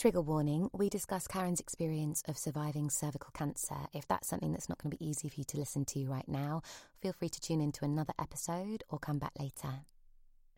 Trigger 0.00 0.22
warning 0.22 0.70
we 0.72 0.88
discuss 0.88 1.26
Karen's 1.26 1.60
experience 1.60 2.22
of 2.26 2.38
surviving 2.38 2.88
cervical 2.88 3.32
cancer. 3.34 3.76
If 3.92 4.08
that's 4.08 4.28
something 4.28 4.50
that's 4.50 4.66
not 4.66 4.82
going 4.82 4.92
to 4.92 4.96
be 4.96 5.06
easy 5.06 5.28
for 5.28 5.34
you 5.36 5.44
to 5.44 5.58
listen 5.58 5.84
to 5.84 6.06
right 6.06 6.26
now, 6.26 6.62
feel 7.02 7.12
free 7.12 7.28
to 7.28 7.38
tune 7.38 7.60
into 7.60 7.84
another 7.84 8.14
episode 8.18 8.82
or 8.88 8.98
come 8.98 9.18
back 9.18 9.32
later. 9.38 9.68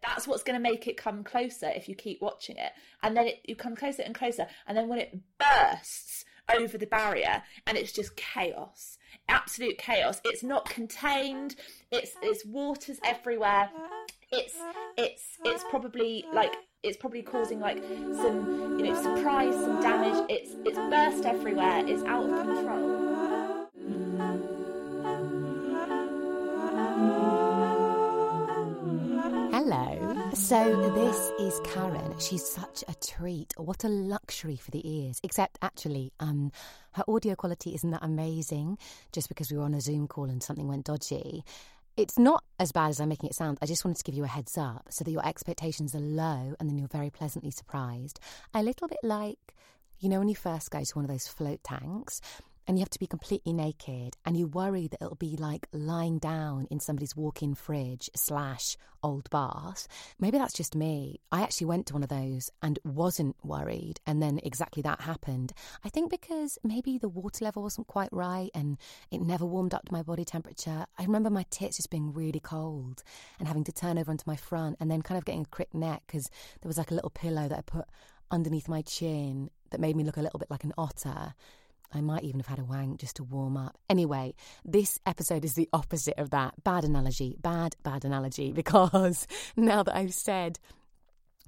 That's 0.00 0.28
what's 0.28 0.44
going 0.44 0.54
to 0.54 0.62
make 0.62 0.86
it 0.86 0.96
come 0.96 1.24
closer 1.24 1.68
if 1.74 1.88
you 1.88 1.96
keep 1.96 2.22
watching 2.22 2.56
it. 2.56 2.70
And 3.02 3.16
then 3.16 3.26
it, 3.26 3.40
you 3.44 3.56
come 3.56 3.74
closer 3.74 4.02
and 4.02 4.14
closer. 4.14 4.46
And 4.68 4.78
then 4.78 4.86
when 4.86 5.00
it 5.00 5.18
bursts 5.40 6.24
over 6.48 6.78
the 6.78 6.86
barrier 6.86 7.42
and 7.66 7.76
it's 7.76 7.90
just 7.90 8.14
chaos, 8.14 8.96
absolute 9.28 9.76
chaos. 9.76 10.20
It's 10.24 10.44
not 10.44 10.68
contained. 10.68 11.56
It's, 11.90 12.12
it's 12.22 12.46
waters 12.46 13.00
everywhere. 13.04 13.70
It's, 14.32 14.56
it's, 14.96 15.22
it's 15.44 15.64
probably 15.70 16.24
like 16.32 16.54
it's 16.82 16.96
probably 16.96 17.22
causing 17.22 17.60
like 17.60 17.78
some 18.16 18.78
you 18.78 18.86
know 18.86 19.00
surprise 19.00 19.54
some 19.54 19.80
damage 19.80 20.26
it's 20.28 20.50
it's 20.64 20.76
burst 20.76 21.24
everywhere 21.24 21.84
it's 21.86 22.02
out 22.04 22.24
of 22.28 22.46
control 22.46 23.12
Hello. 29.52 30.30
So, 30.34 30.90
this 30.92 31.30
is 31.38 31.60
Karen. 31.72 32.18
She's 32.18 32.44
such 32.44 32.82
a 32.88 32.94
treat. 32.94 33.54
What 33.56 33.84
a 33.84 33.88
luxury 33.88 34.56
for 34.56 34.70
the 34.72 34.82
ears. 34.84 35.20
Except, 35.22 35.56
actually, 35.62 36.12
um, 36.18 36.50
her 36.92 37.04
audio 37.06 37.36
quality 37.36 37.74
isn't 37.74 37.90
that 37.90 38.02
amazing 38.02 38.78
just 39.12 39.28
because 39.28 39.52
we 39.52 39.58
were 39.58 39.64
on 39.64 39.74
a 39.74 39.80
Zoom 39.80 40.08
call 40.08 40.24
and 40.24 40.42
something 40.42 40.66
went 40.66 40.86
dodgy. 40.86 41.44
It's 41.94 42.18
not 42.18 42.42
as 42.58 42.72
bad 42.72 42.88
as 42.88 43.00
I'm 43.00 43.10
making 43.10 43.28
it 43.28 43.34
sound. 43.34 43.58
I 43.60 43.66
just 43.66 43.84
wanted 43.84 43.98
to 43.98 44.04
give 44.04 44.14
you 44.14 44.24
a 44.24 44.28
heads 44.28 44.56
up 44.56 44.86
so 44.88 45.04
that 45.04 45.10
your 45.10 45.26
expectations 45.26 45.94
are 45.94 46.00
low 46.00 46.54
and 46.58 46.68
then 46.68 46.78
you're 46.78 46.88
very 46.88 47.10
pleasantly 47.10 47.50
surprised. 47.50 48.18
A 48.54 48.62
little 48.62 48.88
bit 48.88 49.00
like, 49.02 49.54
you 50.00 50.08
know, 50.08 50.18
when 50.18 50.28
you 50.28 50.34
first 50.34 50.70
go 50.70 50.82
to 50.82 50.92
one 50.94 51.04
of 51.04 51.10
those 51.10 51.28
float 51.28 51.62
tanks 51.62 52.22
and 52.66 52.78
you 52.78 52.82
have 52.82 52.90
to 52.90 52.98
be 52.98 53.06
completely 53.06 53.52
naked 53.52 54.16
and 54.24 54.36
you 54.36 54.46
worry 54.46 54.88
that 54.88 55.02
it'll 55.02 55.16
be 55.16 55.36
like 55.36 55.66
lying 55.72 56.18
down 56.18 56.66
in 56.70 56.80
somebody's 56.80 57.16
walk-in 57.16 57.54
fridge 57.54 58.08
slash 58.14 58.76
old 59.02 59.28
bath. 59.30 59.88
Maybe 60.20 60.38
that's 60.38 60.52
just 60.54 60.76
me. 60.76 61.20
I 61.32 61.42
actually 61.42 61.66
went 61.66 61.86
to 61.86 61.94
one 61.94 62.04
of 62.04 62.08
those 62.08 62.50
and 62.62 62.78
wasn't 62.84 63.36
worried 63.42 64.00
and 64.06 64.22
then 64.22 64.38
exactly 64.42 64.82
that 64.82 65.00
happened. 65.00 65.52
I 65.84 65.88
think 65.88 66.10
because 66.10 66.58
maybe 66.62 66.98
the 66.98 67.08
water 67.08 67.44
level 67.44 67.62
wasn't 67.62 67.86
quite 67.88 68.12
right 68.12 68.50
and 68.54 68.78
it 69.10 69.20
never 69.20 69.44
warmed 69.44 69.74
up 69.74 69.84
to 69.86 69.92
my 69.92 70.02
body 70.02 70.24
temperature 70.24 70.86
i 70.98 71.02
remember 71.04 71.30
my 71.30 71.44
tits 71.50 71.76
just 71.76 71.90
being 71.90 72.12
really 72.12 72.40
cold 72.40 73.02
and 73.38 73.48
having 73.48 73.64
to 73.64 73.72
turn 73.72 73.98
over 73.98 74.10
onto 74.10 74.24
my 74.26 74.36
front 74.36 74.76
and 74.80 74.90
then 74.90 75.02
kind 75.02 75.18
of 75.18 75.24
getting 75.24 75.42
a 75.42 75.46
crick 75.46 75.72
neck 75.74 76.02
because 76.06 76.30
there 76.60 76.68
was 76.68 76.78
like 76.78 76.90
a 76.90 76.94
little 76.94 77.10
pillow 77.10 77.48
that 77.48 77.58
i 77.58 77.62
put 77.62 77.86
underneath 78.30 78.68
my 78.68 78.82
chin 78.82 79.50
that 79.70 79.80
made 79.80 79.96
me 79.96 80.04
look 80.04 80.16
a 80.16 80.22
little 80.22 80.38
bit 80.38 80.50
like 80.50 80.64
an 80.64 80.72
otter 80.78 81.34
I 81.92 82.00
might 82.00 82.24
even 82.24 82.40
have 82.40 82.46
had 82.46 82.58
a 82.58 82.64
wank 82.64 83.00
just 83.00 83.16
to 83.16 83.24
warm 83.24 83.56
up. 83.56 83.78
Anyway, 83.88 84.34
this 84.64 84.98
episode 85.06 85.44
is 85.44 85.54
the 85.54 85.68
opposite 85.72 86.18
of 86.18 86.30
that. 86.30 86.62
Bad 86.64 86.84
analogy, 86.84 87.36
bad, 87.40 87.76
bad 87.82 88.04
analogy, 88.04 88.52
because 88.62 89.26
now 89.56 89.82
that 89.82 89.96
I've 89.96 90.14
said 90.14 90.58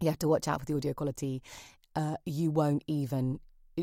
you 0.01 0.09
have 0.09 0.19
to 0.21 0.29
watch 0.29 0.49
out 0.49 0.61
for 0.61 0.67
the 0.67 0.77
audio 0.77 0.93
quality, 0.93 1.43
uh, 1.97 2.17
you 2.25 2.51
won't 2.51 2.85
even 2.87 3.41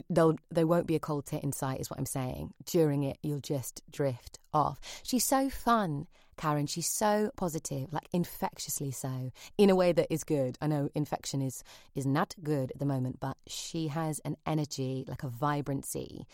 They'll, 0.10 0.38
there 0.50 0.68
won't 0.68 0.88
be 0.88 0.96
a 0.96 1.02
cold 1.02 1.26
tit 1.26 1.44
in 1.44 1.52
sight, 1.52 1.82
is 1.82 1.90
what 1.90 2.00
I'm 2.00 2.06
saying. 2.06 2.54
During 2.66 3.04
it, 3.04 3.18
you'll 3.22 3.42
just 3.42 3.82
drift 3.92 4.40
off. 4.54 4.80
She's 5.04 5.26
so 5.26 5.50
fun, 5.50 6.08
Karen. 6.42 6.66
She's 6.66 6.88
so 6.88 7.30
positive, 7.38 7.94
like 7.94 8.08
infectiously 8.12 8.90
so, 8.90 9.32
in 9.60 9.70
a 9.70 9.76
way 9.76 9.92
that 9.92 10.12
is 10.12 10.24
good. 10.24 10.58
I 10.60 10.66
know 10.66 10.90
infection 10.96 11.40
is 11.40 11.64
is 11.94 12.08
not 12.08 12.34
good 12.42 12.72
at 12.72 12.80
the 12.80 12.86
moment, 12.86 13.20
but 13.20 13.38
she 13.46 13.90
has 13.90 14.20
an 14.26 14.38
energy, 14.48 15.06
like 15.08 15.22
a 15.22 15.28
vibrancy, 15.28 16.26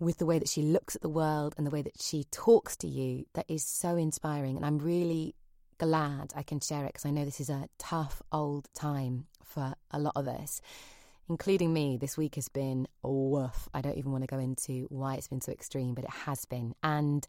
with 0.00 0.18
the 0.18 0.26
way 0.26 0.40
that 0.40 0.48
she 0.48 0.62
looks 0.62 0.96
at 0.96 1.02
the 1.02 1.08
world 1.08 1.54
and 1.56 1.64
the 1.64 1.70
way 1.70 1.80
that 1.82 2.00
she 2.00 2.24
talks 2.32 2.76
to 2.78 2.88
you 2.88 3.24
that 3.34 3.46
is 3.48 3.64
so 3.64 3.96
inspiring. 3.96 4.56
And 4.56 4.66
I'm 4.66 4.80
really 4.80 5.36
glad 5.78 6.32
I 6.34 6.42
can 6.42 6.58
share 6.58 6.84
it 6.84 6.94
because 6.94 7.06
I 7.06 7.10
know 7.10 7.24
this 7.24 7.40
is 7.40 7.50
a 7.50 7.68
tough 7.78 8.20
old 8.32 8.68
time 8.74 9.26
for 9.44 9.74
a 9.92 10.00
lot 10.00 10.14
of 10.16 10.26
us 10.26 10.60
including 11.30 11.74
me, 11.74 11.98
this 11.98 12.16
week 12.16 12.36
has 12.36 12.48
been 12.48 12.88
woof. 13.02 13.68
I 13.74 13.82
don't 13.82 13.98
even 13.98 14.12
want 14.12 14.22
to 14.22 14.34
go 14.34 14.38
into 14.38 14.86
why 14.88 15.16
it's 15.16 15.28
been 15.28 15.42
so 15.42 15.52
extreme, 15.52 15.92
but 15.92 16.04
it 16.04 16.10
has 16.24 16.46
been. 16.46 16.74
And 16.82 17.26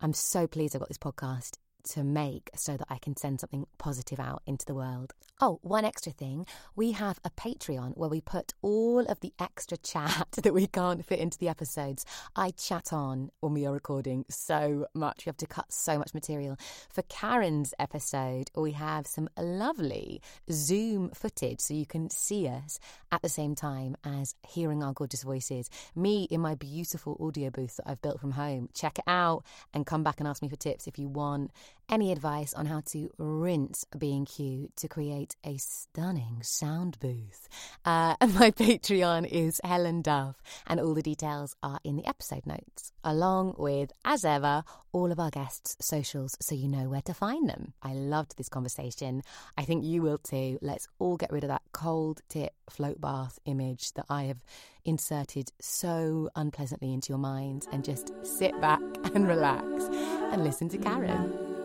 I'm 0.00 0.12
so 0.12 0.46
pleased 0.46 0.76
I 0.76 0.78
got 0.78 0.88
this 0.88 0.98
podcast 0.98 1.56
to 1.84 2.04
make 2.04 2.50
so 2.54 2.76
that 2.76 2.86
I 2.90 2.98
can 2.98 3.16
send 3.16 3.40
something 3.40 3.66
positive 3.78 4.20
out 4.20 4.42
into 4.46 4.66
the 4.66 4.74
world. 4.74 5.14
Oh, 5.40 5.58
one 5.62 5.84
extra 5.84 6.12
thing 6.12 6.46
we 6.74 6.92
have 6.92 7.20
a 7.24 7.30
Patreon 7.30 7.96
where 7.96 8.08
we 8.08 8.20
put 8.20 8.54
all 8.62 9.00
of 9.00 9.20
the 9.20 9.32
extra 9.38 9.76
chat 9.76 10.28
that 10.42 10.54
we 10.54 10.66
can't 10.66 11.04
fit 11.04 11.18
into 11.18 11.38
the 11.38 11.48
episodes. 11.48 12.04
I 12.34 12.50
chat 12.50 12.92
on 12.92 13.30
when 13.40 13.54
we 13.54 13.66
are 13.66 13.72
recording 13.72 14.24
so 14.28 14.86
much. 14.94 15.24
We 15.24 15.30
have 15.30 15.36
to 15.38 15.46
cut 15.46 15.72
so 15.72 15.98
much 15.98 16.14
material. 16.14 16.56
For 16.90 17.02
Karen's 17.02 17.72
episode, 17.78 18.50
we 18.56 18.72
have 18.72 19.06
some 19.06 19.28
lovely 19.38 20.20
Zoom 20.50 21.10
footage 21.10 21.60
so 21.60 21.74
you 21.74 21.86
can 21.86 22.10
see 22.10 22.48
us 22.48 22.78
at 23.12 23.22
the 23.22 23.28
same 23.28 23.54
time 23.54 23.96
as 24.04 24.34
hearing 24.46 24.82
our 24.82 24.92
gorgeous 24.92 25.22
voices. 25.22 25.70
Me 25.94 26.24
in 26.30 26.40
my 26.40 26.54
beautiful 26.54 27.16
audio 27.20 27.50
booth 27.50 27.76
that 27.76 27.88
I've 27.88 28.02
built 28.02 28.20
from 28.20 28.32
home. 28.32 28.68
Check 28.74 28.98
it 28.98 29.04
out 29.06 29.44
and 29.72 29.86
come 29.86 30.02
back 30.02 30.18
and 30.18 30.28
ask 30.28 30.42
me 30.42 30.48
for 30.48 30.56
tips 30.56 30.86
if 30.86 30.98
you 30.98 31.08
want 31.08 31.50
any 31.88 32.12
advice 32.12 32.52
on 32.54 32.66
how 32.66 32.82
to 32.86 33.10
rinse 33.18 33.84
B&Q 33.96 34.68
to 34.76 34.88
create 34.88 35.36
a 35.44 35.56
stunning 35.56 36.40
sound 36.42 36.98
booth. 37.00 37.48
Uh, 37.84 38.14
my 38.20 38.50
Patreon 38.50 39.26
is 39.26 39.60
Helen 39.64 40.02
Duff, 40.02 40.36
and 40.66 40.80
all 40.80 40.94
the 40.94 41.02
details 41.02 41.56
are 41.62 41.78
in 41.84 41.96
the 41.96 42.06
episode 42.06 42.46
notes, 42.46 42.92
along 43.02 43.54
with, 43.56 43.90
as 44.04 44.24
ever, 44.24 44.64
all 44.92 45.10
of 45.12 45.20
our 45.20 45.30
guests' 45.30 45.76
socials 45.80 46.36
so 46.40 46.54
you 46.54 46.68
know 46.68 46.88
where 46.88 47.02
to 47.02 47.14
find 47.14 47.48
them. 47.48 47.72
I 47.82 47.94
loved 47.94 48.36
this 48.36 48.48
conversation. 48.48 49.22
I 49.56 49.62
think 49.62 49.84
you 49.84 50.02
will 50.02 50.18
too. 50.18 50.58
Let's 50.60 50.88
all 50.98 51.16
get 51.16 51.32
rid 51.32 51.44
of 51.44 51.48
that 51.48 51.62
cold 51.72 52.20
tip 52.28 52.52
float 52.68 53.00
bath 53.00 53.38
image 53.46 53.92
that 53.94 54.06
I 54.08 54.24
have 54.24 54.44
inserted 54.84 55.50
so 55.60 56.30
unpleasantly 56.36 56.92
into 56.92 57.10
your 57.10 57.18
minds 57.18 57.68
and 57.72 57.84
just 57.84 58.12
sit 58.22 58.58
back 58.60 58.80
and 59.14 59.26
relax 59.26 59.62
and 59.62 60.44
listen 60.44 60.68
to 60.70 60.78
Karen. 60.78 61.57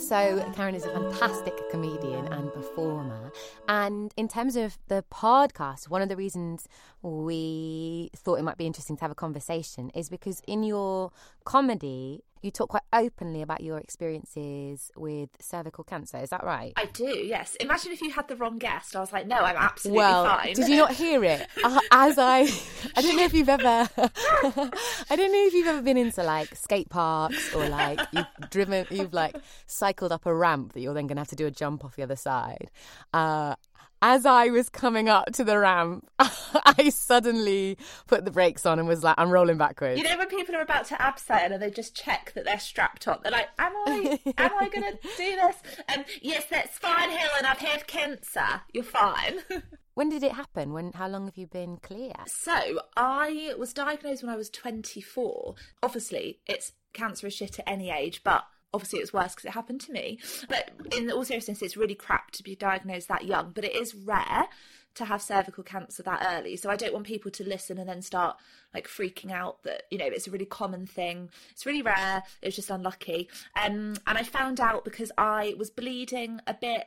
So, 0.00 0.50
Karen 0.56 0.74
is 0.74 0.86
a 0.86 0.90
fantastic 0.90 1.70
comedian 1.70 2.26
and 2.32 2.52
performer. 2.52 3.30
And 3.68 4.12
in 4.16 4.28
terms 4.28 4.56
of 4.56 4.78
the 4.88 5.04
podcast, 5.12 5.88
one 5.88 6.00
of 6.00 6.08
the 6.08 6.16
reasons 6.16 6.66
we 7.02 8.10
thought 8.16 8.38
it 8.38 8.42
might 8.42 8.56
be 8.56 8.66
interesting 8.66 8.96
to 8.96 9.02
have 9.02 9.10
a 9.10 9.14
conversation 9.14 9.90
is 9.90 10.08
because 10.08 10.40
in 10.46 10.62
your 10.62 11.12
comedy, 11.44 12.24
you 12.42 12.50
talk 12.50 12.70
quite 12.70 12.82
openly 12.92 13.42
about 13.42 13.60
your 13.60 13.78
experiences 13.78 14.90
with 14.96 15.30
cervical 15.40 15.84
cancer. 15.84 16.18
Is 16.18 16.30
that 16.30 16.44
right? 16.44 16.72
I 16.76 16.86
do, 16.86 17.04
yes. 17.04 17.54
Imagine 17.56 17.92
if 17.92 18.00
you 18.00 18.10
had 18.10 18.28
the 18.28 18.36
wrong 18.36 18.58
guest. 18.58 18.96
I 18.96 19.00
was 19.00 19.12
like, 19.12 19.26
no, 19.26 19.36
I'm 19.36 19.56
absolutely 19.56 19.98
well, 19.98 20.24
fine. 20.24 20.54
Did 20.54 20.68
you 20.68 20.76
not 20.76 20.92
hear 20.92 21.24
it? 21.24 21.46
Uh, 21.62 21.78
as 21.92 22.18
I, 22.18 22.48
I 22.96 23.02
don't 23.02 23.16
know 23.16 23.24
if 23.24 23.34
you've 23.34 23.48
ever, 23.48 23.62
I 23.98 25.16
don't 25.16 25.32
know 25.32 25.46
if 25.46 25.52
you've 25.52 25.66
ever 25.66 25.82
been 25.82 25.98
into 25.98 26.22
like 26.22 26.56
skate 26.56 26.88
parks 26.88 27.54
or 27.54 27.68
like 27.68 28.00
you've 28.12 28.50
driven, 28.50 28.86
you've 28.90 29.12
like 29.12 29.36
cycled 29.66 30.10
up 30.10 30.24
a 30.26 30.34
ramp 30.34 30.72
that 30.72 30.80
you're 30.80 30.94
then 30.94 31.06
going 31.06 31.16
to 31.16 31.20
have 31.20 31.28
to 31.28 31.36
do 31.36 31.46
a 31.46 31.50
jump 31.50 31.84
off 31.84 31.96
the 31.96 32.02
other 32.02 32.16
side. 32.16 32.70
Uh, 33.12 33.56
as 34.02 34.24
I 34.24 34.48
was 34.48 34.68
coming 34.68 35.08
up 35.08 35.32
to 35.32 35.44
the 35.44 35.58
ramp, 35.58 36.08
I 36.18 36.88
suddenly 36.88 37.76
put 38.06 38.24
the 38.24 38.30
brakes 38.30 38.64
on 38.64 38.78
and 38.78 38.88
was 38.88 39.04
like, 39.04 39.14
I'm 39.18 39.30
rolling 39.30 39.58
backwards. 39.58 40.00
You 40.00 40.08
know 40.08 40.16
when 40.16 40.28
people 40.28 40.56
are 40.56 40.62
about 40.62 40.86
to 40.86 40.94
abseil 40.94 41.52
and 41.52 41.62
they 41.62 41.70
just 41.70 41.94
check 41.94 42.32
that 42.34 42.44
they're 42.44 42.58
strapped 42.58 43.06
on, 43.06 43.20
they're 43.22 43.32
like, 43.32 43.48
Am 43.58 43.72
I 43.86 44.18
am 44.38 44.52
I 44.58 44.68
gonna 44.68 44.92
do 45.16 45.36
this? 45.36 45.56
And 45.88 46.04
yes, 46.22 46.46
that's 46.50 46.78
fine, 46.78 47.10
Helen, 47.10 47.44
I've 47.44 47.58
had 47.58 47.86
cancer. 47.86 48.62
You're 48.72 48.84
fine. 48.84 49.40
When 49.94 50.08
did 50.08 50.22
it 50.22 50.32
happen? 50.32 50.72
When 50.72 50.92
how 50.92 51.08
long 51.08 51.26
have 51.26 51.36
you 51.36 51.46
been 51.46 51.76
clear? 51.76 52.14
So 52.26 52.80
I 52.96 53.52
was 53.58 53.74
diagnosed 53.74 54.22
when 54.22 54.32
I 54.32 54.36
was 54.36 54.48
24. 54.48 55.56
Obviously, 55.82 56.38
it's 56.46 56.72
cancer 56.94 57.26
is 57.26 57.34
shit 57.34 57.58
at 57.58 57.68
any 57.68 57.90
age, 57.90 58.22
but 58.24 58.44
obviously 58.72 59.00
it's 59.00 59.12
worse 59.12 59.34
because 59.34 59.46
it 59.46 59.52
happened 59.52 59.80
to 59.82 59.92
me. 59.92 60.18
But 60.48 60.70
in 60.96 61.10
all 61.10 61.24
seriousness, 61.24 61.62
it's 61.62 61.76
really 61.76 61.94
crap 61.94 62.30
to 62.32 62.42
be 62.42 62.54
diagnosed 62.54 63.08
that 63.08 63.24
young. 63.24 63.52
But 63.54 63.64
it 63.64 63.74
is 63.74 63.94
rare 63.94 64.48
to 64.94 65.04
have 65.04 65.22
cervical 65.22 65.62
cancer 65.62 66.02
that 66.02 66.26
early. 66.32 66.56
So 66.56 66.68
I 66.68 66.76
don't 66.76 66.92
want 66.92 67.06
people 67.06 67.30
to 67.32 67.44
listen 67.44 67.78
and 67.78 67.88
then 67.88 68.02
start 68.02 68.36
like 68.74 68.88
freaking 68.88 69.30
out 69.30 69.62
that, 69.62 69.82
you 69.90 69.98
know, 69.98 70.06
it's 70.06 70.26
a 70.26 70.30
really 70.30 70.46
common 70.46 70.86
thing. 70.86 71.30
It's 71.50 71.66
really 71.66 71.82
rare. 71.82 72.22
It 72.42 72.46
was 72.46 72.56
just 72.56 72.70
unlucky. 72.70 73.28
Um, 73.60 73.96
and 74.06 74.18
I 74.18 74.22
found 74.22 74.60
out 74.60 74.84
because 74.84 75.12
I 75.16 75.54
was 75.58 75.70
bleeding 75.70 76.40
a 76.46 76.54
bit 76.54 76.86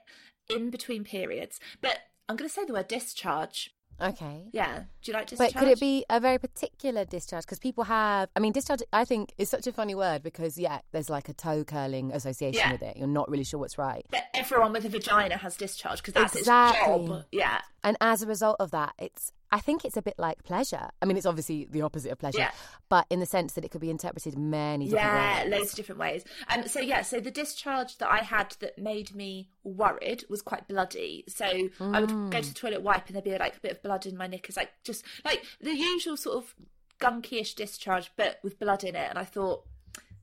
in 0.49 0.69
between 0.69 1.03
periods. 1.03 1.59
But 1.81 1.99
I'm 2.27 2.35
going 2.35 2.49
to 2.49 2.53
say 2.53 2.65
the 2.65 2.73
word 2.73 2.87
discharge 2.87 3.73
Okay. 4.01 4.45
Yeah. 4.51 4.83
Do 5.01 5.11
you 5.11 5.13
like 5.13 5.27
discharge? 5.27 5.53
But 5.53 5.59
could 5.59 5.67
it 5.69 5.79
be 5.79 6.05
a 6.09 6.19
very 6.19 6.37
particular 6.37 7.05
discharge? 7.05 7.43
Because 7.45 7.59
people 7.59 7.83
have, 7.85 8.29
I 8.35 8.39
mean, 8.39 8.51
discharge, 8.53 8.81
I 8.91 9.05
think, 9.05 9.33
is 9.37 9.49
such 9.49 9.67
a 9.67 9.71
funny 9.71 9.95
word 9.95 10.23
because, 10.23 10.57
yeah, 10.57 10.79
there's 10.91 11.09
like 11.09 11.29
a 11.29 11.33
toe 11.33 11.63
curling 11.63 12.11
association 12.11 12.59
Yeah. 12.59 12.71
with 12.73 12.81
it. 12.83 12.97
You're 12.97 13.07
not 13.07 13.29
really 13.29 13.43
sure 13.43 13.59
what's 13.59 13.77
right. 13.77 14.05
But 14.09 14.23
everyone 14.33 14.73
with 14.73 14.85
a 14.85 14.89
vagina 14.89 15.37
has 15.37 15.55
discharge 15.55 15.97
because 15.99 16.13
that's 16.13 16.35
Exactly. 16.35 16.93
its 16.95 17.09
job. 17.09 17.23
Yeah. 17.31 17.61
And 17.83 17.97
as 18.01 18.21
a 18.21 18.27
result 18.27 18.57
of 18.59 18.71
that, 18.71 18.93
it's, 18.97 19.31
I 19.51 19.59
think 19.59 19.85
it's 19.85 19.97
a 19.97 20.01
bit 20.01 20.15
like 20.17 20.43
pleasure. 20.43 20.89
I 21.01 21.05
mean, 21.05 21.15
it's 21.15 21.25
obviously 21.27 21.67
the 21.69 21.83
opposite 21.83 22.11
of 22.11 22.17
pleasure, 22.17 22.39
Yeah. 22.39 22.51
but 22.89 23.05
in 23.11 23.19
the 23.19 23.25
sense 23.27 23.53
that 23.53 23.63
it 23.63 23.69
could 23.69 23.81
be 23.81 23.91
interpreted 23.91 24.35
many 24.37 24.85
different 24.85 25.05
Yeah, 25.05 25.43
ways. 25.43 25.51
loads 25.51 25.69
of 25.71 25.75
different 25.75 25.99
ways. 25.99 26.23
Um, 26.49 26.67
so 26.67 26.79
yeah, 26.79 27.03
so 27.03 27.19
the 27.19 27.29
discharge 27.29 27.97
that 27.99 28.11
I 28.11 28.23
had 28.23 28.55
that 28.61 28.79
made 28.79 29.13
me 29.13 29.49
worried 29.63 30.25
was 30.29 30.41
quite 30.41 30.67
bloody. 30.67 31.23
So 31.27 31.45
I 31.45 31.99
would 32.01 32.09
go 32.31 32.41
to 32.41 32.47
the 32.49 32.53
toilet 32.55 32.81
wipe 32.81 33.05
and 33.07 33.15
there'd 33.15 33.23
be 33.25 33.37
like 33.37 33.57
a 33.57 33.59
bit 33.59 33.71
of 33.73 33.83
blood 33.83 34.05
in 34.07 34.17
my 34.17 34.25
knickers, 34.27 34.57
like 34.57 34.71
just 34.83 35.05
like 35.23 35.43
the 35.61 35.75
usual 35.75 36.17
sort 36.17 36.37
of 36.37 36.55
gunky-ish 36.99 37.53
discharge, 37.53 38.11
but 38.15 38.39
with 38.43 38.59
blood 38.59 38.83
in 38.83 38.95
it. 38.95 39.07
And 39.09 39.19
I 39.19 39.25
thought 39.25 39.65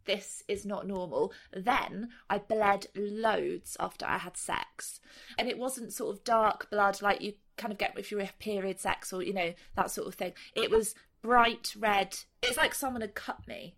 this 0.07 0.43
is 0.49 0.65
not 0.65 0.87
normal. 0.89 1.33
Then 1.53 2.09
I 2.29 2.39
bled 2.39 2.87
loads 2.97 3.77
after 3.79 4.07
I 4.07 4.19
had 4.19 4.37
sex, 4.37 4.99
and 5.39 5.49
it 5.49 5.59
wasn't 5.59 5.93
sort 5.93 6.17
of 6.17 6.25
dark 6.25 6.69
blood 6.71 7.01
like 7.03 7.21
you 7.21 7.35
kind 7.61 7.73
of 7.73 7.79
get 7.79 7.97
if 7.99 8.11
you're 8.11 8.21
a 8.21 8.31
period 8.39 8.81
sex 8.81 9.13
or 9.13 9.23
you 9.23 9.33
know 9.35 9.53
that 9.77 9.91
sort 9.91 10.09
of 10.09 10.15
thing. 10.15 10.33
It 10.55 10.71
was 10.71 10.95
bright 11.23 11.75
red. 11.79 12.17
It's 12.43 12.57
like 12.57 12.75
someone 12.75 13.03
had 13.03 13.15
cut 13.15 13.47
me 13.47 13.77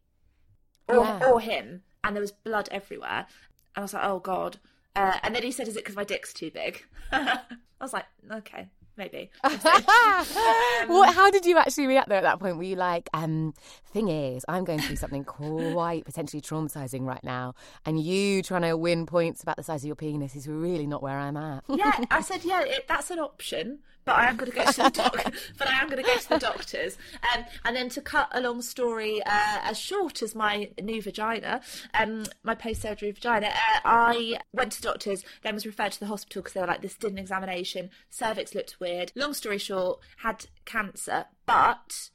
or, 0.89 0.97
Yeah. 0.97 1.29
or 1.31 1.41
him, 1.41 1.83
and 2.05 2.15
there 2.17 2.21
was 2.21 2.33
blood 2.33 2.69
everywhere. 2.71 3.27
And 3.75 3.79
I 3.79 3.81
was 3.83 3.95
like, 3.95 4.05
oh 4.05 4.19
god. 4.21 4.59
Uh, 4.95 5.19
and 5.23 5.35
then 5.35 5.43
he 5.43 5.51
said, 5.51 5.67
"Is 5.69 5.77
it 5.77 5.81
because 5.85 5.97
my 5.97 6.05
dick's 6.05 6.35
too 6.35 6.51
big?" 6.51 6.85
I 7.13 7.41
was 7.81 7.95
like, 7.95 8.05
"Okay, 8.31 8.69
maybe." 8.97 9.31
what, 9.43 11.15
how 11.15 11.31
did 11.31 11.47
you 11.47 11.59
actually 11.59 11.87
react 11.87 12.09
there 12.09 12.19
at 12.19 12.25
that 12.25 12.39
point? 12.39 12.57
Were 12.57 12.63
you 12.63 12.77
like, 12.77 13.09
um, 13.15 13.55
thing 13.93 14.09
is, 14.09 14.45
I'm 14.49 14.65
going 14.65 14.81
through 14.81 14.97
something 14.97 15.25
quite 15.25 16.05
potentially 16.05 16.41
traumatizing 16.41 17.03
right 17.03 17.23
now, 17.23 17.55
and 17.85 18.01
you 18.01 18.43
trying 18.43 18.63
to 18.63 18.77
win 18.77 19.07
points 19.07 19.43
about 19.43 19.57
the 19.57 19.63
size 19.63 19.83
of 19.83 19.87
your 19.87 19.97
penis 19.97 20.37
is 20.37 20.49
really 20.49 20.87
not 20.87 21.03
where 21.03 21.19
I'm 21.19 21.37
at. 21.37 21.65
yeah, 21.69 22.05
I 22.11 22.21
said, 22.23 22.45
yeah, 22.45 22.63
it, 22.63 22.87
that's 22.89 23.11
an 23.11 23.19
option, 23.19 23.81
but 24.05 24.17
I 24.17 24.29
am 24.29 24.37
going 24.37 24.51
to 24.51 24.57
go 24.57 24.65
to 24.65 24.83
the 24.83 24.91
doc- 24.91 25.33
but 25.59 25.69
I 25.69 25.81
am 25.81 25.89
going 25.89 26.03
to 26.03 26.09
go 26.09 26.17
to 26.17 26.29
the 26.29 26.39
doctors. 26.39 26.97
Um, 27.35 27.45
and 27.65 27.77
then 27.77 27.89
to 27.91 28.01
cut 28.01 28.29
a 28.33 28.41
long 28.41 28.63
story 28.63 29.23
uh, 29.25 29.59
as 29.63 29.79
short 29.79 30.23
as 30.23 30.35
my 30.35 30.71
new 30.81 31.03
vagina, 31.03 31.61
um, 31.95 32.25
my 32.43 32.55
post-surgery 32.55 33.13
vagina, 33.13 33.49
uh, 33.49 33.81
I 33.85 34.39
went 34.53 34.73
to 34.73 34.83
doctors, 34.83 35.25
then 35.43 35.55
was 35.55 35.67
referred 35.67 35.93
to 35.93 36.01
the 36.01 36.07
hospital 36.07 36.43
because 36.43 36.55
they 36.55 36.61
were 36.61 36.67
like, 36.67 36.83
this 36.83 36.97
did 36.97 37.13
an 37.13 37.19
examination, 37.19 37.91
cervix 38.11 38.55
looked 38.55 38.81
weird. 38.81 39.13
Long 39.15 39.35
story 39.35 39.59
short, 39.59 40.01
had 40.19 40.47
cancer, 40.65 41.27
but. 41.47 42.11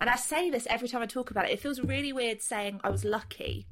And 0.00 0.10
I 0.10 0.16
say 0.16 0.50
this 0.50 0.66
every 0.68 0.88
time 0.88 1.00
I 1.00 1.06
talk 1.06 1.30
about 1.30 1.46
it. 1.46 1.52
It 1.52 1.60
feels 1.60 1.80
really 1.80 2.12
weird 2.12 2.42
saying 2.42 2.80
I 2.84 2.90
was 2.90 3.04
lucky 3.04 3.66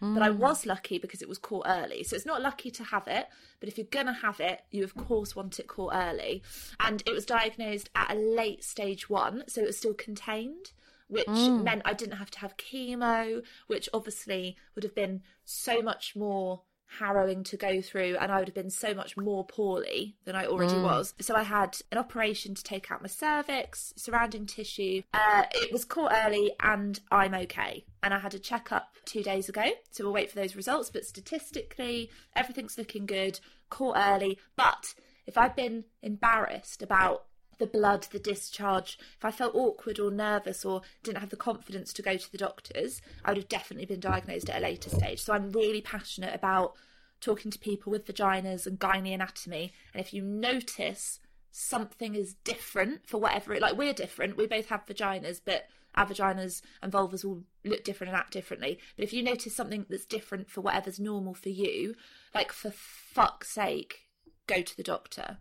but 0.00 0.22
I 0.22 0.30
mm. 0.30 0.36
was 0.36 0.64
lucky 0.64 0.98
because 0.98 1.20
it 1.20 1.28
was 1.28 1.38
caught 1.38 1.66
early. 1.68 2.02
So 2.02 2.16
it's 2.16 2.26
not 2.26 2.40
lucky 2.40 2.70
to 2.70 2.84
have 2.84 3.06
it, 3.06 3.28
but 3.60 3.68
if 3.68 3.76
you're 3.76 3.86
going 3.90 4.06
to 4.06 4.12
have 4.12 4.40
it, 4.40 4.62
you 4.70 4.82
of 4.82 4.94
course 4.94 5.36
want 5.36 5.58
it 5.58 5.68
caught 5.68 5.92
early. 5.94 6.42
And 6.78 7.02
it 7.06 7.12
was 7.12 7.26
diagnosed 7.26 7.90
at 7.94 8.10
a 8.10 8.18
late 8.18 8.64
stage 8.64 9.10
one, 9.10 9.44
so 9.46 9.60
it 9.60 9.66
was 9.66 9.76
still 9.76 9.94
contained, 9.94 10.72
which 11.08 11.26
mm. 11.26 11.62
meant 11.62 11.82
I 11.84 11.92
didn't 11.92 12.16
have 12.16 12.30
to 12.32 12.38
have 12.40 12.56
chemo, 12.56 13.42
which 13.66 13.88
obviously 13.92 14.56
would 14.74 14.84
have 14.84 14.94
been 14.94 15.22
so 15.44 15.82
much 15.82 16.16
more 16.16 16.62
harrowing 16.98 17.44
to 17.44 17.56
go 17.56 17.80
through 17.80 18.16
and 18.20 18.32
I 18.32 18.38
would 18.38 18.48
have 18.48 18.54
been 18.54 18.70
so 18.70 18.94
much 18.94 19.16
more 19.16 19.44
poorly 19.44 20.16
than 20.24 20.34
I 20.34 20.46
already 20.46 20.80
was. 20.80 21.14
So 21.20 21.34
I 21.34 21.42
had 21.42 21.78
an 21.92 21.98
operation 21.98 22.54
to 22.54 22.64
take 22.64 22.90
out 22.90 23.02
my 23.02 23.08
cervix, 23.08 23.94
surrounding 23.96 24.46
tissue. 24.46 25.02
Uh, 25.14 25.44
it 25.52 25.72
was 25.72 25.84
caught 25.84 26.12
early 26.24 26.52
and 26.60 26.98
I'm 27.10 27.34
okay. 27.34 27.84
And 28.02 28.12
I 28.12 28.18
had 28.18 28.34
a 28.34 28.38
checkup 28.38 28.94
two 29.04 29.22
days 29.22 29.48
ago. 29.48 29.64
So 29.90 30.04
we'll 30.04 30.12
wait 30.12 30.30
for 30.30 30.36
those 30.36 30.56
results. 30.56 30.90
But 30.90 31.04
statistically, 31.04 32.10
everything's 32.34 32.78
looking 32.78 33.06
good, 33.06 33.40
caught 33.68 33.96
early. 33.96 34.38
But 34.56 34.94
if 35.26 35.38
I'd 35.38 35.54
been 35.54 35.84
embarrassed 36.02 36.82
about 36.82 37.24
the 37.60 37.66
blood, 37.66 38.08
the 38.10 38.18
discharge, 38.18 38.98
if 39.16 39.24
I 39.24 39.30
felt 39.30 39.54
awkward 39.54 40.00
or 40.00 40.10
nervous 40.10 40.64
or 40.64 40.82
didn't 41.04 41.20
have 41.20 41.30
the 41.30 41.36
confidence 41.36 41.92
to 41.92 42.02
go 42.02 42.16
to 42.16 42.32
the 42.32 42.38
doctors, 42.38 43.00
I 43.24 43.30
would 43.30 43.36
have 43.36 43.48
definitely 43.48 43.86
been 43.86 44.00
diagnosed 44.00 44.50
at 44.50 44.58
a 44.58 44.64
later 44.64 44.90
stage. 44.90 45.20
So 45.22 45.32
I'm 45.32 45.52
really 45.52 45.80
passionate 45.80 46.34
about 46.34 46.74
talking 47.20 47.50
to 47.52 47.58
people 47.58 47.92
with 47.92 48.06
vaginas 48.06 48.66
and 48.66 48.80
gynae 48.80 49.14
anatomy. 49.14 49.72
And 49.94 50.00
if 50.00 50.12
you 50.12 50.22
notice 50.22 51.20
something 51.52 52.14
is 52.14 52.34
different 52.44 53.06
for 53.06 53.18
whatever 53.18 53.52
it 53.52 53.62
like 53.62 53.76
we're 53.76 53.92
different, 53.92 54.36
we 54.36 54.46
both 54.46 54.66
have 54.66 54.86
vaginas, 54.86 55.40
but 55.44 55.66
our 55.94 56.06
vaginas 56.06 56.62
and 56.82 56.90
vulvas 56.90 57.24
will 57.24 57.42
look 57.64 57.84
different 57.84 58.12
and 58.12 58.18
act 58.18 58.32
differently. 58.32 58.78
But 58.96 59.04
if 59.04 59.12
you 59.12 59.22
notice 59.22 59.54
something 59.54 59.84
that's 59.88 60.06
different 60.06 60.50
for 60.50 60.62
whatever's 60.62 60.98
normal 60.98 61.34
for 61.34 61.50
you, 61.50 61.94
like 62.34 62.52
for 62.52 62.70
fuck's 62.70 63.50
sake, 63.50 64.06
go 64.46 64.62
to 64.62 64.76
the 64.76 64.82
doctor 64.82 65.38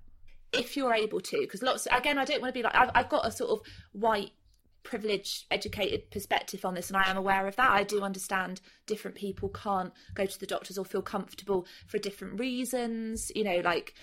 if 0.54 0.76
you're 0.76 0.94
able 0.94 1.22
to, 1.22 1.40
because 1.42 1.62
lots 1.62 1.88
again, 1.92 2.18
I 2.18 2.26
don't 2.26 2.42
want 2.42 2.54
to 2.54 2.58
be 2.60 2.64
like 2.64 2.76
I've, 2.76 2.92
I've 2.96 3.10
got 3.10 3.26
a 3.26 3.32
sort 3.32 3.52
of 3.52 3.60
white 3.92 4.32
privileged 4.84 5.46
educated 5.52 6.10
perspective 6.10 6.64
on 6.66 6.74
this 6.74 6.90
and 6.90 6.98
I 6.98 7.10
am 7.10 7.18
aware 7.18 7.48
of 7.48 7.56
that. 7.58 7.72
I 7.72 7.84
do 7.84 8.02
understand 8.02 8.62
different 8.88 9.18
people 9.18 9.50
can't 9.50 9.92
go 10.16 10.26
to 10.26 10.40
the 10.40 10.46
doctors 10.46 10.78
or 10.78 10.86
feel 10.86 11.02
comfortable 11.02 11.68
for 11.88 12.00
different 12.00 12.40
reasons 12.40 13.32
you 13.36 13.44
know 13.44 13.62
like 13.64 13.94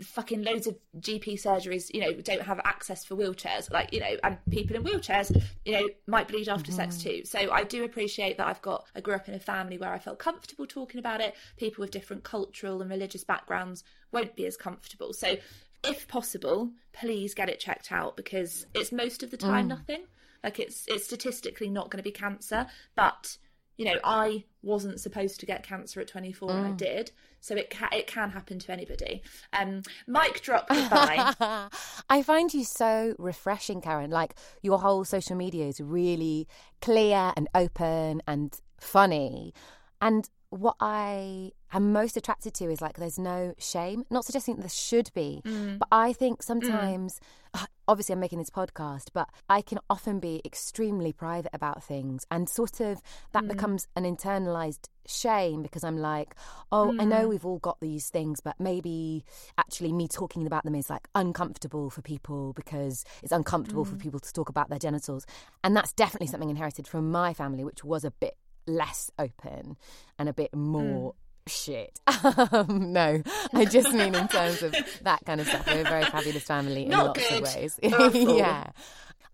fucking 0.00 0.42
loads 0.42 0.66
of 0.66 0.76
GP 0.98 1.34
surgeries, 1.34 1.92
you 1.92 2.00
know, 2.00 2.12
don't 2.12 2.42
have 2.42 2.60
access 2.64 3.04
for 3.04 3.14
wheelchairs, 3.14 3.70
like, 3.70 3.92
you 3.92 4.00
know, 4.00 4.16
and 4.24 4.38
people 4.50 4.76
in 4.76 4.84
wheelchairs, 4.84 5.42
you 5.64 5.72
know, 5.72 5.88
might 6.06 6.28
bleed 6.28 6.48
after 6.48 6.72
sex 6.72 6.96
mm-hmm. 6.96 7.08
too. 7.08 7.24
So 7.24 7.50
I 7.50 7.64
do 7.64 7.84
appreciate 7.84 8.38
that 8.38 8.46
I've 8.46 8.62
got, 8.62 8.86
I 8.96 9.00
grew 9.00 9.14
up 9.14 9.28
in 9.28 9.34
a 9.34 9.40
family 9.40 9.78
where 9.78 9.92
I 9.92 9.98
felt 9.98 10.18
comfortable 10.18 10.66
talking 10.66 10.98
about 10.98 11.20
it. 11.20 11.34
People 11.56 11.82
with 11.82 11.90
different 11.90 12.24
cultural 12.24 12.80
and 12.80 12.90
religious 12.90 13.24
backgrounds 13.24 13.84
won't 14.12 14.34
be 14.34 14.46
as 14.46 14.56
comfortable. 14.56 15.12
So 15.12 15.36
if 15.84 16.08
possible, 16.08 16.70
please 16.92 17.34
get 17.34 17.48
it 17.48 17.60
checked 17.60 17.92
out 17.92 18.16
because 18.16 18.66
it's 18.74 18.92
most 18.92 19.22
of 19.22 19.30
the 19.30 19.36
time 19.36 19.66
mm. 19.66 19.70
nothing. 19.70 20.04
Like 20.42 20.58
it's, 20.58 20.86
it's 20.88 21.04
statistically 21.04 21.68
not 21.68 21.90
going 21.90 21.98
to 21.98 22.08
be 22.08 22.12
cancer, 22.12 22.66
but 22.96 23.36
you 23.76 23.84
know, 23.86 23.98
I 24.04 24.44
wasn't 24.62 25.00
supposed 25.00 25.40
to 25.40 25.46
get 25.46 25.62
cancer 25.62 26.00
at 26.00 26.08
24 26.08 26.50
and 26.50 26.66
I 26.66 26.70
mm. 26.70 26.76
did. 26.76 27.10
So 27.42 27.56
it 27.56 27.70
can, 27.70 27.88
it 27.92 28.06
can 28.06 28.30
happen 28.30 28.60
to 28.60 28.72
anybody. 28.72 29.22
Um, 29.52 29.82
mic 30.06 30.40
drop 30.42 30.68
goodbye. 30.70 31.68
I 32.08 32.22
find 32.22 32.54
you 32.54 32.64
so 32.64 33.14
refreshing, 33.18 33.80
Karen. 33.80 34.10
Like 34.10 34.36
your 34.62 34.78
whole 34.78 35.04
social 35.04 35.36
media 35.36 35.66
is 35.66 35.80
really 35.80 36.46
clear 36.80 37.32
and 37.36 37.48
open 37.54 38.22
and 38.28 38.56
funny. 38.78 39.52
And 40.00 40.30
what 40.52 40.76
I 40.80 41.52
am 41.72 41.92
most 41.92 42.18
attracted 42.18 42.52
to 42.54 42.70
is 42.70 42.82
like 42.82 42.98
there's 42.98 43.18
no 43.18 43.54
shame. 43.58 44.04
Not 44.10 44.26
suggesting 44.26 44.56
there 44.56 44.68
should 44.68 45.10
be, 45.14 45.40
mm. 45.46 45.78
but 45.78 45.88
I 45.90 46.12
think 46.12 46.40
mm. 46.40 46.44
sometimes, 46.44 47.20
uh, 47.54 47.64
obviously, 47.88 48.12
I'm 48.12 48.20
making 48.20 48.38
this 48.38 48.50
podcast, 48.50 49.06
but 49.14 49.30
I 49.48 49.62
can 49.62 49.78
often 49.88 50.20
be 50.20 50.42
extremely 50.44 51.10
private 51.10 51.52
about 51.54 51.82
things, 51.82 52.26
and 52.30 52.50
sort 52.50 52.80
of 52.80 53.00
that 53.32 53.44
mm. 53.44 53.48
becomes 53.48 53.88
an 53.96 54.04
internalized 54.04 54.88
shame 55.06 55.62
because 55.62 55.84
I'm 55.84 55.96
like, 55.96 56.34
oh, 56.70 56.94
I 57.00 57.04
know 57.06 57.28
we've 57.28 57.46
all 57.46 57.58
got 57.58 57.80
these 57.80 58.10
things, 58.10 58.40
but 58.40 58.60
maybe 58.60 59.24
actually 59.56 59.92
me 59.94 60.06
talking 60.06 60.46
about 60.46 60.64
them 60.64 60.74
is 60.74 60.90
like 60.90 61.08
uncomfortable 61.14 61.88
for 61.88 62.02
people 62.02 62.52
because 62.52 63.06
it's 63.22 63.32
uncomfortable 63.32 63.86
for 63.86 63.96
people 63.96 64.20
to 64.20 64.32
talk 64.34 64.50
about 64.50 64.68
their 64.68 64.78
genitals, 64.78 65.24
and 65.64 65.74
that's 65.74 65.94
definitely 65.94 66.26
something 66.26 66.50
inherited 66.50 66.86
from 66.86 67.10
my 67.10 67.32
family, 67.32 67.64
which 67.64 67.82
was 67.82 68.04
a 68.04 68.10
bit 68.10 68.36
less 68.66 69.10
open 69.18 69.76
and 70.18 70.28
a 70.28 70.32
bit 70.32 70.54
more 70.54 71.14
shit. 71.46 71.98
Um, 72.52 72.92
no, 72.92 73.22
I 73.52 73.64
just 73.64 73.92
mean 73.92 74.14
in 74.14 74.28
terms 74.28 74.62
of 74.62 74.74
that 75.02 75.24
kind 75.24 75.40
of 75.40 75.46
stuff. 75.48 75.66
We're 75.66 75.80
a 75.80 75.84
very 75.84 76.04
fabulous 76.04 76.44
family 76.44 76.84
in 76.84 76.90
Not 76.90 77.06
lots 77.06 77.28
good. 77.28 77.42
of 77.42 77.54
ways. 77.54 77.80
Yeah. 78.38 78.70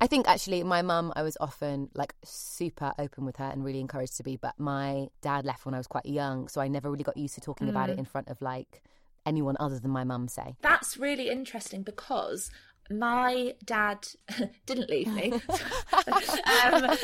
I 0.01 0.07
think 0.07 0.29
actually 0.29 0.63
my 0.63 0.83
mum, 0.83 1.13
I 1.17 1.23
was 1.23 1.37
often 1.41 1.91
like 1.95 2.15
super 2.25 2.93
open 2.99 3.25
with 3.25 3.37
her 3.37 3.45
and 3.47 3.65
really 3.65 3.81
encouraged 3.81 4.17
to 4.19 4.23
be, 4.23 4.37
but 4.37 4.55
my 4.59 5.09
dad 5.23 5.45
left 5.45 5.67
when 5.67 5.75
I 5.75 5.79
was 5.79 5.89
quite 5.89 6.07
young, 6.07 6.49
so 6.49 6.61
I 6.61 6.69
never 6.69 6.91
really 6.91 7.03
got 7.05 7.17
used 7.17 7.35
to 7.35 7.41
talking 7.41 7.69
about 7.69 7.91
it 7.91 7.99
in 7.99 8.05
front 8.05 8.29
of 8.29 8.41
like 8.41 8.83
anyone 9.27 9.57
other 9.59 9.79
than 9.81 9.91
my 9.91 10.05
mum, 10.05 10.29
say. 10.29 10.57
That's 10.63 10.97
really 10.97 11.29
interesting 11.29 11.83
because 11.83 12.51
my 12.91 13.55
dad 13.65 14.07
didn't 14.67 14.89
leave 14.91 15.09
me. 15.13 15.33
um, 15.33 16.97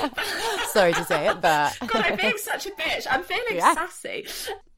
Sorry 0.69 0.93
to 0.93 1.05
say 1.05 1.29
it, 1.29 1.41
but 1.41 1.77
God, 1.87 2.05
I'm 2.07 2.17
being 2.17 2.39
such 2.39 2.67
a 2.67 2.71
bitch. 2.71 3.07
I'm 3.11 3.23
feeling 3.23 3.57
Yeah. 3.57 3.75
sassy. 3.75 4.27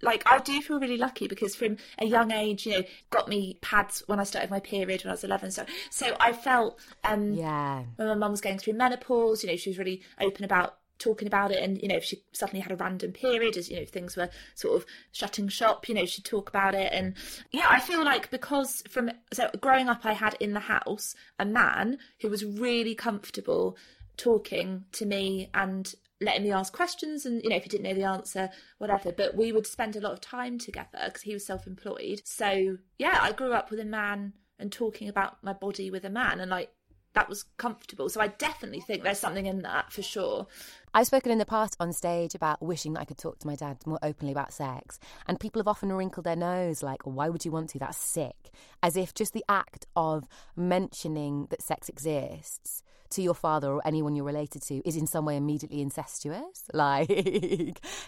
Like, 0.02 0.22
I 0.26 0.38
do 0.38 0.60
feel 0.60 0.78
really 0.78 0.96
lucky 0.98 1.26
because 1.26 1.54
from 1.54 1.76
a 1.98 2.06
young 2.06 2.30
age, 2.30 2.66
you 2.66 2.72
know, 2.72 2.82
got 3.10 3.28
me 3.28 3.58
pads 3.62 4.02
when 4.06 4.20
I 4.20 4.24
started 4.24 4.50
my 4.50 4.60
period 4.60 5.02
when 5.04 5.10
I 5.10 5.14
was 5.14 5.24
11. 5.24 5.52
So, 5.52 5.64
so 5.90 6.16
I 6.20 6.32
felt, 6.32 6.78
um, 7.04 7.32
yeah. 7.32 7.84
when 7.96 8.08
my 8.08 8.14
mum 8.14 8.32
was 8.32 8.40
going 8.40 8.58
through 8.58 8.74
menopause, 8.74 9.42
you 9.42 9.50
know, 9.50 9.56
she 9.56 9.70
was 9.70 9.78
really 9.78 10.02
open 10.20 10.44
about 10.44 10.76
talking 10.98 11.28
about 11.28 11.50
it 11.50 11.62
and 11.62 11.80
you 11.82 11.88
know 11.88 11.96
if 11.96 12.04
she 12.04 12.22
suddenly 12.32 12.60
had 12.60 12.72
a 12.72 12.76
random 12.76 13.12
period 13.12 13.56
as 13.56 13.68
you 13.68 13.76
know 13.76 13.84
things 13.84 14.16
were 14.16 14.28
sort 14.54 14.76
of 14.76 14.86
shutting 15.12 15.48
shop 15.48 15.88
you 15.88 15.94
know 15.94 16.04
she'd 16.04 16.24
talk 16.24 16.48
about 16.48 16.74
it. 16.74 16.92
And 16.92 17.14
yeah 17.52 17.66
i 17.68 17.80
feel 17.80 18.04
like 18.04 18.30
because 18.30 18.82
from 18.88 19.10
so 19.32 19.50
growing 19.60 19.88
up 19.88 20.04
i 20.04 20.12
had 20.12 20.36
in 20.40 20.52
the 20.52 20.60
house 20.60 21.14
a 21.38 21.44
man 21.44 21.98
who 22.20 22.28
was 22.28 22.44
really 22.44 22.94
comfortable 22.94 23.76
talking 24.16 24.84
to 24.92 25.04
me 25.04 25.50
and 25.52 25.94
letting 26.20 26.44
me 26.44 26.50
ask 26.50 26.72
questions 26.72 27.26
and 27.26 27.42
you 27.42 27.50
know 27.50 27.56
if 27.56 27.64
he 27.64 27.68
didn't 27.68 27.84
know 27.84 27.94
the 27.94 28.02
answer 28.02 28.48
whatever. 28.78 29.12
But 29.12 29.36
we 29.36 29.52
would 29.52 29.66
spend 29.66 29.96
a 29.96 30.00
lot 30.00 30.12
of 30.12 30.20
time 30.20 30.58
together 30.58 30.98
because 31.04 31.22
he 31.22 31.34
was 31.34 31.44
self-employed. 31.44 32.22
So 32.24 32.78
yeah 32.98 33.18
i 33.20 33.32
grew 33.32 33.52
up 33.52 33.70
with 33.70 33.80
a 33.80 33.84
man 33.84 34.32
and 34.58 34.72
talking 34.72 35.08
about 35.08 35.42
my 35.42 35.52
body 35.52 35.90
with 35.90 36.04
a 36.04 36.10
man. 36.10 36.40
And 36.40 36.50
like 36.50 36.70
that 37.16 37.28
was 37.30 37.44
comfortable. 37.56 38.08
So 38.10 38.20
I 38.20 38.28
definitely 38.28 38.80
think 38.80 39.02
there's 39.02 39.18
something 39.18 39.46
in 39.46 39.62
that 39.62 39.90
for 39.90 40.02
sure. 40.02 40.46
I've 40.92 41.06
spoken 41.06 41.32
in 41.32 41.38
the 41.38 41.46
past 41.46 41.74
on 41.80 41.92
stage 41.92 42.34
about 42.34 42.62
wishing 42.62 42.96
I 42.96 43.04
could 43.04 43.16
talk 43.16 43.38
to 43.38 43.46
my 43.46 43.56
dad 43.56 43.78
more 43.86 43.98
openly 44.02 44.32
about 44.32 44.52
sex. 44.52 45.00
And 45.26 45.40
people 45.40 45.58
have 45.58 45.66
often 45.66 45.92
wrinkled 45.92 46.24
their 46.24 46.36
nose, 46.36 46.82
like, 46.82 47.02
why 47.04 47.30
would 47.30 47.44
you 47.44 47.50
want 47.50 47.70
to? 47.70 47.78
That's 47.78 47.96
sick. 47.96 48.50
As 48.82 48.98
if 48.98 49.14
just 49.14 49.32
the 49.32 49.44
act 49.48 49.86
of 49.96 50.28
mentioning 50.54 51.46
that 51.50 51.62
sex 51.62 51.88
exists 51.88 52.82
to 53.16 53.22
your 53.22 53.34
father 53.34 53.72
or 53.72 53.82
anyone 53.86 54.14
you're 54.14 54.24
related 54.24 54.62
to 54.62 54.86
is 54.88 54.96
in 54.96 55.06
some 55.06 55.24
way 55.24 55.36
immediately 55.36 55.80
incestuous. 55.80 56.64
Like, 56.76 57.08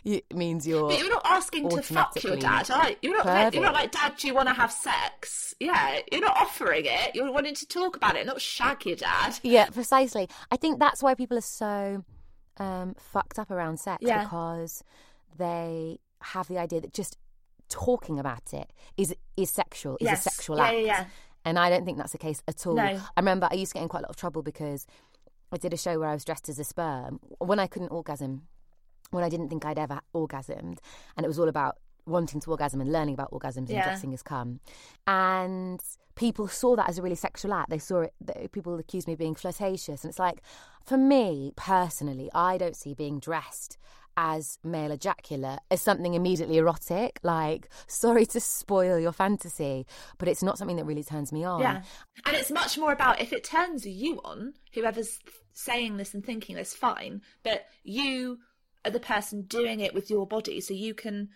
it 0.04 0.34
means 0.34 0.66
you're. 0.66 0.88
But 0.88 0.98
you're 0.98 1.08
not 1.08 1.22
asking 1.24 1.70
to 1.70 1.80
fuck 1.80 2.22
your 2.22 2.36
dad, 2.36 2.68
right? 2.68 2.98
You're 3.00 3.16
not, 3.16 3.26
like, 3.26 3.54
you're 3.54 3.62
not 3.62 3.72
like, 3.72 3.92
Dad, 3.92 4.12
do 4.18 4.26
you 4.26 4.34
want 4.34 4.48
to 4.48 4.54
have 4.54 4.70
sex? 4.70 5.54
Yeah, 5.58 6.00
you're 6.12 6.20
not 6.20 6.36
offering 6.36 6.84
it. 6.84 7.14
You're 7.14 7.32
wanting 7.32 7.54
to 7.54 7.66
talk 7.66 7.96
about 7.96 8.16
it, 8.16 8.26
not 8.26 8.42
shag 8.42 8.84
your 8.84 8.96
dad. 8.96 9.38
Yeah, 9.42 9.70
precisely. 9.70 10.28
I 10.50 10.56
think 10.56 10.78
that's 10.78 11.02
why 11.02 11.14
people 11.14 11.38
are 11.38 11.40
so 11.40 12.04
um, 12.58 12.94
fucked 12.98 13.38
up 13.38 13.50
around 13.50 13.80
sex 13.80 14.02
yeah. 14.02 14.24
because 14.24 14.84
they 15.38 15.98
have 16.20 16.46
the 16.48 16.58
idea 16.58 16.82
that 16.82 16.92
just 16.92 17.16
talking 17.68 18.18
about 18.18 18.52
it 18.52 18.70
is 18.96 19.14
is 19.36 19.50
sexual, 19.50 19.96
is 20.00 20.06
yes. 20.06 20.26
a 20.26 20.30
sexual 20.30 20.56
yeah, 20.58 20.64
act. 20.64 20.74
Yeah, 20.74 20.82
yeah. 20.82 21.04
And 21.48 21.58
I 21.58 21.70
don't 21.70 21.86
think 21.86 21.96
that's 21.96 22.12
the 22.12 22.18
case 22.18 22.42
at 22.46 22.66
all. 22.66 22.74
No. 22.74 22.82
I 22.82 23.00
remember 23.16 23.48
I 23.50 23.54
used 23.54 23.72
to 23.72 23.78
get 23.78 23.82
in 23.82 23.88
quite 23.88 24.00
a 24.00 24.02
lot 24.02 24.10
of 24.10 24.16
trouble 24.16 24.42
because 24.42 24.86
I 25.50 25.56
did 25.56 25.72
a 25.72 25.78
show 25.78 25.98
where 25.98 26.10
I 26.10 26.12
was 26.12 26.22
dressed 26.22 26.50
as 26.50 26.58
a 26.58 26.64
sperm 26.64 27.20
when 27.38 27.58
I 27.58 27.66
couldn't 27.66 27.88
orgasm, 27.88 28.42
when 29.12 29.24
I 29.24 29.30
didn't 29.30 29.48
think 29.48 29.64
I'd 29.64 29.78
ever 29.78 30.00
orgasmed. 30.14 30.76
And 31.16 31.24
it 31.24 31.26
was 31.26 31.38
all 31.38 31.48
about 31.48 31.78
wanting 32.04 32.40
to 32.42 32.50
orgasm 32.50 32.82
and 32.82 32.92
learning 32.92 33.14
about 33.14 33.30
orgasms 33.30 33.70
yeah. 33.70 33.76
and 33.76 33.84
dressing 33.84 34.12
as 34.12 34.22
cum. 34.22 34.60
And 35.06 35.80
people 36.16 36.48
saw 36.48 36.76
that 36.76 36.90
as 36.90 36.98
a 36.98 37.02
really 37.02 37.14
sexual 37.14 37.54
act. 37.54 37.70
They 37.70 37.78
saw 37.78 38.02
it, 38.02 38.52
people 38.52 38.78
accused 38.78 39.06
me 39.06 39.14
of 39.14 39.18
being 39.18 39.34
flirtatious. 39.34 40.04
And 40.04 40.10
it's 40.10 40.18
like, 40.18 40.42
for 40.84 40.98
me 40.98 41.54
personally, 41.56 42.28
I 42.34 42.58
don't 42.58 42.76
see 42.76 42.92
being 42.92 43.20
dressed 43.20 43.78
as 44.20 44.58
male 44.64 44.90
ejaculate 44.90 45.60
as 45.70 45.80
something 45.80 46.14
immediately 46.14 46.58
erotic. 46.58 47.20
Like, 47.22 47.68
sorry 47.86 48.26
to 48.26 48.40
spoil 48.40 48.98
your 48.98 49.12
fantasy, 49.12 49.86
but 50.18 50.26
it's 50.26 50.42
not 50.42 50.58
something 50.58 50.76
that 50.76 50.84
really 50.84 51.04
turns 51.04 51.32
me 51.32 51.44
on. 51.44 51.60
Yeah. 51.60 51.82
And 52.26 52.36
it's 52.36 52.50
much 52.50 52.76
more 52.76 52.92
about 52.92 53.20
if 53.20 53.32
it 53.32 53.44
turns 53.44 53.86
you 53.86 54.20
on, 54.24 54.54
whoever's 54.74 55.20
saying 55.52 55.98
this 55.98 56.14
and 56.14 56.26
thinking 56.26 56.56
this, 56.56 56.74
fine. 56.74 57.22
But 57.44 57.66
you 57.84 58.38
are 58.84 58.90
the 58.90 58.98
person 58.98 59.42
doing 59.42 59.78
it 59.78 59.94
with 59.94 60.10
your 60.10 60.26
body, 60.26 60.60
so 60.60 60.74
you 60.74 60.94
can 60.94 61.28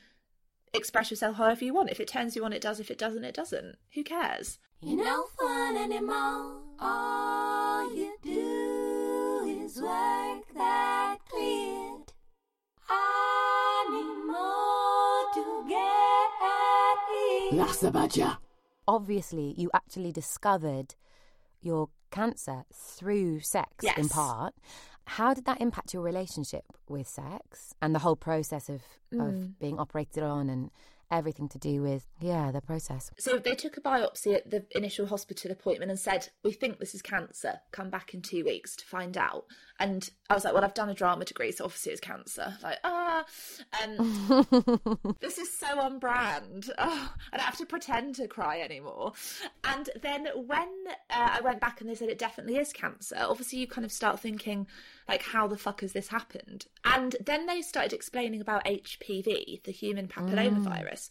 express 0.75 1.13
yourself 1.13 1.37
however 1.37 1.65
you 1.65 1.75
want. 1.75 1.91
If 1.91 2.01
it 2.01 2.09
turns 2.09 2.35
you 2.35 2.45
on, 2.45 2.53
it 2.53 2.63
does. 2.63 2.81
If 2.81 2.91
it 2.91 2.99
doesn't, 2.99 3.23
it 3.23 3.35
doesn't. 3.35 3.77
Who 3.95 4.03
cares? 4.03 4.59
You're 4.81 5.05
no 5.05 5.27
fun 5.39 5.77
anymore. 5.77 6.63
All 6.81 7.95
you 7.95 8.17
do 8.25 9.63
is 9.65 9.81
work 9.81 10.43
that 10.57 11.02
get 17.67 17.85
at 17.85 18.17
That's. 18.17 18.39
Obviously, 18.87 19.55
you 19.57 19.71
actually 19.75 20.13
discovered 20.13 20.95
your 21.61 21.89
cancer 22.11 22.65
through 22.73 23.41
sex 23.41 23.71
yes. 23.83 23.97
in 23.99 24.09
part. 24.09 24.55
How 25.07 25.35
did 25.35 25.47
that 25.47 25.61
impact 25.61 25.95
your 25.95 26.03
relationship 26.03 26.65
with 26.89 27.09
sex 27.09 27.75
and 27.83 27.95
the 27.95 27.99
whole 28.01 28.17
process 28.17 28.69
of, 28.69 28.83
mm. 29.13 29.29
of 29.29 29.59
being 29.59 29.79
operated 29.79 30.23
on 30.23 30.49
and 30.49 30.71
everything 31.13 31.49
to 31.51 31.59
do 31.59 31.83
with 31.83 32.07
yeah 32.21 32.51
the 32.51 32.61
process. 32.61 33.11
So 33.19 33.39
they 33.39 33.55
took 33.55 33.77
a 33.77 33.81
biopsy 33.81 34.35
at 34.35 34.51
the 34.51 34.65
initial 34.73 35.07
hospital 35.07 35.53
appointment 35.53 35.91
and 35.91 36.01
said 36.01 36.31
we 36.43 36.53
think 36.53 36.79
this 36.79 36.95
is 36.95 37.03
cancer 37.03 37.61
come 37.71 37.91
back 37.91 38.15
in 38.15 38.23
two 38.23 38.45
weeks 38.45 38.75
to 38.77 38.85
find 38.85 39.17
out 39.17 39.45
and 39.79 40.11
i 40.31 40.35
was 40.35 40.45
like 40.45 40.55
well 40.55 40.65
i've 40.65 40.75
done 40.75 40.89
a 40.89 40.95
drama 40.95 41.25
degree 41.25 41.53
so 41.53 41.65
obviously 41.65 41.93
it's 41.93 42.01
cancer. 42.01 42.57
Like 42.63 42.79
ah 42.83 43.25
and 43.83 43.99
this 45.21 45.39
is 45.39 45.53
so 45.53 45.79
on 45.81 45.99
brand. 45.99 46.71
Oh, 46.79 47.13
i 47.33 47.37
don't 47.37 47.45
have 47.45 47.59
to 47.59 47.67
pretend 47.67 48.15
to 48.17 48.27
cry 48.27 48.61
anymore. 48.61 49.13
And 49.65 49.91
then 50.01 50.27
when 50.47 50.69
uh, 51.11 51.37
i 51.39 51.41
went 51.43 51.61
back 51.61 51.81
and 51.81 51.91
they 51.91 51.95
said 51.95 52.09
it 52.09 52.19
definitely 52.19 52.57
is 52.57 52.73
cancer 52.73 53.17
obviously 53.21 53.59
you 53.59 53.67
kind 53.67 53.85
of 53.85 53.93
start 53.93 54.19
thinking 54.19 54.67
like 55.09 55.23
how 55.23 55.47
the 55.47 55.59
fuck 55.59 55.81
has 55.83 55.93
this 55.93 56.09
happened? 56.09 56.67
And 56.85 57.17
then 57.25 57.47
they 57.47 57.61
started 57.61 57.93
explaining 57.93 58.41
about 58.41 58.65
hpv 58.65 59.63
the 59.65 59.73
human 59.73 60.09
papillomavirus. 60.09 60.93
mm. 60.93 61.02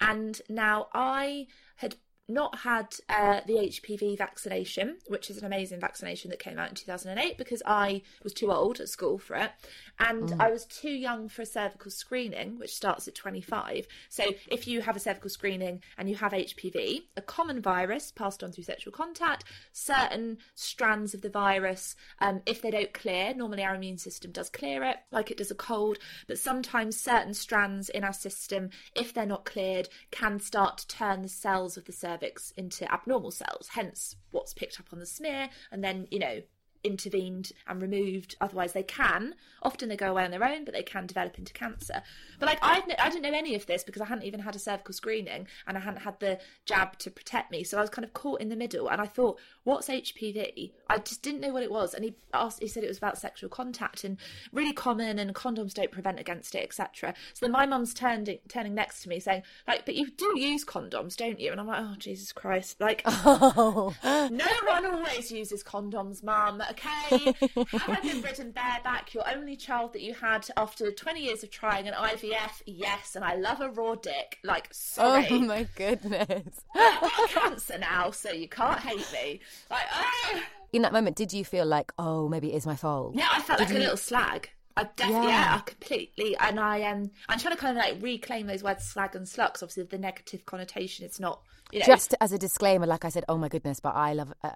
And 0.00 0.40
now 0.48 0.88
i 0.92 1.46
had 1.76 1.96
not 2.28 2.58
had 2.58 2.94
uh, 3.08 3.40
the 3.46 3.54
HPV 3.54 4.18
vaccination, 4.18 4.98
which 5.06 5.30
is 5.30 5.38
an 5.38 5.46
amazing 5.46 5.80
vaccination 5.80 6.30
that 6.30 6.38
came 6.38 6.58
out 6.58 6.68
in 6.68 6.74
2008 6.74 7.38
because 7.38 7.62
I 7.64 8.02
was 8.22 8.34
too 8.34 8.52
old 8.52 8.80
at 8.80 8.88
school 8.88 9.18
for 9.18 9.34
it. 9.36 9.50
And 9.98 10.30
mm. 10.30 10.40
I 10.40 10.50
was 10.50 10.64
too 10.64 10.90
young 10.90 11.28
for 11.28 11.42
a 11.42 11.46
cervical 11.46 11.90
screening, 11.90 12.58
which 12.58 12.74
starts 12.74 13.08
at 13.08 13.14
25. 13.14 13.86
So 14.08 14.24
if 14.48 14.66
you 14.66 14.80
have 14.80 14.96
a 14.96 15.00
cervical 15.00 15.30
screening 15.30 15.82
and 15.96 16.08
you 16.08 16.16
have 16.16 16.32
HPV, 16.32 17.02
a 17.16 17.22
common 17.22 17.60
virus 17.60 18.12
passed 18.12 18.44
on 18.44 18.52
through 18.52 18.64
sexual 18.64 18.92
contact, 18.92 19.44
certain 19.72 20.38
strands 20.54 21.14
of 21.14 21.22
the 21.22 21.30
virus, 21.30 21.96
um, 22.20 22.42
if 22.46 22.62
they 22.62 22.70
don't 22.70 22.92
clear, 22.92 23.34
normally 23.34 23.64
our 23.64 23.74
immune 23.74 23.98
system 23.98 24.32
does 24.32 24.50
clear 24.50 24.82
it, 24.84 24.96
like 25.10 25.30
it 25.30 25.38
does 25.38 25.50
a 25.50 25.54
cold, 25.54 25.98
but 26.26 26.38
sometimes 26.38 27.00
certain 27.00 27.34
strands 27.34 27.88
in 27.88 28.04
our 28.04 28.12
system, 28.12 28.70
if 28.94 29.12
they're 29.12 29.26
not 29.26 29.44
cleared, 29.44 29.88
can 30.10 30.38
start 30.38 30.78
to 30.78 30.88
turn 30.88 31.22
the 31.22 31.28
cells 31.28 31.76
of 31.76 31.84
the 31.84 31.92
cervix 31.92 32.08
cervix 32.18 32.52
into 32.56 32.90
abnormal 32.92 33.30
cells, 33.30 33.68
hence 33.68 34.16
what's 34.30 34.54
picked 34.54 34.80
up 34.80 34.86
on 34.92 34.98
the 34.98 35.06
smear, 35.06 35.48
and 35.70 35.82
then, 35.82 36.06
you 36.10 36.18
know, 36.18 36.40
intervened 36.88 37.52
and 37.66 37.80
removed. 37.80 38.34
Otherwise, 38.40 38.72
they 38.72 38.82
can. 38.82 39.34
Often 39.62 39.88
they 39.88 39.96
go 39.96 40.10
away 40.10 40.24
on 40.24 40.30
their 40.30 40.44
own, 40.44 40.64
but 40.64 40.74
they 40.74 40.82
can 40.82 41.06
develop 41.06 41.38
into 41.38 41.52
cancer. 41.52 42.02
But 42.38 42.46
like 42.46 42.58
I, 42.62 42.82
I 42.98 43.10
didn't 43.10 43.22
know 43.22 43.36
any 43.36 43.54
of 43.54 43.66
this 43.66 43.84
because 43.84 44.02
I 44.02 44.06
hadn't 44.06 44.24
even 44.24 44.40
had 44.40 44.56
a 44.56 44.58
cervical 44.58 44.94
screening 44.94 45.46
and 45.66 45.76
I 45.76 45.80
hadn't 45.80 46.00
had 46.00 46.18
the 46.20 46.38
jab 46.64 46.98
to 46.98 47.10
protect 47.10 47.50
me. 47.50 47.64
So 47.64 47.78
I 47.78 47.80
was 47.80 47.90
kind 47.90 48.04
of 48.04 48.12
caught 48.12 48.40
in 48.40 48.48
the 48.48 48.56
middle. 48.56 48.88
And 48.88 49.00
I 49.00 49.06
thought, 49.06 49.38
what's 49.64 49.88
HPV? 49.88 50.72
I 50.88 50.98
just 50.98 51.22
didn't 51.22 51.40
know 51.40 51.52
what 51.52 51.62
it 51.62 51.70
was. 51.70 51.94
And 51.94 52.04
he 52.04 52.14
asked, 52.32 52.60
he 52.60 52.68
said 52.68 52.84
it 52.84 52.88
was 52.88 52.98
about 52.98 53.18
sexual 53.18 53.50
contact 53.50 54.04
and 54.04 54.16
really 54.52 54.72
common, 54.72 55.18
and 55.18 55.34
condoms 55.34 55.74
don't 55.74 55.90
prevent 55.90 56.18
against 56.18 56.54
it, 56.54 56.62
etc. 56.62 57.14
So 57.34 57.46
then 57.46 57.52
my 57.52 57.66
mum's 57.66 57.94
turned 57.94 58.36
turning 58.48 58.74
next 58.74 59.02
to 59.02 59.08
me 59.08 59.20
saying, 59.20 59.42
like, 59.66 59.84
but 59.84 59.94
you 59.94 60.10
do 60.10 60.38
use 60.38 60.64
condoms, 60.64 61.16
don't 61.16 61.40
you? 61.40 61.50
And 61.50 61.60
I'm 61.60 61.66
like, 61.66 61.80
oh 61.82 61.94
Jesus 61.98 62.32
Christ, 62.32 62.80
like, 62.80 63.02
oh. 63.06 63.94
no 64.04 64.46
one 64.66 64.86
always 64.86 65.30
uses 65.30 65.62
condoms, 65.62 66.22
mum 66.22 66.62
okay? 66.78 67.34
Have 67.72 67.88
I 67.88 68.00
been 68.00 68.22
ridden 68.22 68.50
bareback? 68.50 69.14
Your 69.14 69.28
only 69.28 69.56
child 69.56 69.92
that 69.92 70.02
you 70.02 70.14
had 70.14 70.46
after 70.56 70.90
20 70.90 71.20
years 71.20 71.42
of 71.42 71.50
trying 71.50 71.88
an 71.88 71.94
IVF? 71.94 72.62
Yes, 72.66 73.16
and 73.16 73.24
I 73.24 73.34
love 73.34 73.60
a 73.60 73.70
raw 73.70 73.94
dick. 73.94 74.38
Like, 74.44 74.68
sorry. 74.72 75.26
Oh 75.30 75.40
my 75.40 75.66
goodness. 75.76 76.60
Cancer 77.28 77.78
now, 77.78 78.10
so 78.10 78.30
you 78.30 78.48
can't 78.48 78.80
hate 78.80 79.06
me. 79.12 79.40
Like, 79.70 79.86
oh. 79.92 80.42
In 80.72 80.82
that 80.82 80.92
moment, 80.92 81.16
did 81.16 81.32
you 81.32 81.44
feel 81.44 81.66
like, 81.66 81.92
oh, 81.98 82.28
maybe 82.28 82.52
it 82.52 82.56
is 82.56 82.66
my 82.66 82.76
fault? 82.76 83.14
Yeah, 83.14 83.28
I 83.30 83.40
felt 83.40 83.58
did 83.58 83.66
like 83.66 83.74
you... 83.74 83.80
a 83.80 83.84
little 83.84 83.96
slag. 83.96 84.50
I 84.76 84.84
definitely, 84.94 85.28
yeah. 85.28 85.54
yeah, 85.54 85.58
completely. 85.60 86.36
And 86.38 86.60
I 86.60 86.78
am, 86.78 87.02
um, 87.02 87.10
I'm 87.28 87.38
trying 87.38 87.54
to 87.54 87.60
kind 87.60 87.76
of 87.76 87.82
like 87.82 88.00
reclaim 88.00 88.46
those 88.46 88.62
words 88.62 88.84
slag 88.84 89.16
and 89.16 89.28
slugs. 89.28 89.60
Obviously, 89.60 89.82
the 89.84 89.98
negative 89.98 90.46
connotation, 90.46 91.04
it's 91.04 91.18
not 91.18 91.40
you 91.72 91.80
know, 91.80 91.86
Just 91.86 92.14
as 92.20 92.32
a 92.32 92.38
disclaimer, 92.38 92.86
like 92.86 93.04
I 93.04 93.10
said, 93.10 93.24
oh 93.28 93.36
my 93.36 93.48
goodness, 93.48 93.80
but 93.80 93.94
I 93.94 94.14
love 94.14 94.32
a, 94.42 94.52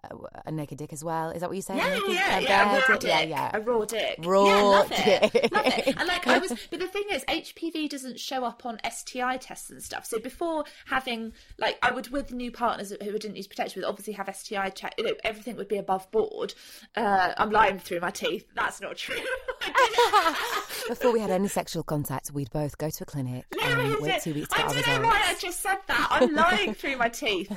a 0.46 0.50
naked 0.50 0.78
dick 0.78 0.92
as 0.92 1.04
well. 1.04 1.30
Is 1.30 1.40
that 1.40 1.50
what 1.50 1.56
you 1.56 1.62
say? 1.62 1.76
Yeah, 1.76 1.98
yeah, 2.08 2.38
yeah, 2.38 2.76
a 2.76 2.90
raw 2.90 2.96
dick, 2.96 3.02
yeah, 3.02 3.22
yeah, 3.22 3.50
a 3.52 3.60
raw 3.60 3.84
dick, 3.84 4.18
raw 4.22 4.46
yeah, 4.46 4.62
love 4.62 4.88
dick. 4.88 5.34
It, 5.34 5.52
love 5.52 5.66
it. 5.66 5.96
And 5.96 6.08
like 6.08 6.26
I 6.26 6.38
was, 6.38 6.52
but 6.70 6.80
the 6.80 6.86
thing 6.86 7.04
is, 7.10 7.24
HPV 7.24 7.88
doesn't 7.88 8.18
show 8.18 8.44
up 8.44 8.64
on 8.64 8.78
STI 8.88 9.36
tests 9.36 9.70
and 9.70 9.82
stuff. 9.82 10.06
So 10.06 10.18
before 10.18 10.64
having, 10.86 11.32
like, 11.58 11.78
I 11.82 11.90
would 11.90 12.08
with 12.08 12.32
new 12.32 12.50
partners 12.50 12.90
who 12.90 13.18
didn't 13.18 13.36
use 13.36 13.46
protection 13.46 13.82
would 13.82 13.88
obviously 13.88 14.14
have 14.14 14.34
STI 14.34 14.70
check. 14.70 14.94
You 14.96 15.04
know, 15.04 15.14
everything 15.24 15.56
would 15.56 15.68
be 15.68 15.78
above 15.78 16.10
board. 16.10 16.54
Uh, 16.96 17.32
I'm 17.36 17.50
lying 17.50 17.78
through 17.78 18.00
my 18.00 18.10
teeth. 18.10 18.46
That's 18.54 18.80
not 18.80 18.96
true. 18.96 19.16
before 20.88 21.12
we 21.12 21.20
had 21.20 21.30
any 21.30 21.48
sexual 21.48 21.82
contact, 21.82 22.30
we'd 22.32 22.50
both 22.50 22.76
go 22.78 22.90
to 22.90 23.02
a 23.02 23.06
clinic 23.06 23.44
no, 23.54 23.62
and 23.62 24.00
wait 24.00 24.22
two 24.22 24.34
weeks 24.34 24.48
I 24.52 24.62
don't 24.62 25.02
know 25.02 25.08
why 25.08 25.22
I 25.24 25.34
just 25.34 25.60
said 25.60 25.78
that. 25.86 26.08
I'm 26.10 26.34
lying 26.34 26.74
through 26.74 26.96
my 26.96 27.01
teeth. 27.08 27.50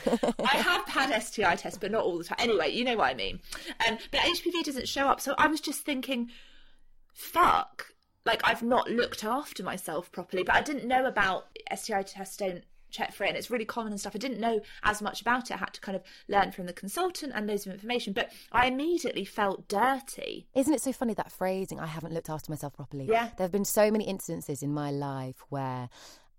I 0.43 0.57
have 0.57 0.87
had 0.87 1.21
STI 1.21 1.55
tests, 1.55 1.77
but 1.79 1.91
not 1.91 2.03
all 2.03 2.17
the 2.17 2.23
time. 2.23 2.37
Anyway, 2.39 2.71
you 2.71 2.83
know 2.83 2.97
what 2.97 3.11
I 3.11 3.13
mean. 3.13 3.39
Um, 3.87 3.97
but 4.11 4.21
HPV 4.21 4.63
doesn't 4.63 4.87
show 4.87 5.07
up. 5.07 5.21
So 5.21 5.35
I 5.37 5.47
was 5.47 5.61
just 5.61 5.81
thinking, 5.81 6.29
fuck, 7.13 7.93
like 8.25 8.41
I've 8.43 8.63
not 8.63 8.89
looked 8.89 9.23
after 9.23 9.63
myself 9.63 10.11
properly. 10.11 10.43
But 10.43 10.55
I 10.55 10.61
didn't 10.61 10.87
know 10.87 11.05
about 11.05 11.47
STI 11.73 12.03
tests 12.03 12.37
don't 12.37 12.63
check 12.95 13.13
for 13.13 13.25
it 13.25 13.29
and 13.29 13.37
it's 13.37 13.51
really 13.51 13.65
common 13.65 13.91
and 13.91 13.99
stuff. 13.99 14.15
I 14.15 14.19
didn't 14.19 14.39
know 14.39 14.61
as 14.83 15.01
much 15.01 15.21
about 15.21 15.51
it. 15.51 15.53
I 15.53 15.57
had 15.57 15.73
to 15.73 15.81
kind 15.81 15.95
of 15.95 16.03
learn 16.27 16.51
from 16.51 16.65
the 16.65 16.73
consultant 16.73 17.33
and 17.35 17.45
loads 17.45 17.65
of 17.65 17.73
information. 17.73 18.13
But 18.13 18.31
I 18.51 18.67
immediately 18.67 19.25
felt 19.25 19.67
dirty. 19.67 20.47
Isn't 20.55 20.73
it 20.73 20.81
so 20.81 20.93
funny 20.93 21.13
that 21.15 21.31
phrasing, 21.31 21.79
I 21.79 21.87
haven't 21.87 22.13
looked 22.13 22.29
after 22.29 22.51
myself 22.51 22.73
properly? 22.73 23.05
Yeah. 23.05 23.29
There 23.37 23.43
have 23.43 23.51
been 23.51 23.65
so 23.65 23.91
many 23.91 24.05
instances 24.05 24.63
in 24.63 24.73
my 24.73 24.91
life 24.91 25.43
where 25.49 25.89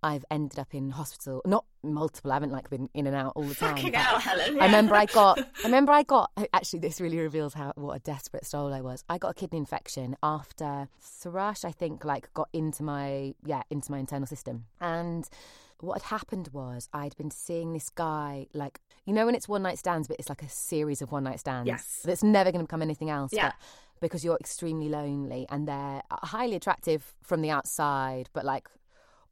I've 0.03 0.25
ended 0.31 0.59
up 0.59 0.75
in 0.75 0.91
hospital. 0.91 1.43
Not 1.47 1.65
multiple. 1.83 2.31
I 2.31 2.35
haven't 2.35 2.53
like 2.53 2.71
been 2.71 2.89
in 2.95 3.07
and 3.07 3.17
out 3.17 3.33
all 3.35 3.45
the 3.45 3.55
time. 3.55 3.77
Fucking 3.77 3.93
hell, 3.95 4.19
Helen. 4.19 4.61
I 4.61 4.67
remember 4.67 4.95
I 4.95 5.07
got. 5.07 5.39
I 5.39 5.65
remember 5.65 5.93
I 5.93 6.03
got. 6.03 6.31
Actually, 6.53 6.81
this 6.81 7.01
really 7.01 7.19
reveals 7.19 7.55
how 7.55 7.73
what 7.77 7.97
a 7.97 8.01
desperate 8.01 8.47
soul 8.47 8.73
I 8.73 8.81
was. 8.81 9.05
I 9.09 9.19
got 9.19 9.31
a 9.31 9.35
kidney 9.35 9.59
infection 9.59 10.17
after 10.23 10.89
thrush. 11.01 11.65
I 11.65 11.73
think 11.73 12.05
like 12.05 12.33
got 12.35 12.49
into 12.53 12.83
my 12.83 13.35
yeah 13.45 13.63
into 13.71 13.91
my 13.91 13.99
internal 13.99 14.27
system 14.27 14.67
and. 14.81 15.29
What 15.81 16.01
had 16.01 16.09
happened 16.21 16.49
was 16.55 16.89
I'd 16.95 17.15
been 17.19 17.31
seeing 17.31 17.75
this 17.75 17.91
guy, 17.91 18.47
like, 18.55 18.81
you 19.05 19.13
know, 19.13 19.27
when 19.27 19.35
it's 19.35 19.47
one 19.47 19.63
night 19.63 19.79
stands, 19.79 20.09
but 20.09 20.17
it's 20.19 20.31
like 20.31 20.43
a 20.43 20.49
series 20.49 21.03
of 21.03 21.13
one 21.13 21.25
night 21.25 21.39
stands. 21.39 21.67
Yes. 21.67 22.01
That's 22.03 22.23
never 22.23 22.51
going 22.51 22.61
to 22.61 22.67
become 22.67 22.81
anything 22.81 23.11
else. 23.11 23.31
Yeah. 23.31 23.53
Because 24.01 24.25
you're 24.25 24.39
extremely 24.41 24.89
lonely 24.89 25.45
and 25.51 25.69
they're 25.69 26.01
highly 26.11 26.57
attractive 26.57 27.15
from 27.23 27.43
the 27.43 27.51
outside, 27.51 28.31
but 28.33 28.43
like 28.47 28.69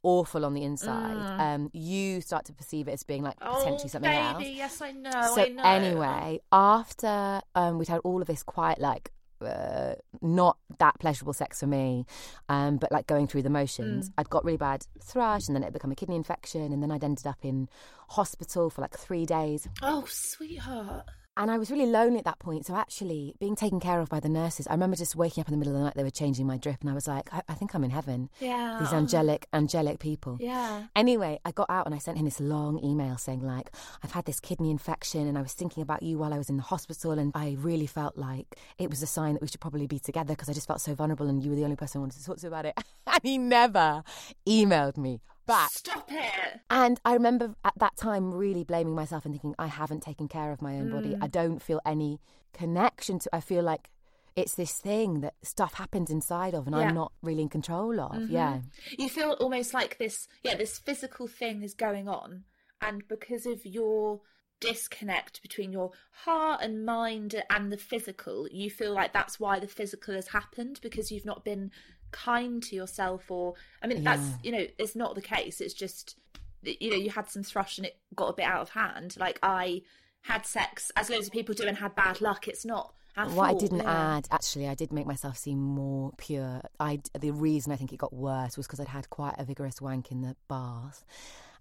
awful 0.05 0.45
on 0.45 0.53
the 0.53 0.63
inside, 0.63 1.17
um, 1.41 1.69
you 1.73 2.21
start 2.21 2.45
to 2.45 2.53
perceive 2.53 2.87
it 2.87 2.91
as 2.91 3.03
being 3.03 3.23
like 3.23 3.39
potentially 3.39 3.81
oh, 3.85 3.87
something 3.87 4.11
baby, 4.11 4.19
else. 4.19 4.43
yes, 4.43 4.81
I 4.81 4.91
know. 4.91 5.33
So 5.33 5.41
I 5.41 5.49
know. 5.49 5.63
anyway, 5.63 6.39
after 6.51 7.41
um, 7.55 7.79
we'd 7.79 7.87
had 7.87 8.01
all 8.03 8.21
of 8.21 8.27
this 8.27 8.43
quite 8.43 8.79
like 8.79 9.11
uh, 9.41 9.95
not 10.21 10.57
that 10.79 10.99
pleasurable 10.99 11.33
sex 11.33 11.59
for 11.59 11.67
me, 11.67 12.05
um, 12.49 12.77
but 12.77 12.91
like 12.91 13.07
going 13.07 13.27
through 13.27 13.41
the 13.41 13.49
motions, 13.49 14.11
I'd 14.17 14.29
got 14.29 14.45
really 14.45 14.57
bad 14.57 14.85
thrush, 15.01 15.47
and 15.47 15.55
then 15.55 15.63
it 15.63 15.67
had 15.67 15.73
become 15.73 15.91
a 15.91 15.95
kidney 15.95 16.15
infection, 16.15 16.71
and 16.71 16.81
then 16.81 16.91
I'd 16.91 17.03
ended 17.03 17.27
up 17.27 17.43
in 17.43 17.67
hospital 18.09 18.69
for 18.69 18.81
like 18.81 18.97
three 18.97 19.25
days. 19.25 19.67
Oh, 19.81 20.05
sweetheart. 20.07 21.05
And 21.37 21.51
I 21.51 21.57
was 21.57 21.69
really 21.69 21.85
lonely 21.85 22.19
at 22.19 22.25
that 22.25 22.39
point. 22.39 22.65
So 22.65 22.75
actually, 22.75 23.35
being 23.39 23.57
taken 23.57 23.81
care 23.81 23.99
of 23.99 24.07
by 24.07 24.21
the 24.21 24.29
nurses, 24.29 24.67
I 24.67 24.71
remember 24.71 24.95
just 24.95 25.17
waking 25.17 25.41
up 25.41 25.49
in 25.49 25.51
the 25.51 25.57
middle 25.57 25.73
of 25.73 25.79
the 25.79 25.83
night. 25.83 25.95
They 25.95 26.03
were 26.03 26.09
changing 26.09 26.47
my 26.47 26.57
drip, 26.57 26.79
and 26.79 26.89
I 26.89 26.93
was 26.93 27.07
like, 27.07 27.33
I, 27.33 27.41
I 27.49 27.53
think 27.55 27.75
I'm 27.75 27.83
in 27.83 27.89
heaven. 27.89 28.29
Yeah. 28.39 28.77
These 28.79 28.93
angelic, 28.93 29.45
angelic 29.51 29.99
people. 29.99 30.37
Yeah. 30.39 30.85
Anyway, 30.95 31.39
I 31.43 31.51
got 31.51 31.69
out 31.69 31.85
and 31.85 31.93
I 31.93 31.97
sent 31.97 32.17
him 32.17 32.25
this 32.25 32.39
long 32.39 32.81
email 32.81 33.17
saying 33.17 33.41
like, 33.41 33.69
I've 34.01 34.11
had 34.11 34.25
this 34.25 34.39
kidney 34.39 34.71
infection, 34.71 35.27
and 35.27 35.37
I 35.37 35.41
was 35.41 35.51
thinking 35.51 35.83
about 35.83 36.03
you 36.03 36.17
while 36.17 36.33
I 36.33 36.37
was 36.37 36.49
in 36.49 36.55
the 36.55 36.63
hospital, 36.63 37.11
and 37.11 37.33
I 37.35 37.57
really 37.59 37.87
felt 37.87 38.17
like 38.17 38.55
it 38.77 38.89
was 38.89 39.03
a 39.03 39.07
sign 39.07 39.33
that 39.33 39.41
we 39.41 39.49
should 39.49 39.59
probably 39.59 39.87
be 39.87 39.99
together 39.99 40.33
because 40.33 40.47
I 40.47 40.53
just 40.53 40.67
felt 40.67 40.79
so 40.79 40.95
vulnerable, 40.95 41.27
and 41.27 41.43
you 41.43 41.49
were 41.49 41.57
the 41.57 41.65
only 41.65 41.75
person 41.75 41.99
I 41.99 42.03
wanted 42.03 42.19
to 42.19 42.25
talk 42.25 42.37
to 42.37 42.47
about 42.47 42.65
it. 42.65 42.75
and 43.07 43.19
he 43.23 43.37
never 43.37 44.03
emailed 44.47 44.95
me 44.95 45.19
back. 45.45 45.71
Stop 45.71 46.11
it. 46.11 46.61
And 46.69 46.99
I 47.05 47.13
remember 47.13 47.55
at 47.63 47.73
that 47.77 47.97
time 47.97 48.33
really 48.33 48.63
blaming 48.63 48.95
myself 48.95 49.25
and 49.25 49.33
thinking, 49.33 49.55
I 49.57 49.67
haven't 49.67 50.01
taken 50.01 50.27
care 50.27 50.51
of 50.51 50.61
my 50.61 50.75
own 50.75 50.91
body. 50.91 51.09
Mm. 51.09 51.23
I 51.23 51.27
don't 51.27 51.61
feel 51.61 51.81
any 51.85 52.19
connection 52.53 53.19
to 53.19 53.29
I 53.33 53.41
feel 53.41 53.63
like 53.63 53.89
it's 54.35 54.55
this 54.55 54.73
thing 54.73 55.21
that 55.21 55.33
stuff 55.43 55.75
happens 55.75 56.09
inside 56.09 56.53
of 56.53 56.67
and 56.67 56.75
Yeah. 56.75 56.89
I'm 56.89 56.95
not 56.95 57.13
really 57.21 57.41
in 57.43 57.49
control 57.49 57.99
of. 57.99 58.29
Yeah. 58.29 58.59
You 58.97 59.09
feel 59.09 59.31
almost 59.39 59.73
like 59.73 59.97
this, 59.97 60.27
yeah, 60.43 60.55
this 60.55 60.77
physical 60.77 61.27
thing 61.27 61.63
is 61.63 61.73
going 61.73 62.09
on. 62.09 62.43
And 62.81 63.07
because 63.07 63.45
of 63.45 63.65
your 63.65 64.19
disconnect 64.59 65.41
between 65.41 65.71
your 65.71 65.91
heart 66.11 66.61
and 66.61 66.85
mind 66.85 67.41
and 67.49 67.71
the 67.71 67.77
physical, 67.77 68.47
you 68.51 68.69
feel 68.69 68.93
like 68.93 69.13
that's 69.13 69.39
why 69.39 69.59
the 69.59 69.67
physical 69.67 70.13
has 70.13 70.27
happened 70.27 70.79
because 70.81 71.11
you've 71.11 71.25
not 71.25 71.45
been 71.45 71.71
kind 72.11 72.61
to 72.63 72.75
yourself 72.75 73.29
or, 73.29 73.53
I 73.81 73.87
mean, 73.87 74.03
that's, 74.03 74.23
you 74.43 74.51
know, 74.51 74.65
it's 74.77 74.95
not 74.95 75.15
the 75.15 75.21
case. 75.21 75.61
It's 75.61 75.73
just, 75.73 76.17
you 76.63 76.89
know, 76.89 76.97
you 76.97 77.09
had 77.09 77.29
some 77.29 77.43
thrush 77.43 77.77
and 77.77 77.87
it 77.87 77.97
got 78.15 78.29
a 78.29 78.33
bit 78.33 78.45
out 78.45 78.61
of 78.61 78.69
hand. 78.69 79.15
Like 79.19 79.39
I 79.43 79.81
had 80.21 80.45
sex, 80.45 80.91
as 80.95 81.09
loads 81.09 81.27
of 81.27 81.33
people 81.33 81.53
do, 81.53 81.65
and 81.65 81.77
had 81.77 81.95
bad 81.95 82.21
luck. 82.21 82.47
It's 82.47 82.65
not. 82.65 82.93
What 83.15 83.49
I 83.49 83.53
didn't 83.53 83.79
yeah. 83.79 84.17
add, 84.17 84.27
actually, 84.29 84.67
I 84.67 84.75
did 84.75 84.91
make 84.91 85.05
myself 85.05 85.37
seem 85.37 85.57
more 85.57 86.11
pure. 86.17 86.61
I 86.81 86.99
the 87.17 87.31
reason 87.31 87.71
I 87.71 87.77
think 87.77 87.93
it 87.93 87.97
got 87.97 88.11
worse 88.11 88.57
was 88.57 88.67
because 88.67 88.81
I'd 88.81 88.89
had 88.89 89.09
quite 89.09 89.35
a 89.37 89.45
vigorous 89.45 89.79
wank 89.79 90.11
in 90.11 90.21
the 90.21 90.35
bath, 90.49 91.05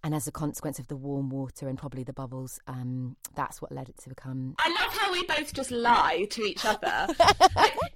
and 0.05 0.15
as 0.15 0.29
a 0.29 0.33
consequence 0.33 0.79
of 0.79 0.87
the 0.89 0.95
warm 0.97 1.31
water 1.31 1.67
and 1.69 1.77
probably 1.79 2.05
the 2.05 2.13
bubbles, 2.13 2.61
um, 2.69 3.17
that's 3.35 3.61
what 3.61 3.73
led 3.73 3.89
it 3.89 3.97
to 3.99 4.09
become. 4.11 4.55
I 4.59 4.69
love 4.69 4.93
how 4.97 5.11
we 5.13 5.25
both 5.25 5.53
just 5.55 5.71
lie 5.73 6.27
to 6.31 6.43
each 6.43 6.65
other. 6.65 7.09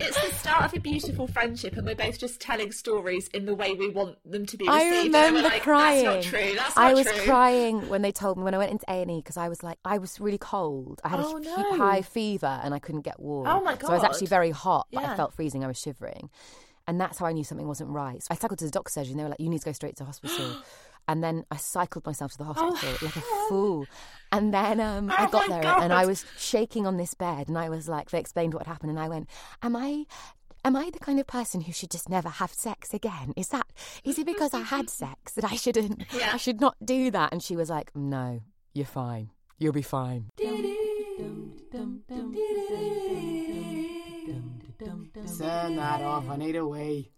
It's 0.01 0.19
the 0.29 0.33
start 0.37 0.65
of 0.65 0.75
a 0.75 0.81
beautiful 0.81 1.27
friendship, 1.27 1.77
and 1.77 1.85
we're 1.87 1.95
both 1.97 2.19
just 2.19 2.41
telling 2.41 2.71
stories 2.73 3.29
in 3.29 3.45
the 3.47 3.55
way 3.55 3.75
we 3.75 3.91
want 3.91 4.17
them 4.25 4.47
to 4.47 4.57
be 4.57 4.67
received. 4.67 5.15
I 5.15 5.27
remember 5.27 5.43
like, 5.43 5.61
crying. 5.63 6.05
That's 6.05 6.27
not 6.27 6.39
true. 6.41 6.55
That's 6.55 6.77
not 6.77 6.85
I 6.87 6.95
was 6.95 7.07
true. 7.07 7.21
crying 7.25 7.89
when 7.89 8.01
they 8.03 8.13
told 8.13 8.39
me 8.39 8.45
when 8.45 8.55
I 8.55 8.59
went 8.59 8.71
into 8.71 8.85
A 8.89 9.03
and 9.03 9.11
E 9.11 9.17
because 9.17 9.37
I 9.37 9.49
was 9.49 9.63
like 9.63 9.79
I 9.85 9.99
was 9.99 10.19
really 10.21 10.39
cold. 10.39 11.01
I 11.05 11.09
had 11.11 11.21
Oh, 11.21 11.37
a 11.37 11.41
no. 11.41 11.77
high 11.77 12.01
fever 12.03 12.61
and 12.63 12.73
I 12.73 12.79
couldn't 12.79 13.03
get 13.03 13.19
warm. 13.21 13.49
Oh, 13.49 13.61
my 13.63 13.73
god! 13.75 13.89
So 13.89 13.93
I 13.93 13.97
was 13.97 14.05
actually 14.05 14.29
very 14.29 14.51
hot, 14.51 14.87
but 14.93 15.03
Yeah. 15.03 15.13
I 15.13 15.17
felt 15.17 15.35
freezing. 15.35 15.63
I 15.65 15.67
was 15.67 15.79
shivering, 15.79 16.31
and 16.87 16.99
that's 17.01 17.19
how 17.19 17.27
I 17.27 17.33
knew 17.33 17.45
something 17.45 17.67
wasn't 17.67 17.91
right. 17.91 18.23
So 18.23 18.29
I 18.31 18.37
cycled 18.37 18.61
to 18.61 18.65
the 18.65 18.71
doctor's 18.71 18.95
surgery 18.95 19.11
and 19.11 19.19
they 19.21 19.25
were 19.25 19.31
like, 19.31 19.41
"You 19.41 19.51
need 19.51 19.59
to 19.61 19.67
go 19.67 19.73
straight 19.73 19.97
to 19.97 20.05
hospital." 20.05 20.57
And 21.09 21.25
then 21.25 21.45
I 21.51 21.57
cycled 21.57 22.05
myself 22.07 22.33
to 22.33 22.39
the 22.39 22.45
hospital 22.45 22.95
like 23.03 23.17
a 23.17 23.21
fool. 23.49 23.87
And 24.31 24.53
then 24.53 24.79
um, 24.79 25.11
I 25.11 25.25
Oh, 25.25 25.31
got 25.31 25.49
my 25.49 25.61
there 25.61 25.73
and 25.81 25.91
I 25.93 26.05
was 26.05 26.25
shaking 26.37 26.87
on 26.87 26.99
this 26.99 27.15
bed 27.15 27.49
and 27.49 27.57
I 27.57 27.71
was 27.71 27.89
like, 27.89 28.11
they 28.11 28.21
explained 28.21 28.53
what 28.53 28.67
had 28.67 28.71
happened 28.73 28.91
and 28.91 29.01
I 29.01 29.09
went, 29.09 29.29
Am 29.63 29.75
I 29.75 30.05
am 30.65 30.77
I 30.77 30.91
the 30.91 30.99
kind 30.99 31.19
of 31.19 31.27
person 31.27 31.63
who 31.63 31.73
should 31.73 31.91
just 31.91 32.11
never 32.11 32.29
have 32.29 32.53
sex 32.53 32.93
again? 32.93 33.33
Is 33.37 33.49
that 33.49 33.67
is 34.05 34.19
it 34.19 34.27
because 34.27 34.53
I 34.53 34.61
had 34.61 34.91
sex 34.91 35.33
that 35.33 35.45
I 35.45 35.57
shouldn't 35.57 36.05
Yeah. 36.13 36.33
I 36.35 36.37
should 36.37 36.61
not 36.61 36.77
do 36.85 37.11
that? 37.11 37.33
And 37.33 37.43
she 37.43 37.57
was 37.57 37.71
like, 37.71 37.91
No, 37.97 38.41
you're 38.75 38.85
fine. 38.87 39.31
You'll 39.59 39.73
be 39.73 39.83
fine. 39.83 40.31
Turn 45.39 45.77
that 45.77 46.03
off. 46.03 46.29
I 46.29 46.37
need 46.37 46.57
a 46.57 46.67
wee. 46.67 47.11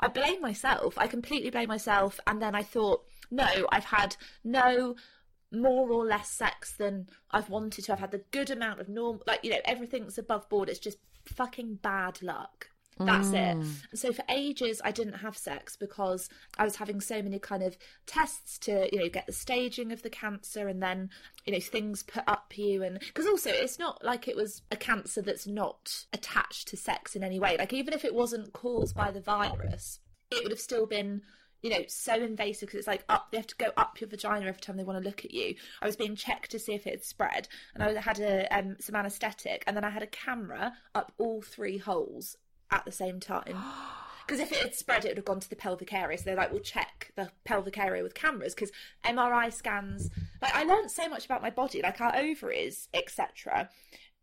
I 0.00 0.08
blame 0.08 0.40
myself. 0.40 0.96
I 0.98 1.06
completely 1.06 1.50
blame 1.50 1.68
myself. 1.68 2.20
And 2.26 2.40
then 2.40 2.54
I 2.54 2.62
thought, 2.62 3.02
no, 3.30 3.66
I've 3.70 3.84
had 3.84 4.16
no 4.44 4.96
more 5.52 5.90
or 5.90 6.04
less 6.04 6.30
sex 6.30 6.72
than 6.72 7.08
I've 7.30 7.48
wanted 7.48 7.84
to. 7.84 7.92
I've 7.92 8.00
had 8.00 8.10
the 8.10 8.24
good 8.30 8.50
amount 8.50 8.80
of 8.80 8.88
normal, 8.88 9.22
like, 9.26 9.40
you 9.42 9.50
know, 9.50 9.60
everything's 9.64 10.18
above 10.18 10.48
board. 10.48 10.68
It's 10.68 10.78
just 10.78 10.98
fucking 11.24 11.76
bad 11.82 12.22
luck. 12.22 12.70
That's 12.98 13.28
it. 13.28 13.34
Mm. 13.34 13.82
And 13.90 14.00
so 14.00 14.12
for 14.12 14.24
ages, 14.30 14.80
I 14.82 14.90
didn't 14.90 15.14
have 15.18 15.36
sex 15.36 15.76
because 15.76 16.30
I 16.56 16.64
was 16.64 16.76
having 16.76 17.02
so 17.02 17.20
many 17.20 17.38
kind 17.38 17.62
of 17.62 17.76
tests 18.06 18.58
to, 18.60 18.88
you 18.90 19.00
know, 19.00 19.08
get 19.10 19.26
the 19.26 19.32
staging 19.32 19.92
of 19.92 20.02
the 20.02 20.08
cancer 20.08 20.66
and 20.66 20.82
then, 20.82 21.10
you 21.44 21.52
know, 21.52 21.60
things 21.60 22.02
put 22.02 22.24
up 22.26 22.56
you. 22.56 22.82
And 22.82 22.98
because 22.98 23.26
also 23.26 23.50
it's 23.50 23.78
not 23.78 24.02
like 24.02 24.28
it 24.28 24.36
was 24.36 24.62
a 24.72 24.76
cancer 24.76 25.20
that's 25.20 25.46
not 25.46 26.06
attached 26.14 26.68
to 26.68 26.76
sex 26.76 27.14
in 27.14 27.22
any 27.22 27.38
way. 27.38 27.56
Like 27.58 27.74
even 27.74 27.92
if 27.92 28.04
it 28.04 28.14
wasn't 28.14 28.54
caused 28.54 28.96
by 28.96 29.10
the 29.10 29.20
virus, 29.20 30.00
it 30.30 30.42
would 30.42 30.52
have 30.52 30.60
still 30.60 30.86
been 30.86 31.20
you 31.66 31.72
know, 31.72 31.84
so 31.88 32.14
invasive 32.14 32.68
because 32.68 32.78
it's 32.78 32.86
like 32.86 33.04
up, 33.08 33.32
they 33.32 33.38
have 33.38 33.46
to 33.48 33.56
go 33.56 33.72
up 33.76 34.00
your 34.00 34.08
vagina 34.08 34.46
every 34.46 34.60
time 34.60 34.76
they 34.76 34.84
want 34.84 35.02
to 35.02 35.04
look 35.04 35.24
at 35.24 35.34
you. 35.34 35.56
I 35.82 35.86
was 35.86 35.96
being 35.96 36.14
checked 36.14 36.52
to 36.52 36.60
see 36.60 36.74
if 36.74 36.86
it 36.86 36.90
had 36.90 37.04
spread, 37.04 37.48
and 37.74 37.82
I 37.82 38.00
had 38.00 38.20
a 38.20 38.46
um, 38.56 38.76
some 38.78 38.94
anaesthetic, 38.94 39.64
and 39.66 39.76
then 39.76 39.82
I 39.82 39.90
had 39.90 40.04
a 40.04 40.06
camera 40.06 40.74
up 40.94 41.10
all 41.18 41.42
three 41.42 41.78
holes 41.78 42.36
at 42.70 42.84
the 42.84 42.92
same 42.92 43.18
time. 43.20 43.56
Because 44.26 44.40
if 44.40 44.50
it 44.50 44.58
had 44.58 44.74
spread, 44.74 45.04
it 45.04 45.10
would 45.10 45.18
have 45.18 45.24
gone 45.24 45.38
to 45.38 45.48
the 45.48 45.54
pelvic 45.54 45.92
area. 45.92 46.18
So 46.18 46.24
they're 46.24 46.34
like, 46.34 46.50
we'll 46.50 46.58
check 46.58 47.12
the 47.14 47.30
pelvic 47.44 47.78
area 47.78 48.02
with 48.02 48.16
cameras. 48.16 48.56
Because 48.56 48.72
MRI 49.04 49.52
scans, 49.52 50.10
like 50.42 50.52
I 50.52 50.64
learned 50.64 50.90
so 50.90 51.08
much 51.08 51.26
about 51.26 51.42
my 51.42 51.50
body, 51.50 51.80
like 51.80 52.00
our 52.00 52.12
ovaries, 52.12 52.88
etc. 52.92 53.70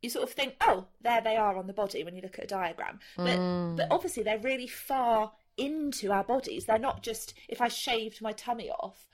You 0.02 0.10
sort 0.10 0.28
of 0.28 0.36
think, 0.36 0.56
oh, 0.60 0.88
there 1.00 1.22
they 1.22 1.38
are 1.38 1.56
on 1.56 1.68
the 1.68 1.74
body 1.74 2.04
when 2.04 2.18
you 2.18 2.22
look 2.22 2.38
at 2.38 2.44
a 2.44 2.48
diagram. 2.48 3.00
But 3.16 3.78
but 3.78 3.88
obviously 3.92 4.24
they're 4.24 4.40
really 4.40 4.68
far 4.68 5.32
into 5.58 6.12
our 6.12 6.24
bodies. 6.24 6.66
They're 6.66 6.80
not 6.80 7.04
just 7.04 7.34
if 7.48 7.62
I 7.62 7.68
shaved 7.68 8.22
my 8.22 8.32
tummy 8.32 8.70
off, 8.70 9.08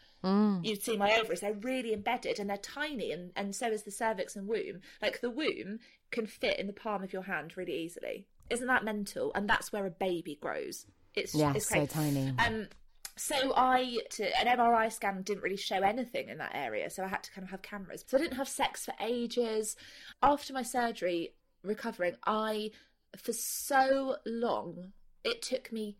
you'd 0.63 0.83
see 0.83 0.97
my 0.97 1.15
ovaries. 1.17 1.41
They're 1.41 1.53
really 1.53 1.93
embedded 1.93 2.39
and 2.39 2.49
they're 2.49 2.57
tiny, 2.57 3.11
and, 3.11 3.31
and 3.35 3.55
so 3.55 3.67
is 3.67 3.83
the 3.83 3.91
cervix 3.91 4.35
and 4.35 4.47
womb. 4.47 4.81
Like 5.01 5.21
the 5.21 5.29
womb 5.29 5.79
can 6.11 6.27
fit 6.27 6.59
in 6.59 6.67
the 6.67 6.73
palm 6.73 7.03
of 7.03 7.13
your 7.13 7.23
hand 7.23 7.55
really 7.55 7.75
easily. 7.75 8.27
Isn't 8.49 8.67
that 8.67 8.83
mental? 8.83 9.31
And 9.35 9.47
that's 9.49 9.71
where 9.71 9.85
a 9.85 9.91
baby 9.91 10.37
grows. 10.41 10.85
It's 11.15 11.35
Yeah, 11.35 11.53
it's 11.55 11.69
so 11.69 11.85
tiny. 11.85 12.33
Um, 12.45 12.67
so 13.15 13.53
I 13.55 13.97
to, 14.11 14.39
an 14.39 14.47
MRI 14.57 14.91
scan 14.91 15.21
didn't 15.23 15.43
really 15.43 15.57
show 15.57 15.81
anything 15.81 16.29
in 16.29 16.37
that 16.37 16.51
area, 16.53 16.89
so 16.89 17.03
I 17.03 17.07
had 17.07 17.23
to 17.23 17.31
kind 17.31 17.43
of 17.43 17.51
have 17.51 17.61
cameras. 17.61 18.03
So 18.07 18.17
I 18.17 18.21
didn't 18.21 18.37
have 18.37 18.47
sex 18.47 18.85
for 18.85 18.93
ages. 19.01 19.75
After 20.23 20.53
my 20.53 20.63
surgery, 20.63 21.33
recovering, 21.63 22.15
I 22.25 22.71
for 23.17 23.33
so 23.33 24.17
long 24.25 24.93
it 25.23 25.41
took 25.41 25.71
me. 25.71 25.97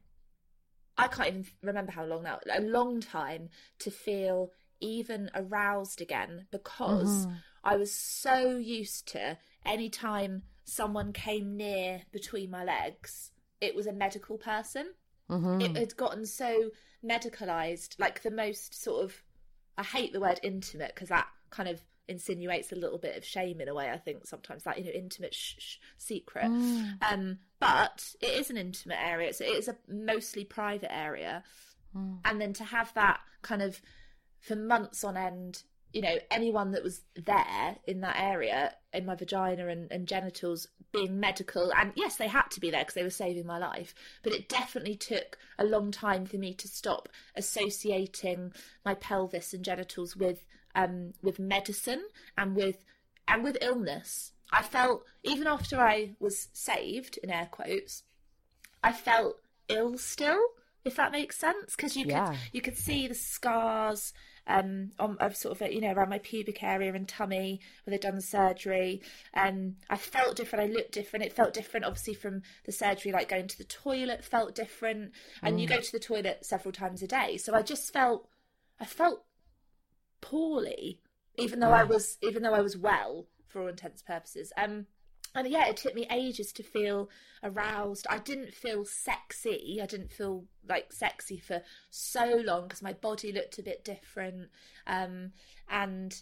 I 1.00 1.08
can't 1.08 1.28
even 1.30 1.46
remember 1.62 1.92
how 1.92 2.06
long 2.06 2.24
now. 2.24 2.40
A 2.52 2.62
long 2.62 3.02
time 3.02 3.50
to 3.80 3.92
feel 3.92 4.52
even 4.80 5.30
aroused 5.34 6.02
again 6.02 6.48
because 6.52 7.28
I 7.64 7.76
was 7.76 7.94
so 7.94 8.58
used 8.58 9.08
to 9.10 9.38
any 9.66 9.90
time 9.90 10.44
someone 10.64 11.12
came 11.14 11.58
near 11.58 12.04
between 12.12 12.52
my 12.52 12.64
legs 12.64 13.32
it 13.62 13.76
was 13.76 13.88
a 13.88 13.94
medical 13.94 14.38
person. 14.38 14.94
Mhm. 15.30 15.62
It 15.62 15.78
had 15.78 15.96
gotten 15.98 16.26
so 16.26 16.72
medicalized, 17.04 18.00
like 18.00 18.22
the 18.22 18.32
most 18.32 18.74
sort 18.74 19.04
of. 19.04 19.24
I 19.78 19.84
hate 19.84 20.12
the 20.12 20.20
word 20.20 20.40
intimate 20.44 20.94
because 20.94 21.10
that 21.10 21.28
kind 21.52 21.70
of 21.70 21.82
insinuates 22.10 22.72
a 22.72 22.76
little 22.76 22.98
bit 22.98 23.15
of 23.15 23.24
shame 23.24 23.62
in 23.62 23.67
a 23.69 23.74
way. 23.74 23.89
I 23.89 23.98
think 23.98 24.26
sometimes 24.28 24.63
that 24.63 24.78
you 24.78 24.86
know 24.86 24.91
intimate 24.91 25.34
sh- 25.34 25.56
sh- 25.60 25.78
secret. 25.98 26.45
Mm. 26.45 26.98
Um, 27.02 27.38
but 27.60 28.15
it 28.22 28.32
is 28.39 28.50
an 28.50 28.58
intimate 28.58 29.00
area. 29.02 29.30
It's, 29.30 29.41
it 29.41 29.45
is 29.45 29.67
a 29.67 29.78
mostly 29.88 30.43
private 30.43 30.93
area, 30.93 31.43
Mm. 31.95 32.19
and 32.24 32.39
then 32.39 32.54
to 32.54 32.63
have 32.63 32.93
that 32.93 33.19
kind 33.41 33.63
of 33.63 33.82
for 34.41 34.56
months 34.56 35.04
on 35.04 35.17
end, 35.17 35.63
you 35.91 36.02
know, 36.02 36.17
anyone 36.30 36.72
that 36.72 36.84
was 36.84 37.02
there 37.15 37.78
in 37.88 38.02
that 38.02 38.15
area 38.19 38.76
in 38.93 39.08
my 39.08 39.15
vagina 39.15 39.67
and, 39.67 39.91
and 39.91 40.08
genitals 40.08 40.67
being 40.91 41.19
medical, 41.19 41.72
and 41.74 41.91
yes, 41.95 42.15
they 42.17 42.28
had 42.28 42.50
to 42.52 42.60
be 42.60 42.69
there 42.69 42.82
because 42.82 42.93
they 42.93 43.04
were 43.04 43.10
saving 43.10 43.45
my 43.45 43.58
life. 43.58 43.93
But 44.24 44.34
it 44.34 44.50
definitely 44.50 44.95
took 44.95 45.38
a 45.58 45.63
long 45.63 45.89
time 45.91 46.26
for 46.26 46.38
me 46.38 46.54
to 46.54 46.67
stop 46.67 47.10
associating 47.36 48.54
my 48.86 48.93
pelvis 48.93 49.54
and 49.54 49.63
genitals 49.65 50.15
with 50.15 50.45
um, 50.75 51.13
with 51.21 51.39
medicine 51.39 52.03
and 52.38 52.55
with 52.55 52.84
and 53.27 53.43
with 53.43 53.58
illness. 53.62 54.34
I 54.51 54.63
felt 54.63 55.03
even 55.23 55.47
after 55.47 55.79
I 55.79 56.15
was 56.19 56.49
saved 56.53 57.19
in 57.21 57.29
air 57.29 57.47
quotes, 57.51 58.03
I 58.84 58.91
felt 58.91 59.38
ill 59.67 59.97
still, 59.97 60.41
if 60.84 60.95
that 60.95 61.12
makes 61.12 61.38
sense, 61.38 61.75
because 61.75 61.95
you 61.95 62.05
Yeah. 62.05 62.25
could 62.27 62.38
you 62.53 62.62
could 62.62 62.77
see 62.77 63.08
the 63.08 63.15
scars 63.15 64.13
um 64.47 64.89
on 64.97 65.15
of 65.19 65.36
sort 65.36 65.62
of 65.62 65.71
you 65.71 65.79
know 65.82 65.91
around 65.93 66.10
my 66.10 66.17
pubic 66.17 66.63
area 66.63 66.91
and 66.93 67.08
tummy 67.08 67.60
where 67.84 67.91
they'd 67.91 68.01
done 68.01 68.15
the 68.15 68.21
surgery. 68.21 69.01
Um, 69.36 69.75
I 69.89 69.97
felt 69.97 70.36
different. 70.38 70.69
I 70.71 70.73
looked 70.73 70.93
different. 70.93 71.25
It 71.25 71.34
felt 71.34 71.53
different, 71.53 71.86
obviously 71.86 72.15
from 72.15 72.41
the 72.65 72.71
surgery. 72.71 73.12
Like 73.12 73.29
going 73.29 73.47
to 73.47 73.58
the 73.58 73.63
toilet 73.65 74.23
felt 74.25 74.55
different, 74.55 75.12
and 75.43 75.60
you 75.62 75.67
go 75.67 75.79
to 75.79 75.91
the 75.91 75.99
toilet 75.99 76.45
several 76.45 76.71
times 76.71 77.03
a 77.03 77.08
day. 77.08 77.38
So 77.38 77.53
I 77.53 77.62
just 77.62 77.93
felt, 77.93 78.27
I 78.79 78.86
felt 78.86 79.25
poorly, 80.21 80.99
even 81.38 81.60
though 81.60 81.71
I 81.71 81.84
was 81.84 82.17
even 82.21 82.43
though 82.43 82.53
I 82.53 82.62
was 82.62 82.77
well 82.77 83.27
for 83.47 83.62
all 83.62 83.67
intents 83.67 84.01
and 84.01 84.15
purposes. 84.15 84.53
Um, 84.58 84.86
and 85.36 85.47
yeah, 85.47 85.67
it 85.67 85.77
took 85.77 85.93
me 85.93 86.08
ages 86.12 86.51
to 86.53 86.63
feel 86.63 87.10
aroused. 87.43 88.08
I 88.10 88.17
didn't 88.17 88.53
feel 88.53 88.84
sexy. 88.84 89.79
I 89.82 89.86
didn't 89.86 90.12
feel 90.12 90.45
like 90.67 90.91
sexy 90.91 91.38
for 91.38 91.62
so 91.89 92.41
long 92.43 92.63
because 92.63 92.82
my 92.82 92.93
body 92.93 93.32
looked 93.32 93.60
a 93.60 93.63
bit 93.63 93.86
different. 93.86 94.49
Um, 94.88 95.34
and 95.69 96.19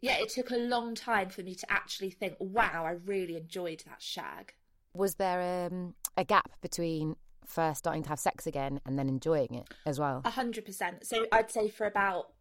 yeah, 0.00 0.16
it 0.18 0.30
took 0.30 0.50
a 0.50 0.56
long 0.56 0.94
time 0.94 1.28
for 1.28 1.42
me 1.42 1.54
to 1.56 1.70
actually 1.70 2.10
think, 2.10 2.36
wow, 2.38 2.84
I 2.86 2.92
really 3.04 3.36
enjoyed 3.36 3.82
that 3.86 4.00
shag. 4.00 4.54
Was 4.94 5.16
there 5.16 5.66
um, 5.66 5.94
a 6.16 6.24
gap 6.24 6.50
between 6.62 7.16
first 7.46 7.80
starting 7.80 8.02
to 8.04 8.08
have 8.08 8.20
sex 8.20 8.46
again 8.46 8.80
and 8.86 8.98
then 8.98 9.08
enjoying 9.08 9.54
it 9.54 9.68
as 9.84 9.98
well? 9.98 10.22
A 10.24 10.30
hundred 10.30 10.64
percent. 10.64 11.06
So 11.06 11.26
I'd 11.32 11.50
say 11.50 11.68
for 11.68 11.86
about, 11.86 12.32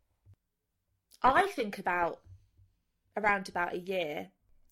I 1.21 1.47
think 1.47 1.79
about 1.79 2.21
around 3.15 3.49
about 3.49 3.73
a 3.73 3.79
year 3.79 4.29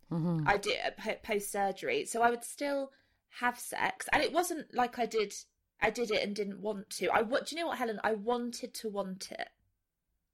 hmm 0.10 0.44
I 0.46 0.58
did 0.58 0.78
post 1.24 1.52
surgery, 1.52 2.06
so 2.06 2.22
I 2.22 2.30
would 2.30 2.44
still 2.44 2.92
have 3.40 3.60
sex, 3.60 4.08
and 4.14 4.22
it 4.22 4.32
wasn't 4.32 4.74
like 4.74 5.00
I 5.00 5.06
did. 5.06 5.34
I 5.82 5.90
did 5.90 6.10
it 6.10 6.24
and 6.24 6.36
didn't 6.36 6.62
want 6.62 6.90
to. 6.92 7.12
I 7.12 7.24
do 7.24 7.38
you 7.50 7.62
know 7.62 7.68
what, 7.68 7.78
Helen? 7.78 8.00
I 8.04 8.14
wanted 8.14 8.74
to 8.76 8.90
want 8.90 9.32
it. 9.32 9.50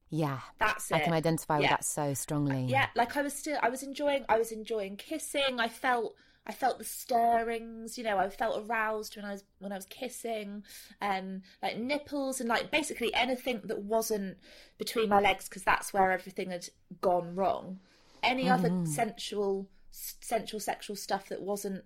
Yeah. 0.09 0.39
That's 0.59 0.91
it. 0.91 0.95
I 0.95 0.99
can 0.99 1.13
identify 1.13 1.59
with 1.59 1.69
that 1.69 1.85
so 1.85 2.13
strongly. 2.13 2.65
Yeah, 2.65 2.87
like 2.95 3.17
I 3.17 3.21
was 3.21 3.33
still. 3.33 3.57
I 3.63 3.69
was 3.69 3.81
enjoying. 3.81 4.25
I 4.29 4.37
was 4.37 4.51
enjoying 4.51 4.97
kissing. 4.97 5.59
I 5.59 5.67
felt. 5.67 6.15
I 6.45 6.53
felt 6.53 6.79
the 6.79 6.83
stirrings. 6.83 7.97
You 7.97 8.03
know, 8.03 8.17
I 8.17 8.29
felt 8.29 8.65
aroused 8.67 9.15
when 9.15 9.25
I 9.25 9.33
was 9.33 9.43
when 9.59 9.71
I 9.71 9.75
was 9.75 9.85
kissing. 9.85 10.63
Um, 11.01 11.43
like 11.61 11.77
nipples 11.77 12.39
and 12.39 12.49
like 12.49 12.71
basically 12.71 13.13
anything 13.13 13.61
that 13.65 13.83
wasn't 13.83 14.37
between 14.77 15.09
my 15.09 15.19
legs 15.19 15.47
because 15.47 15.63
that's 15.63 15.93
where 15.93 16.11
everything 16.11 16.51
had 16.51 16.69
gone 16.99 17.35
wrong. 17.35 17.79
Any 18.23 18.49
other 18.49 18.71
sensual, 18.85 19.67
sensual 19.91 20.59
sexual 20.59 20.95
stuff 20.95 21.29
that 21.29 21.41
wasn't, 21.41 21.83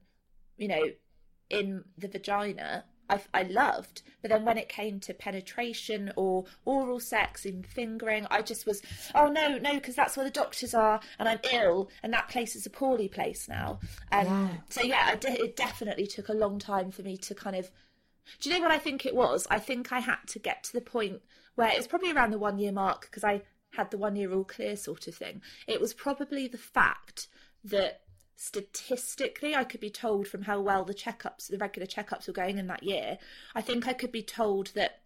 you 0.57 0.67
know, 0.67 0.83
in 1.49 1.83
the 1.97 2.07
vagina, 2.07 2.85
I, 3.09 3.19
I 3.33 3.43
loved. 3.43 4.01
But 4.21 4.31
then 4.31 4.45
when 4.45 4.57
it 4.57 4.69
came 4.69 4.99
to 5.01 5.13
penetration 5.13 6.11
or 6.15 6.45
oral 6.65 6.99
sex 6.99 7.45
and 7.45 7.65
fingering, 7.65 8.25
I 8.31 8.41
just 8.41 8.65
was, 8.65 8.81
oh 9.13 9.27
no, 9.27 9.57
no, 9.57 9.75
because 9.75 9.95
that's 9.95 10.17
where 10.17 10.25
the 10.25 10.31
doctors 10.31 10.73
are, 10.73 10.99
and 11.19 11.29
I'm 11.29 11.39
ill, 11.51 11.89
and 12.01 12.11
that 12.13 12.29
place 12.29 12.55
is 12.55 12.65
a 12.65 12.69
poorly 12.69 13.07
place 13.07 13.47
now. 13.47 13.79
Um, 14.11 14.25
Yeah. 14.25 14.49
So 14.69 14.81
yeah, 14.81 15.09
I 15.11 15.15
de- 15.15 15.43
it 15.43 15.55
definitely 15.55 16.07
took 16.07 16.29
a 16.29 16.33
long 16.33 16.59
time 16.59 16.91
for 16.91 17.01
me 17.03 17.17
to 17.17 17.35
kind 17.35 17.55
of. 17.55 17.71
Do 18.39 18.49
you 18.49 18.55
know 18.55 18.61
what 18.61 18.71
I 18.71 18.79
think 18.79 19.05
it 19.05 19.15
was? 19.15 19.45
I 19.51 19.59
think 19.59 19.91
I 19.91 19.99
had 19.99 20.17
to 20.29 20.39
get 20.39 20.63
to 20.63 20.73
the 20.73 20.81
point 20.81 21.21
where 21.53 21.69
it's 21.71 21.85
probably 21.85 22.11
around 22.11 22.31
the 22.31 22.39
one 22.39 22.57
year 22.57 22.71
mark 22.71 23.01
because 23.01 23.23
I 23.23 23.43
had 23.71 23.91
the 23.91 23.97
one 23.97 24.15
year 24.15 24.33
all 24.33 24.43
clear 24.43 24.75
sort 24.75 25.07
of 25.07 25.13
thing. 25.15 25.41
It 25.67 25.79
was 25.79 25.93
probably 25.93 26.47
the 26.47 26.57
fact 26.57 27.27
that 27.63 28.01
statistically 28.35 29.55
I 29.55 29.63
could 29.63 29.79
be 29.79 29.89
told 29.89 30.27
from 30.27 30.43
how 30.43 30.59
well 30.59 30.83
the 30.83 30.93
checkups, 30.93 31.47
the 31.47 31.57
regular 31.57 31.87
checkups 31.87 32.27
were 32.27 32.33
going 32.33 32.57
in 32.57 32.67
that 32.67 32.83
year, 32.83 33.17
I 33.53 33.61
think 33.61 33.87
I 33.87 33.93
could 33.93 34.11
be 34.11 34.23
told 34.23 34.71
that 34.75 35.01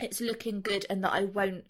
it's 0.00 0.20
looking 0.20 0.60
good 0.60 0.86
and 0.90 1.02
that 1.04 1.12
I 1.12 1.24
won't 1.24 1.64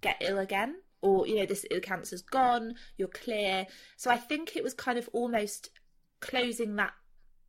get 0.00 0.16
ill 0.20 0.38
again. 0.38 0.76
Or, 1.02 1.26
you 1.26 1.36
know, 1.36 1.46
this 1.46 1.64
the 1.70 1.80
cancer's 1.80 2.20
gone, 2.20 2.74
you're 2.98 3.08
clear. 3.08 3.66
So 3.96 4.10
I 4.10 4.18
think 4.18 4.54
it 4.54 4.62
was 4.62 4.74
kind 4.74 4.98
of 4.98 5.08
almost 5.14 5.70
closing 6.20 6.76
that 6.76 6.92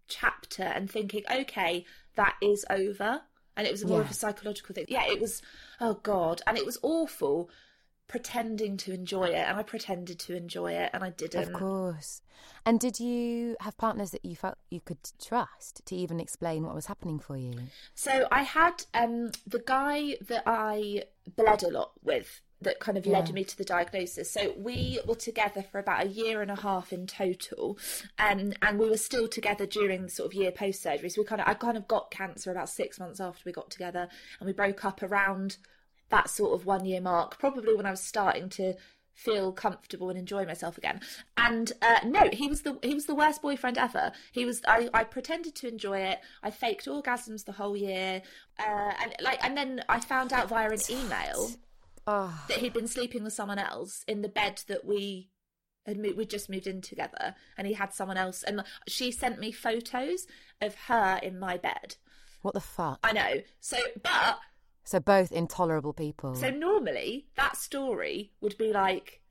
chapter 0.08 0.63
and 0.63 0.89
thinking, 0.89 1.24
okay, 1.30 1.86
that 2.15 2.36
is 2.41 2.65
over. 2.69 3.21
And 3.58 3.67
it 3.67 3.71
was 3.71 3.84
more 3.84 4.00
of 4.00 4.10
a 4.10 4.13
psychological 4.13 4.74
thing. 4.74 4.86
Yeah, 4.88 5.06
it 5.06 5.19
was, 5.19 5.41
oh 5.82 5.95
God. 5.95 6.41
And 6.47 6.58
it 6.58 6.65
was 6.65 6.78
awful 6.82 7.50
pretending 8.12 8.76
to 8.76 8.93
enjoy 8.93 9.24
it. 9.24 9.47
And 9.47 9.58
I 9.58 9.63
pretended 9.63 10.19
to 10.19 10.36
enjoy 10.36 10.74
it 10.74 10.89
and 10.93 11.02
I 11.02 11.12
didn't. 11.12 11.43
Of 11.43 11.54
course. 11.54 12.21
And 12.65 12.78
did 12.78 13.00
you 13.00 13.56
have 13.62 13.78
partners 13.78 14.12
that 14.12 14.26
you 14.26 14.36
felt 14.36 14.58
you 14.69 14.82
could 14.82 14.97
trust 15.24 15.82
to 15.86 15.95
even 15.95 16.19
explain 16.19 16.65
what 16.65 16.76
was 16.76 16.88
happening 16.88 17.19
for 17.19 17.38
you? 17.38 17.54
So 17.95 18.28
I 18.30 18.43
had 18.43 18.84
um, 18.93 19.32
the 19.47 19.63
guy 19.65 20.17
that 20.28 20.43
I 20.45 21.06
bled 21.38 21.63
a 21.63 21.69
lot 21.69 21.93
with 22.04 22.41
that 22.62 22.80
kind 22.80 22.97
of 22.97 23.08
led 23.08 23.34
me 23.34 23.43
to 23.45 23.58
the 23.58 23.63
diagnosis. 23.63 24.30
So 24.30 24.54
we 24.58 25.00
were 25.08 25.15
together 25.15 25.63
for 25.63 25.80
about 25.80 26.06
a 26.06 26.10
year 26.10 26.41
and 26.41 26.52
a 26.52 26.60
half 26.62 26.93
in 26.93 27.08
total, 27.08 27.80
um, 28.19 28.54
and 28.62 28.78
we 28.78 28.89
were 28.89 28.97
still 28.97 29.28
together 29.28 29.65
during 29.65 30.04
the 30.04 30.10
sort 30.10 30.28
of 30.28 30.34
year 30.34 30.52
post 30.52 30.84
surgery. 30.84 31.10
So 31.10 31.21
we 31.21 31.26
kind 31.26 31.41
of 31.41 31.47
I 31.47 31.56
kind 31.56 31.78
of 31.78 31.88
got 31.88 32.12
cancer 32.12 32.52
about 32.52 32.69
six 32.69 33.00
months 33.00 33.19
after 33.19 33.41
we 33.45 33.52
got 33.52 33.71
together, 33.71 34.08
and 34.39 34.45
we 34.45 34.54
broke 34.54 34.86
up 34.86 35.02
around 35.02 35.58
that 36.12 36.30
sort 36.30 36.54
of 36.54 36.65
one 36.65 36.86
year 36.86 37.02
mark, 37.02 37.39
probably 37.39 37.76
when 37.76 37.86
I 37.86 37.91
was 37.91 38.02
starting 38.02 38.50
to 38.50 38.76
feel 39.13 39.52
comfortable 39.52 40.10
and 40.10 40.17
enjoy 40.17 40.45
myself 40.45 40.78
again. 40.78 41.00
And 41.38 41.71
uh, 41.82 42.00
no, 42.06 42.30
he 42.32 42.47
was 42.47 42.62
the 42.62 42.78
he 42.82 42.93
was 42.93 43.06
the 43.06 43.15
worst 43.15 43.41
boyfriend 43.41 43.78
ever. 43.78 44.12
He 44.32 44.45
was 44.45 44.62
I, 44.67 44.89
I 44.93 45.04
pretended 45.04 45.56
to 45.56 45.67
enjoy 45.67 46.00
it. 46.00 46.19
I 46.43 46.50
faked 46.52 46.86
orgasms 46.86 47.45
the 47.45 47.52
whole 47.52 47.76
year, 47.76 48.21
uh, 48.60 48.91
and 49.02 49.15
like 49.21 49.43
and 49.43 49.58
then 49.58 49.84
I 49.89 50.00
found 50.00 50.34
out 50.34 50.50
via 50.50 50.69
an 50.69 50.80
email 50.89 51.52
Oh, 52.08 52.43
that 52.47 52.58
he'd 52.58 52.74
been 52.74 52.88
sleeping 52.88 53.24
with 53.24 53.34
someone 53.34 53.60
else 53.60 54.04
in 54.08 54.21
the 54.21 54.30
bed 54.30 54.63
that 54.67 54.86
we 54.86 55.30
had 55.86 56.00
mo- 56.00 56.13
we 56.17 56.26
just 56.26 56.50
moved 56.50 56.65
in 56.67 56.82
together, 56.82 57.36
and 57.58 57.67
he 57.67 57.74
had 57.74 57.93
someone 57.93 58.17
else. 58.17 58.43
And 58.43 58.63
she 58.88 59.12
sent 59.12 59.39
me 59.39 59.52
photos 59.52 60.26
of 60.62 60.76
her 60.88 61.19
in 61.21 61.38
my 61.38 61.58
bed. 61.58 61.95
what 62.41 62.54
the 62.56 62.60
fuck? 62.60 63.00
I 63.04 63.12
know. 63.13 63.41
So, 63.60 63.78
but 64.02 64.39
So 64.83 64.99
both 64.99 65.31
intolerable 65.31 65.93
people. 65.93 66.35
So 66.35 66.49
normally 66.49 67.27
that 67.35 67.55
story 67.57 68.31
would 68.41 68.57
be 68.57 68.73
like, 68.73 69.21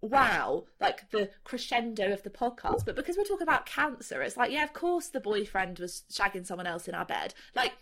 wow, 0.00 0.64
like 0.80 1.10
the 1.10 1.30
crescendo 1.44 2.12
of 2.12 2.22
the 2.22 2.30
podcast. 2.30 2.84
But 2.84 2.96
because 2.96 3.16
we're 3.16 3.24
talking 3.24 3.46
about 3.46 3.66
cancer, 3.66 4.22
it's 4.22 4.36
like, 4.36 4.50
yeah, 4.50 4.64
of 4.64 4.72
course 4.72 5.08
the 5.08 5.20
boyfriend 5.20 5.78
was 5.78 6.04
shagging 6.12 6.46
someone 6.46 6.66
else 6.66 6.88
in 6.88 6.94
our 6.94 7.04
bed. 7.04 7.34
Like, 7.54 7.72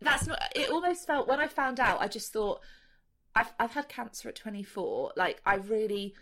that's 0.00 0.26
not, 0.26 0.40
it 0.54 0.70
almost 0.70 1.06
felt, 1.06 1.28
when 1.28 1.40
I 1.40 1.48
found 1.48 1.80
out, 1.80 2.00
I 2.00 2.08
just 2.08 2.32
thought, 2.32 2.60
I've, 3.34 3.52
I've 3.58 3.72
had 3.72 3.88
cancer 3.88 4.28
at 4.28 4.36
24. 4.36 5.12
Like, 5.16 5.40
I 5.44 5.56
really, 5.56 6.14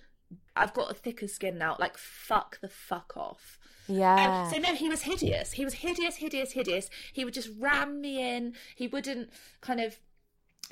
I've 0.57 0.75
got 0.75 0.91
a 0.91 0.95
thicker 0.95 1.29
skin 1.29 1.59
now. 1.59 1.77
Like, 1.79 1.97
fuck 1.97 2.59
the 2.61 2.69
fuck 2.69 3.13
off. 3.17 3.59
yeah. 3.87 4.45
Um, 4.45 4.53
so 4.53 4.59
no, 4.59 4.75
he 4.75 4.89
was 4.89 5.03
hideous. 5.03 5.53
He 5.53 5.65
was 5.65 5.75
hideous, 5.75 6.17
hideous, 6.17 6.53
hideous. 6.53 6.91
He 7.13 7.25
would 7.25 7.35
just 7.35 7.51
ram 7.59 8.01
me 8.01 8.37
in. 8.37 8.55
He 8.75 8.89
wouldn't 8.89 9.31
kind 9.61 9.81
of 9.81 9.99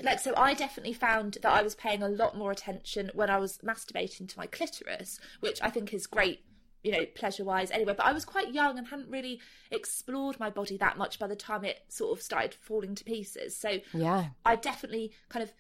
like. 0.02 0.20
So 0.20 0.35
I 0.37 0.54
definitely 0.54 0.92
found 0.92 1.38
that 1.42 1.52
I 1.52 1.62
was 1.62 1.74
paying 1.74 2.02
a 2.02 2.09
lot 2.09 2.37
more 2.37 2.50
attention 2.50 3.11
when 3.14 3.30
I 3.30 3.38
was 3.38 3.59
masturbating 3.59 4.28
to 4.28 4.38
my 4.38 4.46
clitoris, 4.46 5.18
which 5.40 5.61
I 5.62 5.70
think 5.70 5.92
is 5.94 6.07
great. 6.07 6.40
You 6.83 6.92
know, 6.92 7.07
pleasure 7.14 7.44
wise 7.44 7.70
anyway, 7.70 7.94
but 7.96 8.04
I 8.04 8.12
was 8.12 8.26
quite 8.26 8.52
young 8.52 8.76
and 8.76 8.87
hadn't 8.88 9.09
really 9.09 9.40
explored 9.70 10.38
my 10.38 10.50
body 10.50 10.76
that 10.76 10.98
much 10.98 11.18
by 11.18 11.26
the 11.26 11.35
time 11.35 11.64
it 11.64 11.80
sort 11.88 12.18
of 12.18 12.22
started 12.22 12.54
falling 12.61 12.94
to 12.94 13.04
pieces. 13.04 13.57
So 13.57 13.78
yeah. 13.94 14.26
I 14.44 14.57
definitely 14.57 15.12
kind 15.30 15.42
of 15.42 15.54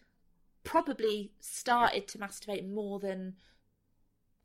probably 0.64 1.32
started 1.40 2.08
to 2.08 2.18
masturbate 2.18 2.68
more 2.68 2.98
than 2.98 3.36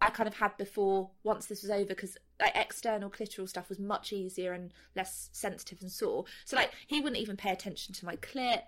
I 0.01 0.09
kind 0.09 0.27
of 0.27 0.35
had 0.35 0.55
before 0.57 1.11
once 1.23 1.47
this 1.47 1.61
was 1.61 1.71
over 1.71 1.87
because 1.87 2.17
like 2.39 2.55
external 2.55 3.09
clitoral 3.09 3.49
stuff 3.49 3.67
was 3.67 3.79
much 3.79 4.13
easier 4.13 4.53
and 4.53 4.73
less 4.95 5.29
sensitive 5.33 5.79
and 5.81 5.91
sore. 5.91 6.25
So 6.45 6.55
like 6.55 6.71
he 6.87 7.01
wouldn't 7.01 7.21
even 7.21 7.35
pay 7.35 7.51
attention 7.51 7.93
to 7.95 8.05
my 8.05 8.15
clit. 8.15 8.61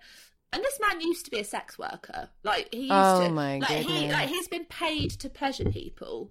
And 0.52 0.62
this 0.62 0.78
man 0.80 1.00
used 1.00 1.24
to 1.24 1.30
be 1.30 1.40
a 1.40 1.44
sex 1.44 1.78
worker. 1.78 2.28
Like 2.42 2.68
he 2.72 2.80
used 2.82 2.92
Oh, 2.92 3.26
to 3.26 3.30
my 3.32 3.58
like 3.58 3.68
he 3.70 3.84
goodness. 3.84 4.12
like 4.12 4.28
he's 4.28 4.48
been 4.48 4.64
paid 4.66 5.10
to 5.12 5.30
pleasure 5.30 5.64
people 5.70 6.30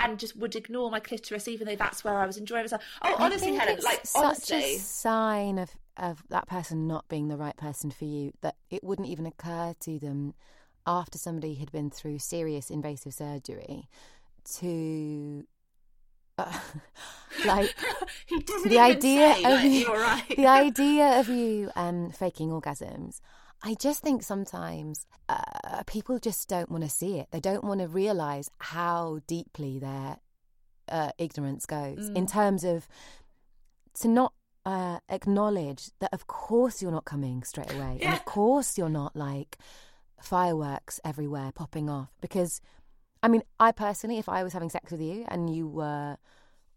and 0.00 0.18
just 0.18 0.36
would 0.36 0.54
ignore 0.56 0.90
my 0.90 1.00
clitoris 1.00 1.48
even 1.48 1.66
though 1.66 1.76
that's 1.76 2.04
where 2.04 2.14
I 2.18 2.24
was 2.26 2.36
enjoying 2.36 2.62
myself. 2.64 2.82
Oh 3.02 3.14
I 3.18 3.24
honestly, 3.26 3.54
Helen, 3.54 3.78
like 3.82 4.06
such 4.06 4.24
honestly. 4.24 4.76
a 4.76 4.78
sign 4.78 5.58
of 5.58 5.70
of 5.96 6.22
that 6.30 6.46
person 6.46 6.86
not 6.86 7.08
being 7.08 7.28
the 7.28 7.36
right 7.36 7.56
person 7.56 7.90
for 7.90 8.04
you 8.04 8.32
that 8.40 8.54
it 8.70 8.84
wouldn't 8.84 9.08
even 9.08 9.26
occur 9.26 9.74
to 9.80 9.98
them 9.98 10.32
after 10.86 11.18
somebody 11.18 11.54
had 11.54 11.70
been 11.72 11.90
through 11.90 12.18
serious 12.20 12.70
invasive 12.70 13.12
surgery 13.12 13.88
to 14.54 15.44
uh, 16.38 16.58
like 17.44 17.74
the 18.64 18.78
idea 18.78 19.34
say, 19.34 19.44
of 19.44 19.50
like, 19.52 19.64
you, 19.64 19.70
you're 19.70 19.98
right. 19.98 20.36
the 20.36 20.46
idea 20.46 21.20
of 21.20 21.28
you 21.28 21.70
um, 21.76 22.10
faking 22.12 22.50
orgasms. 22.50 23.20
I 23.62 23.74
just 23.74 24.02
think 24.02 24.22
sometimes 24.22 25.06
uh, 25.28 25.82
people 25.86 26.18
just 26.18 26.48
don't 26.48 26.70
want 26.70 26.84
to 26.84 26.90
see 26.90 27.18
it. 27.18 27.28
They 27.30 27.40
don't 27.40 27.64
want 27.64 27.80
to 27.80 27.88
realize 27.88 28.50
how 28.58 29.20
deeply 29.26 29.78
their 29.78 30.18
uh, 30.88 31.10
ignorance 31.18 31.66
goes 31.66 32.08
in 32.08 32.26
terms 32.26 32.64
of 32.64 32.86
to 34.00 34.08
not 34.08 34.32
uh, 34.64 34.98
acknowledge 35.08 35.90
that, 35.98 36.12
of 36.12 36.26
course, 36.26 36.80
you're 36.80 36.92
not 36.92 37.04
coming 37.04 37.42
straight 37.42 37.72
away, 37.72 37.98
and 38.02 38.14
of 38.14 38.24
course, 38.24 38.78
you're 38.78 38.88
not 38.88 39.16
like 39.16 39.58
fireworks 40.22 41.00
everywhere 41.04 41.50
popping 41.52 41.90
off. 41.90 42.10
Because, 42.20 42.60
I 43.22 43.28
mean, 43.28 43.42
I 43.58 43.72
personally, 43.72 44.18
if 44.18 44.28
I 44.28 44.44
was 44.44 44.52
having 44.52 44.70
sex 44.70 44.92
with 44.92 45.00
you 45.00 45.24
and 45.28 45.54
you 45.54 45.66
were 45.66 46.16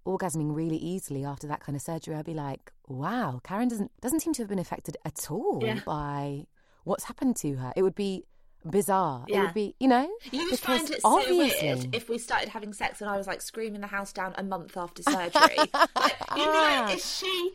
orgasming 0.06 0.56
really 0.56 0.78
easily 0.78 1.24
after 1.24 1.48
that 1.48 1.60
kind 1.60 1.76
of 1.76 1.82
surgery, 1.82 2.16
I'd 2.16 2.26
be 2.26 2.34
like, 2.34 2.72
wow, 2.88 3.40
Karen 3.44 3.68
doesn't 3.68 3.92
doesn't 4.02 4.22
seem 4.22 4.34
to 4.34 4.42
have 4.42 4.50
been 4.50 4.58
affected 4.60 4.98
at 5.06 5.30
all 5.30 5.60
Yeah. 5.64 5.80
by 5.86 6.48
what's 6.84 7.06
happened 7.06 7.36
to 7.38 7.56
her. 7.56 7.74
It 7.76 7.84
would 7.84 7.96
be 7.96 8.26
bizarre. 8.66 9.26
It 9.28 9.40
would 9.40 9.54
be, 9.54 9.76
you 9.80 9.88
know, 9.88 10.10
You 10.32 10.50
would 10.50 10.60
find 10.60 10.90
it 10.90 11.02
so 11.02 11.18
obviously, 11.18 11.68
weird 11.68 11.96
if 11.96 12.10
we 12.10 12.18
started 12.18 12.50
having 12.50 12.74
sex 12.74 13.02
and 13.02 13.10
I 13.10 13.18
was 13.18 13.28
like 13.28 13.42
screaming 13.42 13.82
the 13.82 13.88
house 13.88 14.14
down 14.14 14.34
a 14.38 14.44
month 14.44 14.78
after 14.78 15.04
surgery. 15.04 15.58
like, 15.96 16.16
you'd 16.36 16.88
be 16.88 16.94
is 16.94 17.18
she 17.18 17.54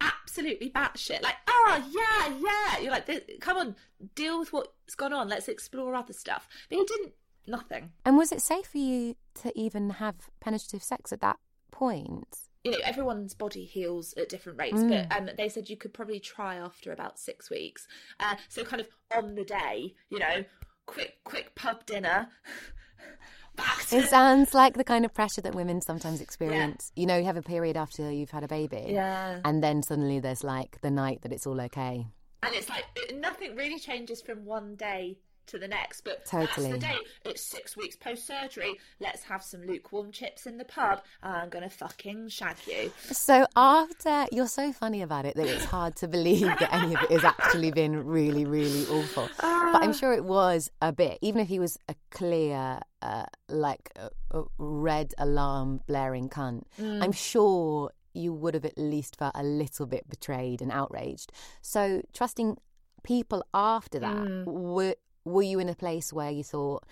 absolutely 0.00 0.70
batshit? 0.70 1.22
Like, 1.22 1.36
oh 1.46 1.84
yeah, 1.90 2.36
yeah. 2.38 2.82
You're 2.82 2.92
like, 2.92 3.38
come 3.40 3.56
on, 3.56 3.76
deal 4.14 4.40
with 4.40 4.52
what's 4.52 4.94
gone 4.96 5.12
on. 5.12 5.28
Let's 5.28 5.48
explore 5.48 5.94
other 5.94 6.12
stuff. 6.12 6.48
But 6.68 6.78
he 6.78 6.84
didn't. 6.84 7.12
Nothing. 7.46 7.90
And 8.04 8.16
was 8.16 8.32
it 8.32 8.42
safe 8.42 8.66
for 8.66 8.78
you 8.78 9.16
to 9.42 9.58
even 9.58 9.90
have 9.90 10.30
penetrative 10.40 10.82
sex 10.82 11.12
at 11.12 11.20
that 11.20 11.38
point? 11.72 12.49
You 12.64 12.72
know, 12.72 12.78
everyone's 12.84 13.34
body 13.34 13.64
heals 13.64 14.12
at 14.18 14.28
different 14.28 14.58
rates, 14.58 14.82
Mm. 14.82 15.08
but 15.08 15.16
um, 15.16 15.30
they 15.36 15.48
said 15.48 15.70
you 15.70 15.76
could 15.76 15.94
probably 15.94 16.20
try 16.20 16.56
after 16.56 16.92
about 16.92 17.18
six 17.18 17.50
weeks. 17.50 17.86
Uh, 18.18 18.36
so, 18.48 18.64
kind 18.64 18.80
of 18.82 18.88
on 19.16 19.34
the 19.34 19.44
day, 19.44 19.94
you 20.10 20.18
know, 20.18 20.44
quick, 20.86 21.18
quick 21.24 21.54
pub 21.54 21.86
dinner. 21.86 22.28
Back 23.56 23.86
to 23.86 23.96
It 23.96 24.08
sounds 24.08 24.54
like 24.54 24.74
the 24.74 24.84
kind 24.84 25.04
of 25.04 25.12
pressure 25.12 25.40
that 25.40 25.54
women 25.54 25.80
sometimes 25.80 26.20
experience. 26.20 26.92
You 26.94 27.06
know, 27.06 27.16
you 27.16 27.24
have 27.24 27.36
a 27.36 27.42
period 27.42 27.76
after 27.76 28.10
you've 28.10 28.30
had 28.30 28.44
a 28.44 28.48
baby. 28.48 28.84
Yeah. 28.88 29.40
And 29.44 29.62
then 29.62 29.82
suddenly 29.82 30.20
there's 30.20 30.44
like 30.44 30.80
the 30.82 30.90
night 30.90 31.22
that 31.22 31.32
it's 31.32 31.46
all 31.46 31.60
okay. 31.62 32.06
And 32.42 32.54
it's 32.54 32.68
like 32.68 32.84
nothing 33.14 33.56
really 33.56 33.78
changes 33.78 34.22
from 34.22 34.44
one 34.44 34.76
day 34.76 35.18
to 35.50 35.58
the 35.58 35.68
next, 35.68 36.02
but 36.02 36.24
Totally. 36.24 36.70
that's 36.70 36.80
the 36.80 36.86
day. 36.86 36.98
It's 37.24 37.42
six 37.42 37.76
weeks 37.76 37.96
post 37.96 38.26
surgery. 38.26 38.78
Let's 39.00 39.22
have 39.24 39.42
some 39.42 39.62
lukewarm 39.66 40.12
chips 40.12 40.46
in 40.46 40.58
the 40.58 40.64
pub. 40.64 41.02
I'm 41.22 41.48
gonna 41.48 41.70
fucking 41.70 42.28
shag 42.28 42.56
you. 42.66 42.92
So 43.10 43.46
after 43.56 44.26
you're 44.32 44.46
so 44.46 44.72
funny 44.72 45.02
about 45.02 45.26
it 45.26 45.36
that 45.36 45.46
it's 45.46 45.64
hard 45.64 45.96
to 45.96 46.08
believe 46.08 46.46
that 46.46 46.72
any 46.72 46.94
of 46.94 47.02
it 47.02 47.10
has 47.10 47.24
actually 47.24 47.70
been 47.72 48.06
really, 48.06 48.44
really 48.44 48.86
awful. 48.86 49.28
But 49.38 49.82
I'm 49.82 49.92
sure 49.92 50.12
it 50.12 50.24
was 50.24 50.70
a 50.80 50.92
bit, 50.92 51.18
even 51.20 51.40
if 51.40 51.48
he 51.48 51.58
was 51.58 51.78
a 51.88 51.94
clear, 52.10 52.80
uh, 53.02 53.26
like 53.48 53.90
a, 53.96 54.10
a 54.38 54.44
red 54.58 55.14
alarm 55.18 55.80
blaring 55.86 56.28
cunt. 56.28 56.62
I'm 56.78 57.12
sure 57.12 57.92
you 58.12 58.32
would 58.32 58.54
have 58.54 58.64
at 58.64 58.76
least 58.76 59.16
felt 59.16 59.32
a 59.36 59.42
little 59.42 59.86
bit 59.86 60.08
betrayed 60.08 60.60
and 60.60 60.72
outraged. 60.72 61.30
So 61.62 62.02
trusting 62.12 62.56
people 63.02 63.44
after 63.54 63.98
that, 64.00 64.44
were 64.46 64.94
were 65.24 65.42
you 65.42 65.58
in 65.58 65.68
a 65.68 65.74
place 65.74 66.12
where 66.12 66.30
you 66.30 66.42
thought, 66.42 66.84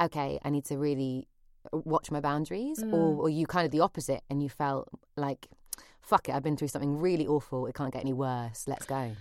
okay, 0.00 0.38
I 0.44 0.50
need 0.50 0.64
to 0.66 0.78
really 0.78 1.28
watch 1.72 2.10
my 2.10 2.20
boundaries, 2.20 2.82
or 2.82 3.14
mm. 3.14 3.16
were 3.16 3.28
you 3.28 3.46
kind 3.46 3.66
of 3.66 3.72
the 3.72 3.80
opposite 3.80 4.22
and 4.30 4.42
you 4.42 4.48
felt 4.48 4.88
like, 5.16 5.48
fuck 6.00 6.28
it, 6.28 6.34
I've 6.34 6.42
been 6.42 6.56
through 6.56 6.68
something 6.68 6.98
really 6.98 7.26
awful. 7.26 7.66
It 7.66 7.74
can't 7.74 7.92
get 7.92 8.02
any 8.02 8.12
worse. 8.12 8.64
Let's 8.68 8.86
go. 8.86 9.12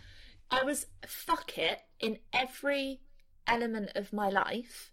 I 0.52 0.63
was 0.63 0.86
fuck 1.08 1.58
it 1.58 1.82
in 2.00 2.20
every 2.32 3.02
element 3.48 3.91
of 3.96 4.13
my 4.13 4.30
life. 4.30 4.91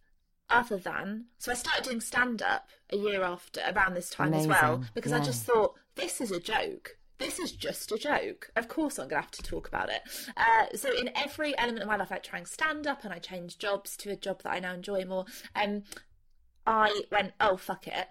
Other 0.51 0.77
than, 0.77 1.27
so 1.39 1.51
I 1.51 1.55
started 1.55 1.85
doing 1.85 2.03
stand 2.03 2.43
up 2.43 2.69
a 2.91 2.97
year 2.97 3.23
after, 3.23 3.63
around 3.75 3.95
this 3.95 4.11
time 4.11 4.35
as 4.35 4.47
well, 4.47 4.75
Amazing. 4.75 4.91
because 4.95 5.13
I 5.13 5.21
just 5.21 5.45
thought, 5.45 5.77
this 5.95 6.21
is 6.21 6.31
a 6.31 6.39
joke. 6.41 6.99
This 7.23 7.39
is 7.39 7.53
just 7.53 7.93
a 7.93 7.97
joke. 7.97 8.51
Of 8.57 8.67
course, 8.67 8.99
I'm 8.99 9.07
going 9.07 9.23
to 9.23 9.27
have 9.27 9.31
to 9.31 9.43
talk 9.43 9.69
about 9.69 9.89
it. 9.91 10.03
Uh, 10.37 10.67
so, 10.75 10.91
in 10.93 11.09
every 11.15 11.57
element 11.57 11.83
of 11.83 11.89
my 11.89 11.97
life, 11.97 12.11
I 12.11 12.19
try 12.19 12.41
and 12.41 12.49
stand 12.49 12.89
up 12.89 13.05
and 13.05 13.13
I 13.13 13.21
changed 13.21 13.61
jobs 13.61 13.97
to 13.99 14.11
a 14.11 14.17
job 14.17 14.43
that 14.43 14.53
I 14.53 14.59
now 14.59 14.75
enjoy 14.75 15.05
more. 15.05 15.27
Um, 15.55 15.85
I 16.67 17.03
went, 17.13 17.33
oh, 17.41 17.57
fuck 17.57 17.87
it. 17.87 18.09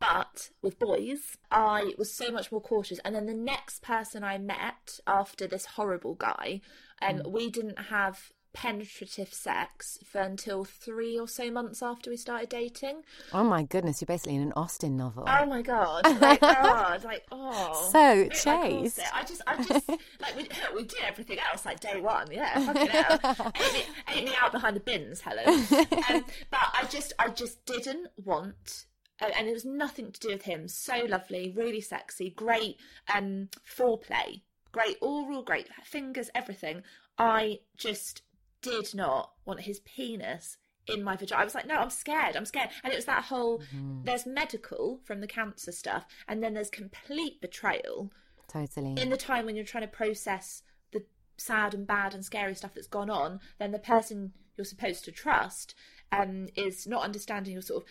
But 0.00 0.50
with 0.62 0.78
boys, 0.78 1.36
I 1.50 1.92
was 1.98 2.12
so 2.12 2.30
much 2.30 2.50
more 2.50 2.60
cautious. 2.62 2.98
And 3.04 3.14
then 3.14 3.26
the 3.26 3.34
next 3.34 3.82
person 3.82 4.24
I 4.24 4.38
met 4.38 4.98
after 5.06 5.46
this 5.46 5.66
horrible 5.66 6.14
guy, 6.14 6.62
um, 7.02 7.22
we 7.26 7.50
didn't 7.50 7.78
have 7.78 8.32
penetrative 8.54 9.34
sex 9.34 9.98
for 10.10 10.20
until 10.20 10.64
three 10.64 11.18
or 11.18 11.28
so 11.28 11.50
months 11.50 11.82
after 11.82 12.08
we 12.08 12.16
started 12.16 12.48
dating. 12.48 13.02
Oh 13.32 13.44
my 13.44 13.64
goodness, 13.64 14.00
you're 14.00 14.06
basically 14.06 14.36
in 14.36 14.42
an 14.42 14.52
Austen 14.56 14.96
novel. 14.96 15.24
Oh 15.26 15.44
my 15.46 15.60
god! 15.60 16.02
Like, 16.20 16.38
oh, 16.42 16.96
like 17.04 17.24
oh. 17.30 17.88
So, 17.92 18.22
Bit 18.24 18.46
like 18.46 18.70
Chase. 18.70 19.00
I 19.12 19.24
just, 19.24 19.42
I 19.46 19.62
just 19.62 19.88
like 20.20 20.36
we, 20.36 20.48
we 20.74 20.84
did 20.84 21.00
everything 21.06 21.38
else 21.52 21.66
like 21.66 21.80
day 21.80 22.00
one. 22.00 22.28
Yeah, 22.30 22.58
fucking 22.60 22.86
hell. 22.88 23.52
ate, 23.56 23.72
me, 23.74 23.82
ate 24.14 24.24
me 24.24 24.32
out 24.40 24.52
behind 24.52 24.76
the 24.76 24.80
bins, 24.80 25.20
Helen. 25.20 25.44
Um, 26.08 26.24
but 26.50 26.60
I 26.80 26.86
just, 26.88 27.12
I 27.18 27.28
just 27.28 27.64
didn't 27.66 28.08
want. 28.24 28.86
uh, 29.20 29.30
And 29.36 29.48
it 29.48 29.52
was 29.52 29.64
nothing 29.64 30.12
to 30.12 30.20
do 30.20 30.28
with 30.28 30.42
him. 30.42 30.68
So 30.68 31.04
lovely, 31.08 31.52
really 31.56 31.80
sexy, 31.80 32.30
great 32.30 32.76
um, 33.14 33.48
foreplay, 33.66 34.42
great 34.72 34.96
oral, 35.00 35.42
great 35.42 35.68
fingers, 35.84 36.30
everything. 36.34 36.82
I 37.18 37.60
just 37.76 38.22
did 38.64 38.94
not 38.94 39.32
want 39.44 39.60
his 39.60 39.80
penis 39.80 40.56
in 40.86 41.02
my 41.02 41.16
vagina. 41.16 41.40
I 41.40 41.44
was 41.44 41.54
like, 41.54 41.66
no, 41.66 41.76
I'm 41.76 41.90
scared. 41.90 42.36
I'm 42.36 42.44
scared. 42.44 42.70
And 42.82 42.92
it 42.92 42.96
was 42.96 43.06
that 43.06 43.24
whole 43.24 43.62
there's 44.04 44.26
medical 44.26 45.00
from 45.04 45.20
the 45.20 45.26
cancer 45.26 45.72
stuff, 45.72 46.06
and 46.28 46.42
then 46.42 46.54
there's 46.54 46.70
complete 46.70 47.40
betrayal 47.40 48.10
Totally. 48.48 49.00
in 49.00 49.10
the 49.10 49.16
time 49.16 49.46
when 49.46 49.56
you're 49.56 49.64
trying 49.64 49.84
to 49.84 49.88
process 49.88 50.62
the 50.92 51.04
sad 51.36 51.74
and 51.74 51.86
bad 51.86 52.14
and 52.14 52.24
scary 52.24 52.54
stuff 52.54 52.74
that's 52.74 52.86
gone 52.86 53.10
on. 53.10 53.40
Then 53.58 53.72
the 53.72 53.78
person 53.78 54.32
you're 54.56 54.64
supposed 54.64 55.04
to 55.04 55.12
trust 55.12 55.74
um, 56.12 56.48
is 56.54 56.86
not 56.86 57.02
understanding 57.02 57.54
your 57.54 57.62
sort 57.62 57.82
of 57.82 57.88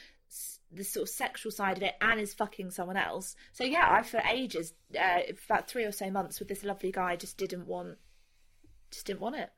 the 0.72 0.84
sort 0.84 1.04
of 1.04 1.10
sexual 1.10 1.52
side 1.52 1.78
of 1.78 1.84
it 1.84 1.94
and 2.02 2.20
is 2.20 2.34
fucking 2.34 2.72
someone 2.72 2.98
else. 2.98 3.36
So 3.52 3.64
yeah, 3.64 3.88
I 3.90 4.02
for 4.02 4.22
ages, 4.32 4.74
uh, 5.00 5.20
about 5.46 5.68
three 5.68 5.84
or 5.84 5.92
so 5.92 6.10
months 6.10 6.40
with 6.40 6.48
this 6.48 6.64
lovely 6.64 6.92
guy, 6.92 7.16
just 7.16 7.38
didn't 7.38 7.68
want, 7.68 7.98
just 8.92 9.06
didn't 9.06 9.22
want 9.22 9.36
it. 9.36 9.52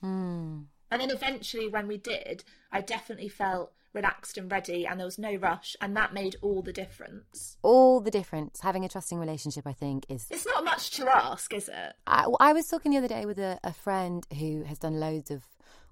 Hmm. 0.00 0.62
And 0.90 1.00
then 1.00 1.10
eventually, 1.10 1.68
when 1.68 1.86
we 1.86 1.98
did, 1.98 2.44
I 2.72 2.80
definitely 2.80 3.28
felt 3.28 3.72
relaxed 3.92 4.38
and 4.38 4.50
ready, 4.50 4.86
and 4.86 4.98
there 4.98 5.06
was 5.06 5.18
no 5.18 5.34
rush, 5.34 5.76
and 5.80 5.96
that 5.96 6.14
made 6.14 6.36
all 6.42 6.62
the 6.62 6.72
difference. 6.72 7.56
All 7.62 8.00
the 8.00 8.10
difference. 8.10 8.60
Having 8.60 8.84
a 8.84 8.88
trusting 8.88 9.18
relationship, 9.18 9.66
I 9.66 9.72
think, 9.72 10.06
is 10.08 10.26
It's 10.30 10.46
not 10.46 10.64
much 10.64 10.90
to 10.92 11.08
ask, 11.08 11.52
is 11.52 11.68
it? 11.68 11.94
I, 12.06 12.26
I 12.40 12.52
was 12.52 12.68
talking 12.68 12.92
the 12.92 12.98
other 12.98 13.08
day 13.08 13.26
with 13.26 13.38
a, 13.38 13.58
a 13.64 13.72
friend 13.72 14.26
who 14.38 14.62
has 14.64 14.78
done 14.78 15.00
loads 15.00 15.30
of 15.30 15.44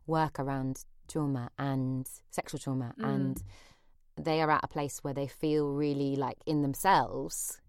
work 0.06 0.38
around 0.38 0.84
trauma 1.08 1.50
and 1.58 2.08
sexual 2.30 2.60
trauma, 2.60 2.94
and 2.98 3.42
they 4.16 4.40
are 4.40 4.50
at 4.50 4.64
a 4.64 4.68
place 4.68 5.00
where 5.02 5.14
they 5.14 5.26
feel 5.26 5.72
really 5.72 6.16
like 6.16 6.38
in 6.46 6.62
themselves. 6.62 7.60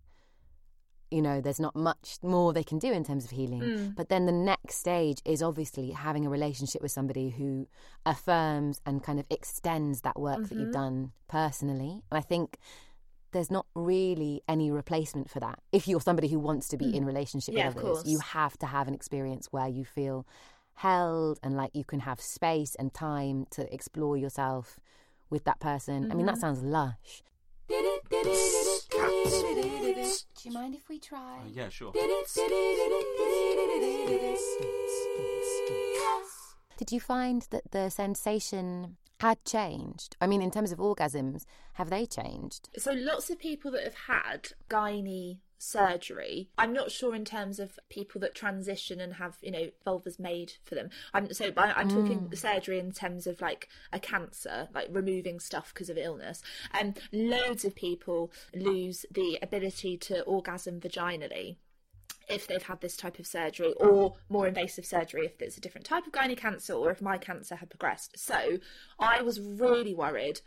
You 1.10 1.22
know, 1.22 1.42
there's 1.42 1.60
not 1.60 1.76
much 1.76 2.18
more 2.22 2.52
they 2.52 2.64
can 2.64 2.80
do 2.80 2.92
in 2.92 3.04
terms 3.04 3.24
of 3.24 3.32
healing. 3.32 3.62
Mm. 3.62 3.96
But 3.96 4.10
then 4.10 4.26
the 4.26 4.32
next 4.32 4.76
stage 4.76 5.20
is 5.26 5.42
obviously 5.42 5.92
having 5.92 6.26
a 6.26 6.30
relationship 6.30 6.82
with 6.82 6.92
somebody 6.92 7.30
who 7.30 7.68
affirms 8.06 8.82
and 8.86 9.04
kind 9.04 9.20
of 9.20 9.26
extends 9.30 10.02
that 10.02 10.20
work 10.20 10.42
that 10.44 10.52
you've 10.56 10.64
mm-hmm. 10.64 10.72
done 10.72 11.12
personally. 11.28 12.02
And 12.12 12.18
I 12.18 12.22
think 12.22 12.58
there's 13.32 13.52
not 13.52 13.66
really 13.76 14.42
any 14.48 14.72
replacement 14.72 15.30
for 15.30 15.40
that. 15.40 15.60
If 15.72 15.88
you're 15.88 16.02
somebody 16.02 16.28
who 16.28 16.40
wants 16.40 16.68
to 16.70 16.78
be 16.78 16.86
mm. 16.86 16.96
in 16.96 17.06
relationship 17.06 17.56
Yeah, 17.56 17.70
with 17.70 17.78
others, 17.78 18.04
you 18.06 18.20
have 18.20 18.58
to 18.60 18.66
have 18.66 18.88
an 18.88 18.94
experience 18.94 19.48
where 19.52 19.68
you 19.68 19.86
feel 19.86 20.26
held 20.76 21.40
and 21.42 21.56
like 21.56 21.72
you 21.74 21.84
can 21.84 22.02
have 22.02 22.22
space 22.22 22.76
and 22.76 22.94
time 22.94 23.48
to 23.52 23.72
explore 23.74 24.16
yourself 24.16 24.80
with 25.30 25.44
that 25.44 25.60
person. 25.60 26.12
I 26.12 26.16
mean, 26.16 26.26
that 26.26 26.36
mm-hmm. 26.36 26.42
sounds 26.42 26.64
lush. 26.64 27.24
Do 28.10 28.18
you 30.44 30.52
mind 30.52 30.76
if 30.76 30.88
we 30.88 31.00
try? 31.00 31.40
Uh, 31.40 31.50
yeah, 31.52 31.70
sure. 31.70 31.92
Did 36.78 36.92
you 36.92 37.00
find 37.00 37.46
that 37.50 37.72
the 37.72 37.90
sensation 37.90 38.98
had 39.20 39.44
changed? 39.44 40.16
I 40.22 40.28
mean, 40.28 40.42
in 40.42 40.52
terms 40.52 40.72
of 40.72 40.78
orgasms, 40.80 41.44
have 41.74 41.90
they 41.90 42.06
changed? 42.06 42.70
So 42.78 42.94
lots 42.94 43.30
of 43.30 43.40
people 43.40 43.72
that 43.72 43.84
have 43.84 43.96
had 44.08 44.50
gynae 44.70 45.40
surgery. 45.58 46.50
I'm 46.58 46.74
not 46.74 46.92
sure 46.92 47.16
in 47.16 47.26
terms 47.26 47.60
of 47.60 47.80
people 47.90 48.22
that 48.22 48.36
transition 48.36 49.00
and 49.00 49.14
have 49.14 49.38
you 49.42 49.52
know 49.52 49.70
vulvas 49.86 50.20
made 50.20 50.54
for 50.64 50.76
them. 50.76 50.90
I'm 51.14 51.34
so 51.34 51.52
I, 51.58 51.74
I'm 51.74 51.90
talking 51.90 52.22
mm. 52.22 52.38
surgery 52.38 52.80
in 52.80 52.92
terms 52.92 53.28
of 53.28 53.42
like 53.42 53.68
a 53.92 54.00
cancer, 54.00 54.70
like 54.74 54.88
removing 54.92 55.40
stuff 55.40 55.74
because 55.74 55.90
of 55.90 55.98
illness. 55.98 56.42
And 56.74 57.00
loads 57.12 57.66
of 57.66 57.76
people 57.76 58.32
lose 58.56 59.06
the 59.12 59.40
ability 59.42 59.98
to 59.98 60.22
orgasm 60.24 60.80
vaginally 60.80 61.58
if 62.30 62.48
they've 62.48 62.64
had 62.64 62.82
this 62.82 62.98
type 62.98 63.20
of 63.20 63.28
surgery 63.28 63.74
or 63.74 64.16
more 64.30 64.48
invasive 64.48 64.86
surgery 64.86 65.26
if 65.26 65.42
it's 65.42 65.58
a 65.58 65.62
different 65.62 65.86
type 65.86 66.06
of 66.06 66.12
gynae 66.12 66.38
cancer 66.38 66.74
or 66.74 66.92
if 66.92 67.02
my 67.02 67.18
cancer 67.18 67.56
had 67.56 67.70
progressed. 67.70 68.20
So 68.20 68.58
I 69.00 69.22
was 69.22 69.40
really 69.40 69.94
worried 69.94 70.42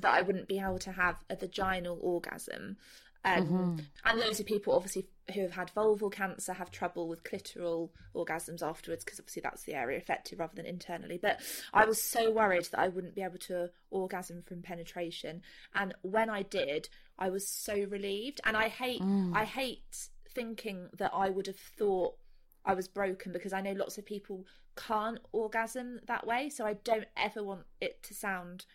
that 0.00 0.12
I 0.12 0.22
wouldn't 0.22 0.48
be 0.48 0.58
able 0.58 0.78
to 0.80 0.92
have 0.92 1.16
a 1.30 1.36
vaginal 1.36 1.98
orgasm. 2.00 2.76
Um, 3.24 3.78
And 4.04 4.20
loads 4.20 4.40
of 4.40 4.46
people, 4.46 4.74
obviously, 4.74 5.06
who 5.34 5.40
have 5.40 5.52
had 5.52 5.70
vulval 5.74 6.12
cancer 6.12 6.52
have 6.52 6.70
trouble 6.70 7.08
with 7.08 7.24
clitoral 7.24 7.90
orgasms 8.14 8.62
afterwards 8.62 9.02
because 9.04 9.18
obviously 9.18 9.40
that's 9.42 9.62
the 9.62 9.74
area 9.74 9.96
affected 9.96 10.38
rather 10.38 10.54
than 10.54 10.66
internally. 10.66 11.18
But 11.20 11.40
I 11.72 11.86
was 11.86 12.00
so 12.02 12.30
worried 12.30 12.68
that 12.70 12.80
I 12.80 12.88
wouldn't 12.88 13.14
be 13.14 13.22
able 13.22 13.38
to 13.38 13.70
orgasm 13.90 14.42
from 14.42 14.60
penetration. 14.62 15.42
And 15.74 15.94
when 16.02 16.28
I 16.28 16.42
did, 16.42 16.88
I 17.18 17.30
was 17.30 17.48
so 17.48 17.74
relieved. 17.74 18.40
And 18.44 18.56
I 18.56 18.68
hate, 18.68 19.00
I 19.34 19.44
hate 19.44 20.08
thinking 20.28 20.88
that 20.98 21.12
I 21.14 21.30
would 21.30 21.46
have 21.46 21.56
thought 21.78 22.16
I 22.66 22.74
was 22.74 22.88
broken 22.88 23.32
because 23.32 23.52
I 23.52 23.62
know 23.62 23.72
lots 23.72 23.96
of 23.98 24.04
people 24.04 24.46
can't 24.76 25.18
orgasm 25.32 26.00
that 26.06 26.26
way. 26.26 26.50
So 26.50 26.66
I 26.66 26.74
don't 26.74 27.08
ever 27.16 27.42
want 27.42 27.62
it 27.80 28.02
to 28.02 28.14
sound 28.14 28.66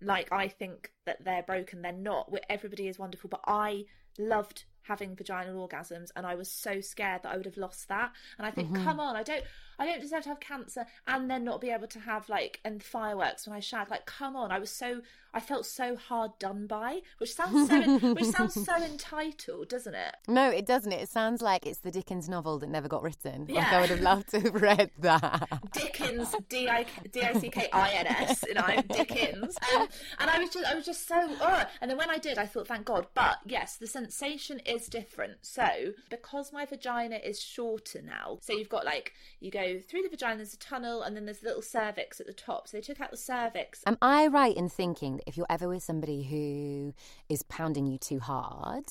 like 0.00 0.32
I 0.32 0.48
think 0.48 0.92
that 1.06 1.24
they're 1.24 1.42
broken. 1.42 1.82
They're 1.82 1.92
not. 1.92 2.32
Everybody 2.48 2.88
is 2.88 2.98
wonderful, 2.98 3.28
but 3.30 3.40
I 3.46 3.84
loved 4.18 4.64
having 4.82 5.14
vaginal 5.14 5.68
orgasms, 5.68 6.08
and 6.16 6.26
I 6.26 6.34
was 6.34 6.50
so 6.50 6.80
scared 6.80 7.22
that 7.22 7.32
I 7.32 7.36
would 7.36 7.46
have 7.46 7.56
lost 7.56 7.88
that. 7.88 8.12
And 8.38 8.46
I 8.46 8.50
think, 8.50 8.70
mm-hmm. 8.70 8.84
come 8.84 8.98
on, 8.98 9.14
I 9.14 9.22
don't, 9.22 9.44
I 9.80 9.86
don't 9.86 10.00
deserve 10.00 10.24
to 10.24 10.28
have 10.28 10.40
cancer 10.40 10.84
and 11.06 11.30
then 11.30 11.42
not 11.42 11.60
be 11.62 11.70
able 11.70 11.86
to 11.88 12.00
have 12.00 12.28
like 12.28 12.60
and 12.66 12.82
fireworks 12.82 13.46
when 13.46 13.56
I 13.56 13.60
shag. 13.60 13.90
Like, 13.90 14.04
come 14.04 14.36
on, 14.36 14.52
I 14.52 14.58
was 14.58 14.70
so, 14.70 15.00
I 15.32 15.40
felt 15.40 15.64
so 15.64 15.96
hard 15.96 16.32
done 16.38 16.66
by, 16.66 17.00
which 17.16 17.32
sounds 17.34 17.70
so, 17.70 17.98
which 18.12 18.26
sounds 18.26 18.62
so 18.62 18.76
entitled, 18.84 19.70
doesn't 19.70 19.94
it? 19.94 20.16
No, 20.28 20.50
it 20.50 20.66
doesn't. 20.66 20.92
It 20.92 21.08
sounds 21.08 21.40
like 21.40 21.66
it's 21.66 21.78
the 21.78 21.90
Dickens 21.90 22.28
novel 22.28 22.58
that 22.58 22.68
never 22.68 22.88
got 22.88 23.02
written. 23.02 23.46
Like 23.48 23.56
Yeah. 23.56 23.70
I 23.72 23.80
would 23.80 23.88
have 23.90 24.00
loved 24.02 24.28
to 24.32 24.40
have 24.40 24.54
read 24.60 24.90
that. 24.98 25.48
Dickens, 25.72 26.34
D 26.50 26.68
I 26.68 26.84
D 27.10 27.22
I 27.22 27.32
C 27.32 27.48
K 27.48 27.68
I 27.72 27.90
N 27.92 28.06
S, 28.06 28.44
you 28.46 28.52
know, 28.54 28.82
Dickens. 28.92 29.56
Um, 29.74 29.88
and 30.18 30.28
I 30.28 30.38
was 30.38 30.50
just, 30.50 30.66
I 30.66 30.74
was 30.74 30.84
just 30.84 31.08
so, 31.08 31.26
ugh. 31.40 31.66
and 31.80 31.90
then 31.90 31.96
when 31.96 32.10
I 32.10 32.18
did, 32.18 32.36
I 32.36 32.44
thought, 32.44 32.68
thank 32.68 32.84
God. 32.84 33.06
But 33.14 33.38
yes, 33.46 33.76
the 33.76 33.86
sensation 33.86 34.58
is 34.66 34.88
different. 34.88 35.38
So 35.40 35.94
because 36.10 36.52
my 36.52 36.66
vagina 36.66 37.16
is 37.16 37.40
shorter 37.40 38.02
now, 38.02 38.38
so 38.42 38.52
you've 38.52 38.68
got 38.68 38.84
like 38.84 39.14
you 39.40 39.50
go 39.50 39.69
through 39.78 40.02
the 40.02 40.08
vagina, 40.08 40.36
there's 40.36 40.54
a 40.54 40.58
tunnel, 40.58 41.02
and 41.02 41.16
then 41.16 41.24
there's 41.24 41.42
a 41.42 41.46
little 41.46 41.62
cervix 41.62 42.20
at 42.20 42.26
the 42.26 42.32
top. 42.32 42.66
So 42.68 42.76
they 42.76 42.80
took 42.82 43.00
out 43.00 43.10
the 43.10 43.16
cervix. 43.16 43.82
Am 43.86 43.96
I 44.02 44.26
right 44.26 44.56
in 44.56 44.68
thinking 44.68 45.16
that 45.16 45.24
if 45.28 45.36
you're 45.36 45.46
ever 45.48 45.68
with 45.68 45.82
somebody 45.82 46.22
who 46.24 46.94
is 47.28 47.42
pounding 47.44 47.86
you 47.86 47.98
too 47.98 48.18
hard, 48.20 48.84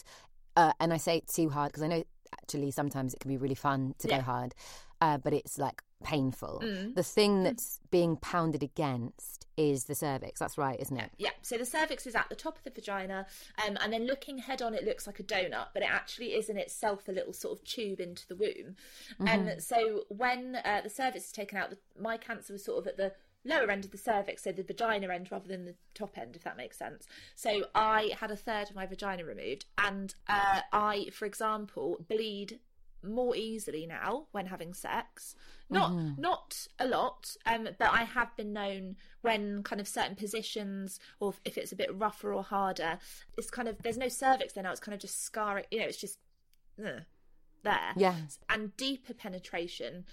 uh, 0.55 0.73
and 0.79 0.93
I 0.93 0.97
say 0.97 1.21
too 1.27 1.49
hard 1.49 1.71
because 1.71 1.83
I 1.83 1.87
know 1.87 2.03
actually 2.41 2.71
sometimes 2.71 3.13
it 3.13 3.19
can 3.19 3.29
be 3.29 3.37
really 3.37 3.55
fun 3.55 3.95
to 3.99 4.07
Yeah. 4.07 4.17
go 4.17 4.23
hard, 4.23 4.55
uh, 5.01 5.17
but 5.17 5.33
it's 5.33 5.57
like 5.57 5.81
painful. 6.03 6.61
Mm. 6.63 6.95
The 6.95 7.03
thing 7.03 7.43
that's 7.43 7.79
being 7.91 8.15
pounded 8.15 8.63
against 8.63 9.47
is 9.57 9.85
the 9.85 9.95
cervix. 9.95 10.39
That's 10.39 10.57
right, 10.57 10.79
isn't 10.79 10.97
it? 10.97 11.11
Yeah, 11.17 11.31
so 11.41 11.57
the 11.57 11.65
cervix 11.65 12.07
is 12.07 12.15
at 12.15 12.29
the 12.29 12.35
top 12.35 12.57
of 12.57 12.63
the 12.63 12.69
vagina, 12.69 13.25
um, 13.65 13.77
and 13.81 13.91
then 13.91 14.05
looking 14.05 14.37
head 14.37 14.61
on, 14.61 14.73
it 14.73 14.85
looks 14.85 15.05
like 15.05 15.19
a 15.19 15.23
donut, 15.23 15.67
but 15.73 15.83
it 15.83 15.89
actually 15.91 16.27
is 16.27 16.49
in 16.49 16.57
itself 16.57 17.07
a 17.07 17.11
little 17.11 17.33
sort 17.33 17.57
of 17.57 17.65
tube 17.65 17.99
into 17.99 18.25
the 18.27 18.35
womb. 18.35 18.75
And 19.19 19.61
so 19.61 20.05
when 20.07 20.57
uh, 20.63 20.81
the 20.81 20.89
cervix 20.89 21.25
is 21.25 21.31
taken 21.31 21.57
out, 21.57 21.69
the, 21.69 21.77
my 21.99 22.15
cancer 22.15 22.53
was 22.53 22.63
sort 22.63 22.79
of 22.79 22.87
at 22.87 22.97
the 22.97 23.11
lower 23.45 23.69
end 23.71 23.85
of 23.85 23.91
the 23.91 23.97
cervix, 23.97 24.43
so 24.43 24.51
the 24.51 24.63
vagina 24.63 25.13
end 25.13 25.31
rather 25.31 25.47
than 25.47 25.65
the 25.65 25.75
top 25.93 26.17
end, 26.17 26.35
if 26.35 26.43
that 26.43 26.57
makes 26.57 26.77
sense. 26.77 27.07
So 27.35 27.65
I 27.75 28.11
had 28.19 28.31
a 28.31 28.35
third 28.35 28.69
of 28.69 28.75
my 28.75 28.85
vagina 28.85 29.25
removed, 29.25 29.65
and 29.77 30.13
uh, 30.27 30.61
I, 30.71 31.09
for 31.11 31.25
example, 31.25 32.05
bleed 32.07 32.59
more 33.03 33.35
easily 33.35 33.85
now 33.85 34.27
when 34.31 34.47
having 34.47 34.73
sex. 34.73 35.35
Not 35.71 36.17
not 36.17 36.67
a 36.79 36.87
lot, 36.87 37.35
um, 37.45 37.69
but 37.77 37.91
I 37.91 38.03
have 38.03 38.35
been 38.35 38.53
known 38.53 38.95
when 39.21 39.61
kind 39.61 39.79
of 39.79 39.87
certain 39.87 40.15
positions, 40.15 40.99
or 41.19 41.35
if 41.45 41.59
it's 41.59 41.71
a 41.71 41.75
bit 41.75 41.95
rougher 41.95 42.33
or 42.33 42.43
harder, 42.43 42.97
it's 43.37 43.51
kind 43.51 43.67
of 43.67 43.77
there's 43.83 43.97
no 43.97 44.07
cervix 44.07 44.53
there 44.53 44.63
now. 44.63 44.71
It's 44.71 44.79
kind 44.79 44.95
of 44.95 44.99
just 44.99 45.23
scarring. 45.23 45.65
You 45.69 45.81
know, 45.81 45.85
it's 45.85 46.01
just 46.01 46.17
uh, 46.83 47.01
there. 47.63 47.93
Yes. 47.95 48.39
And 48.49 48.75
deeper 48.77 49.13
penetration 49.13 50.05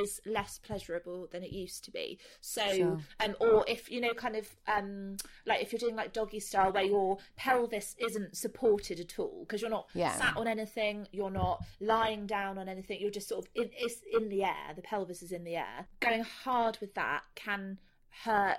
is 0.00 0.20
less 0.24 0.58
pleasurable 0.58 1.28
than 1.30 1.42
it 1.42 1.50
used 1.52 1.84
to 1.84 1.90
be. 1.90 2.18
So, 2.40 2.66
Sure. 2.74 2.98
um, 3.20 3.36
or 3.38 3.64
if 3.68 3.90
you 3.90 4.00
know, 4.00 4.14
kind 4.14 4.34
of 4.36 4.48
um, 4.66 5.16
like 5.46 5.60
if 5.62 5.72
you're 5.72 5.78
doing 5.78 5.94
like 5.96 6.12
doggy 6.12 6.40
style, 6.40 6.72
where 6.72 6.84
your 6.84 7.18
pelvis 7.36 7.94
isn't 7.98 8.36
supported 8.36 8.98
at 8.98 9.18
all 9.18 9.40
because 9.46 9.60
you're 9.60 9.70
not 9.70 9.88
Yeah. 9.94 10.16
sat 10.16 10.36
on 10.36 10.46
anything, 10.46 11.06
you're 11.12 11.30
not 11.30 11.64
lying 11.80 12.26
down 12.26 12.56
on 12.56 12.68
anything, 12.68 12.98
you're 13.00 13.10
just 13.10 13.28
sort 13.28 13.44
of 13.44 13.50
in, 13.54 13.70
it's 13.76 14.00
in 14.12 14.30
the 14.30 14.44
air. 14.44 14.72
The 14.74 14.82
pelvis 14.82 15.22
is 15.22 15.32
in 15.32 15.44
the 15.44 15.56
air. 15.56 15.86
Going 16.00 16.22
hard 16.22 16.78
with 16.80 16.94
that 16.94 17.24
can 17.34 17.78
hurt 18.22 18.56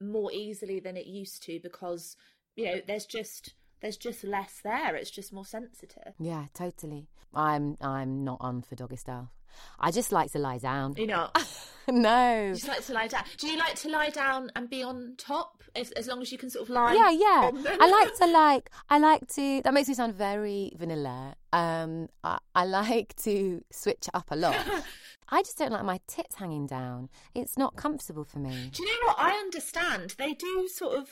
more 0.00 0.32
easily 0.32 0.80
than 0.80 0.96
it 0.96 1.06
used 1.06 1.42
to 1.44 1.60
because 1.62 2.16
you 2.56 2.64
know 2.66 2.80
there's 2.86 3.06
just 3.06 3.54
there's 3.84 3.98
just 3.98 4.24
less 4.24 4.60
there. 4.64 4.96
It's 4.96 5.10
just 5.10 5.30
more 5.30 5.44
sensitive. 5.44 6.14
Yeah, 6.18 6.46
totally. 6.54 7.10
I'm 7.34 7.76
I'm 7.82 8.24
not 8.24 8.38
on 8.40 8.62
for 8.62 8.74
doggy 8.76 8.96
style. 8.96 9.30
I 9.78 9.90
just 9.90 10.10
like 10.10 10.32
to 10.32 10.38
lie 10.38 10.56
down. 10.56 10.94
You 10.96 11.06
know, 11.06 11.28
no. 11.88 12.46
you 12.46 12.54
just 12.54 12.66
like 12.66 12.82
to 12.86 12.94
lie 12.94 13.08
down. 13.08 13.24
Do 13.36 13.46
you 13.46 13.58
like 13.58 13.74
to 13.74 13.90
lie 13.90 14.08
down 14.08 14.50
and 14.56 14.70
be 14.70 14.82
on 14.82 15.16
top 15.18 15.62
as, 15.76 15.90
as 15.92 16.06
long 16.06 16.22
as 16.22 16.32
you 16.32 16.38
can 16.38 16.48
sort 16.48 16.62
of 16.62 16.70
lie? 16.70 16.94
Yeah, 16.94 17.10
yeah. 17.10 17.76
I 17.78 17.86
like 17.86 18.16
to 18.16 18.26
like. 18.32 18.70
I 18.88 18.98
like 18.98 19.28
to. 19.34 19.60
That 19.62 19.74
makes 19.74 19.88
me 19.88 19.94
sound 19.94 20.14
very 20.14 20.72
vanilla. 20.78 21.34
Um, 21.52 22.08
I, 22.24 22.38
I 22.54 22.64
like 22.64 23.14
to 23.24 23.62
switch 23.70 24.08
up 24.14 24.28
a 24.30 24.36
lot. 24.36 24.56
I 25.28 25.42
just 25.42 25.58
don't 25.58 25.72
like 25.72 25.84
my 25.84 26.00
tits 26.06 26.36
hanging 26.36 26.66
down. 26.66 27.10
It's 27.34 27.58
not 27.58 27.76
comfortable 27.76 28.24
for 28.24 28.38
me. 28.38 28.70
Do 28.72 28.82
you 28.82 28.88
know 28.88 29.08
what? 29.08 29.18
I 29.18 29.32
understand. 29.32 30.14
They 30.16 30.32
do 30.32 30.68
sort 30.72 30.96
of. 30.96 31.08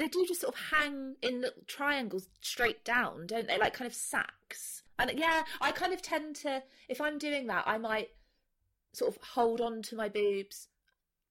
They 0.00 0.08
do 0.08 0.24
just 0.26 0.40
sort 0.40 0.54
of 0.54 0.60
hang 0.72 1.16
in 1.22 1.42
little 1.42 1.62
triangles 1.66 2.26
straight 2.40 2.84
down, 2.84 3.26
don't 3.26 3.46
they? 3.46 3.58
Like 3.58 3.74
kind 3.74 3.86
of 3.86 3.94
sacks. 3.94 4.82
And 4.98 5.12
yeah, 5.18 5.42
I 5.60 5.72
kind 5.72 5.92
of 5.92 6.00
tend 6.00 6.36
to. 6.36 6.62
If 6.88 7.00
I'm 7.02 7.18
doing 7.18 7.46
that, 7.48 7.64
I 7.66 7.76
might 7.76 8.08
sort 8.94 9.14
of 9.14 9.22
hold 9.22 9.60
on 9.60 9.82
to 9.82 9.96
my 9.96 10.08
boobs 10.08 10.68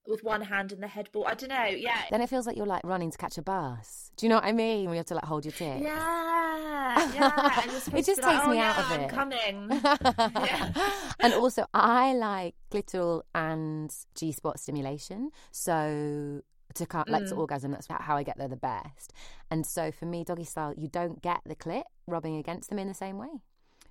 with 0.07 0.23
one 0.23 0.41
hand 0.41 0.71
and 0.71 0.81
the 0.83 0.87
headboard. 0.87 1.27
I 1.29 1.33
don't 1.33 1.49
know. 1.49 1.65
Yeah. 1.65 1.97
Then 2.11 2.21
it 2.21 2.29
feels 2.29 2.45
like 2.47 2.57
you're 2.57 2.65
like 2.65 2.83
running 2.83 3.11
to 3.11 3.17
catch 3.17 3.37
a 3.37 3.41
bus. 3.41 4.11
Do 4.17 4.25
you 4.25 4.29
know 4.29 4.35
what 4.35 4.45
I 4.45 4.51
mean? 4.51 4.85
When 4.85 4.93
you 4.93 4.97
have 4.97 5.05
to 5.07 5.15
like 5.15 5.25
hold 5.25 5.45
your 5.45 5.51
tits. 5.51 5.81
Yeah, 5.83 7.13
yeah. 7.15 7.61
Supposed 7.79 8.05
just 8.05 8.21
be 8.21 8.25
like, 8.27 8.35
takes 8.35 8.45
"Oh, 8.47 8.51
me 8.51 8.59
out 8.59 8.75
yeah, 8.77 8.79
of 8.79 8.91
I'm 8.91 9.01
it." 9.01 9.09
coming. 9.09 9.81
Yeah. 10.45 10.91
and 11.19 11.33
also, 11.33 11.65
I 11.73 12.13
like 12.13 12.55
clitoral 12.71 13.23
and 13.35 13.93
G 14.15 14.31
spot 14.31 14.59
stimulation. 14.59 15.31
So 15.51 16.41
to 16.75 16.85
ca- 16.85 17.03
like 17.07 17.23
Mm. 17.23 17.29
to 17.29 17.35
orgasm, 17.35 17.71
that's 17.71 17.87
how 17.87 18.15
I 18.15 18.23
get 18.23 18.37
there 18.37 18.47
the 18.47 18.55
best. 18.55 19.13
And 19.49 19.65
so 19.65 19.91
for 19.91 20.05
me, 20.05 20.23
doggy 20.23 20.43
style, 20.43 20.73
you 20.77 20.87
don't 20.87 21.21
get 21.21 21.41
the 21.45 21.55
clit 21.55 21.83
rubbing 22.07 22.35
against 22.37 22.69
them 22.69 22.79
in 22.79 22.87
the 22.87 22.93
same 22.93 23.17
way. 23.17 23.41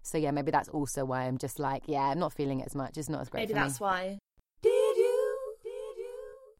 So 0.02 0.16
yeah, 0.16 0.30
maybe 0.30 0.50
that's 0.50 0.68
also 0.70 1.04
why 1.04 1.24
I'm 1.24 1.38
just 1.38 1.58
like, 1.58 1.82
yeah, 1.86 2.02
I'm 2.10 2.18
not 2.18 2.32
feeling 2.32 2.60
it 2.60 2.66
as 2.66 2.74
much. 2.74 2.96
It's 2.96 3.08
not 3.08 3.20
as 3.20 3.28
great. 3.28 3.42
Maybe 3.42 3.52
for 3.54 3.58
that's 3.60 3.80
me. 3.80 3.84
why. 3.84 4.18
Did 4.62 4.96
you, 4.96 5.38
did 5.62 5.96
you, 5.98 6.16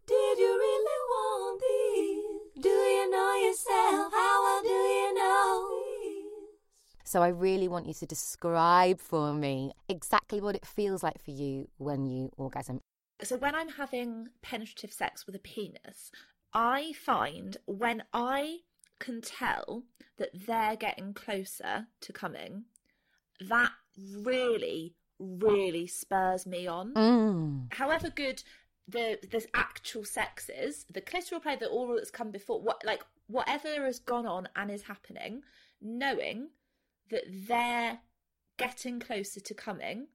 did 0.07 0.39
you 0.39 0.53
really 0.67 1.01
want 1.13 1.61
this? 1.61 2.63
Do 2.63 2.69
you 2.69 3.11
know 3.11 3.35
yourself? 3.47 4.13
How 4.13 4.43
well 4.43 4.63
do 4.63 4.69
you 4.69 5.15
know 5.15 5.69
this? 5.71 7.09
So 7.11 7.23
I 7.23 7.29
really 7.29 7.69
want 7.69 7.87
you 7.87 7.95
to 7.95 8.07
describe 8.07 9.01
for 9.01 9.33
me 9.33 9.73
exactly 9.89 10.41
what 10.43 10.55
it 10.55 10.67
feels 10.67 11.03
like 11.03 11.23
for 11.23 11.31
you 11.31 11.69
when 11.79 12.07
you 12.07 12.31
orgasm. 12.37 12.81
So 13.23 13.37
when 13.37 13.55
I'm 13.55 13.71
having 13.71 14.29
penetrative 14.43 14.93
sex 14.93 15.27
with 15.27 15.35
a 15.35 15.41
penis, 15.41 16.11
I 16.53 16.93
find 16.93 17.57
when 17.67 18.05
I 18.13 18.59
can 18.99 19.21
tell 19.21 19.85
that 20.19 20.31
they're 20.47 20.77
getting 20.77 21.15
closer 21.15 21.87
to 22.01 22.13
coming, 22.13 22.65
that 23.41 23.73
really, 24.17 24.95
really 25.19 25.87
spurs 25.87 26.47
me 26.47 26.67
on. 26.67 26.95
Mm. 26.95 27.75
However 27.75 28.11
good 28.11 28.43
the 28.87 29.19
the 29.31 29.47
actual 29.55 30.05
sex 30.05 30.49
is, 30.49 30.87
the 30.93 31.01
clitoral 31.01 31.43
play, 31.43 31.57
the 31.57 31.69
oral 31.69 31.97
that's 31.97 32.11
come 32.11 32.31
before, 32.31 32.61
what 32.61 32.83
like 32.85 33.03
whatever 33.27 33.85
has 33.85 33.99
gone 33.99 34.27
on 34.27 34.49
and 34.57 34.71
is 34.71 34.83
happening, 34.83 35.43
knowing 35.81 36.49
that 37.11 37.25
they're 37.29 37.99
getting 38.57 38.99
closer 38.99 39.41
to 39.41 39.55
coming 39.55 40.09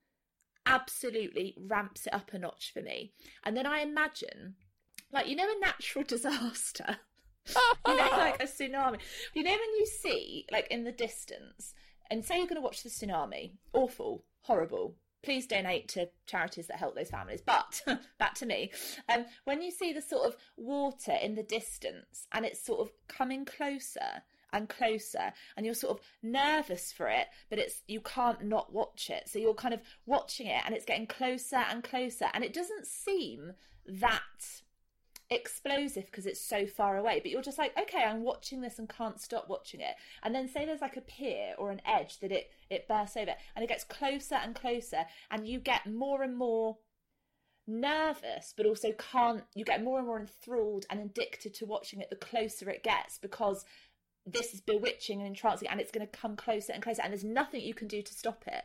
absolutely 0.65 1.55
ramps 1.59 2.07
it 2.07 2.13
up 2.13 2.33
a 2.33 2.39
notch 2.39 2.71
for 2.73 2.81
me. 2.81 3.13
And 3.43 3.55
then 3.55 3.65
I 3.65 3.79
imagine, 3.79 4.55
like, 5.11 5.27
you 5.27 5.35
know, 5.35 5.47
a 5.49 5.59
natural 5.59 6.03
disaster. 6.07 6.97
you 7.87 7.97
know, 7.97 8.09
like 8.11 8.41
a 8.41 8.47
tsunami. 8.47 8.99
You 9.33 9.43
know, 9.43 9.51
when 9.51 9.75
you 9.79 9.85
see, 9.85 10.45
like, 10.51 10.67
in 10.69 10.83
the 10.83 10.91
distance, 10.91 11.73
and 12.09 12.23
say 12.23 12.37
you're 12.37 12.47
going 12.47 12.55
to 12.55 12.61
watch 12.61 12.83
the 12.83 12.89
tsunami, 12.89 13.53
awful, 13.73 14.25
horrible. 14.41 14.95
Please 15.23 15.47
donate 15.47 15.87
to 15.87 16.09
charities 16.27 16.67
that 16.67 16.77
help 16.77 16.95
those 16.95 17.09
families. 17.09 17.41
But 17.45 17.81
back 18.19 18.35
to 18.35 18.45
me. 18.45 18.71
Um, 19.07 19.25
when 19.45 19.61
you 19.61 19.71
see 19.71 19.93
the 19.93 20.01
sort 20.01 20.27
of 20.27 20.35
water 20.57 21.13
in 21.21 21.35
the 21.35 21.43
distance 21.43 22.27
and 22.33 22.45
it's 22.45 22.63
sort 22.63 22.81
of 22.81 22.91
coming 23.07 23.45
closer 23.45 24.21
and 24.53 24.69
closer 24.69 25.33
and 25.57 25.65
you're 25.65 25.75
sort 25.75 25.97
of 25.97 26.05
nervous 26.21 26.91
for 26.91 27.07
it 27.07 27.27
but 27.49 27.59
it's 27.59 27.81
you 27.87 27.99
can't 28.01 28.43
not 28.43 28.71
watch 28.71 29.09
it. 29.09 29.27
So 29.27 29.39
you're 29.39 29.53
kind 29.53 29.73
of 29.73 29.81
watching 30.05 30.47
it 30.47 30.61
and 30.65 30.73
it's 30.75 30.85
getting 30.85 31.07
closer 31.07 31.63
and 31.69 31.83
closer 31.83 32.27
and 32.33 32.43
it 32.43 32.53
doesn't 32.53 32.87
seem 32.87 33.53
that 33.85 34.21
explosive 35.29 36.05
because 36.05 36.25
it's 36.25 36.39
so 36.39 36.67
far 36.67 36.97
away 36.97 37.19
but 37.21 37.31
you're 37.31 37.41
just 37.41 37.57
like 37.57 37.75
okay 37.79 38.03
i'm 38.03 38.23
watching 38.23 38.61
this 38.61 38.77
and 38.77 38.87
can't 38.89 39.19
stop 39.19 39.49
watching 39.49 39.79
it. 39.79 39.95
And 40.21 40.33
then 40.33 40.47
say 40.47 40.65
there's 40.65 40.81
like 40.81 40.97
a 40.97 41.01
pier 41.01 41.55
or 41.57 41.71
an 41.71 41.81
edge 41.85 42.19
that 42.19 42.31
it 42.31 42.51
it 42.69 42.87
bursts 42.87 43.17
over 43.17 43.33
and 43.55 43.63
it 43.63 43.69
gets 43.69 43.83
closer 43.83 44.35
and 44.35 44.55
closer 44.55 45.05
and 45.31 45.47
you 45.47 45.59
get 45.59 45.91
more 45.91 46.23
and 46.23 46.37
more 46.37 46.77
nervous 47.65 48.53
but 48.55 48.65
also 48.65 48.91
can't 49.11 49.43
you 49.55 49.63
get 49.63 49.83
more 49.83 49.97
and 49.97 50.07
more 50.07 50.19
enthralled 50.19 50.85
and 50.89 50.99
addicted 50.99 51.53
to 51.53 51.65
watching 51.65 52.01
it 52.01 52.09
the 52.09 52.15
closer 52.15 52.69
it 52.69 52.83
gets 52.83 53.17
because 53.17 53.63
this 54.25 54.53
is 54.53 54.61
bewitching 54.61 55.19
and 55.19 55.27
entrancing 55.27 55.67
and 55.67 55.81
it's 55.81 55.91
going 55.91 56.05
to 56.05 56.11
come 56.17 56.35
closer 56.35 56.73
and 56.73 56.81
closer 56.81 57.01
and 57.01 57.11
there's 57.11 57.23
nothing 57.23 57.61
you 57.61 57.73
can 57.73 57.87
do 57.87 58.01
to 58.01 58.13
stop 58.13 58.43
it 58.47 58.63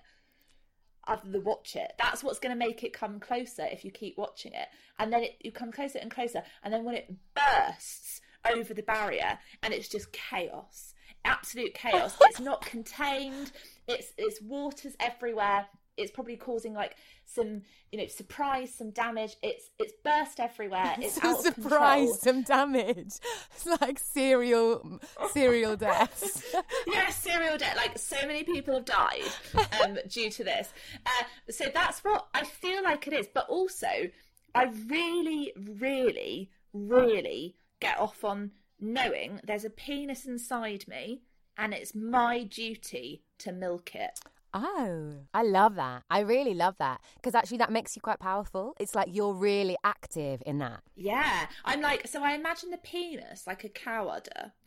other 1.07 1.29
than 1.31 1.43
watch 1.43 1.75
it. 1.75 1.93
That's 1.99 2.23
what's 2.23 2.39
going 2.39 2.57
to 2.57 2.67
make 2.67 2.85
it 2.85 2.93
come 2.93 3.19
closer 3.19 3.67
if 3.71 3.85
you 3.85 3.91
keep 3.91 4.19
watching 4.19 4.53
it. 4.53 4.69
And 4.99 5.13
then 5.13 5.23
it, 5.23 5.37
you 5.41 5.51
come 5.51 5.73
closer 5.73 5.99
and 5.99 6.11
closer 6.11 6.43
and 6.63 6.73
then 6.73 6.85
when 6.85 6.95
it 6.95 7.13
bursts 7.35 8.21
over 8.49 8.75
the 8.75 8.83
barrier 8.83 9.39
and 9.63 9.73
it's 9.73 9.89
just 9.89 10.13
chaos 10.13 10.95
absolute 11.25 11.75
chaos. 11.75 12.17
It's 12.21 12.41
not 12.41 12.65
contained. 12.65 13.53
It's 13.87 14.13
it's 14.17 14.41
waters 14.41 14.97
everywhere 15.01 15.67
it's 15.99 16.11
probably 16.11 16.37
causing 16.37 16.73
like 16.73 16.97
some 17.25 17.63
you 17.93 17.99
know 17.99 18.07
surprise 18.07 18.73
some 18.75 18.91
damage 18.91 19.37
it's 19.43 19.71
it's 19.79 19.93
burst 20.05 20.41
everywhere 20.41 20.95
it's 20.99 21.23
out 21.23 21.41
surprise 21.41 22.09
control. 22.09 22.15
some 22.15 22.43
damage 22.43 23.15
it's 23.55 23.67
like 23.81 23.99
serial 23.99 25.01
serial 25.33 25.77
deaths 25.77 26.55
yes, 26.87 27.17
serial 27.17 27.57
death. 27.59 27.77
Like 27.77 27.99
so 27.99 28.17
many 28.27 28.45
people 28.45 28.75
have 28.75 28.85
died 28.85 29.23
um, 29.83 29.99
due 30.09 30.31
to 30.31 30.45
this. 30.45 30.73
Uh, 31.07 31.25
so 31.51 31.67
that's 31.73 32.05
what 32.05 32.29
I 32.35 32.45
feel 32.45 32.83
like 32.83 33.07
it 33.07 33.13
is. 33.13 33.29
But 33.33 33.49
also, 33.49 33.89
I 34.55 34.65
really, 34.89 35.53
really, 35.57 36.51
really 36.73 37.57
get 37.81 37.99
off 37.99 38.25
on 38.25 38.53
knowing 38.81 39.41
there's 39.45 39.65
a 39.65 39.71
penis 39.71 40.27
inside 40.27 40.87
me, 40.89 41.23
and 41.57 41.75
it's 41.75 41.95
my 41.95 42.45
duty 42.45 43.23
to 43.39 43.53
milk 43.53 43.95
it. 43.95 44.19
Oh, 44.65 45.15
I 45.33 45.43
love 45.43 45.75
that. 45.77 46.03
I 46.11 46.21
really 46.21 46.55
love 46.55 46.77
that 46.79 47.01
because 47.17 47.35
actually 47.35 47.59
that 47.59 47.71
makes 47.73 47.95
you 47.97 48.03
quite 48.03 48.19
powerful. 48.19 48.75
It's 48.81 48.95
like 48.95 49.09
you're 49.13 49.35
really 49.35 49.77
active 49.85 50.43
in 50.47 50.59
that. 50.59 50.81
Yeah, 50.97 51.47
I'm 51.65 51.81
like 51.81 52.07
so. 52.09 52.23
I 52.23 52.33
imagine 52.35 52.71
the 52.71 52.79
penis 52.79 53.47
like 53.47 53.63
a 53.65 53.69
cow 53.69 54.09
udder, 54.09 54.53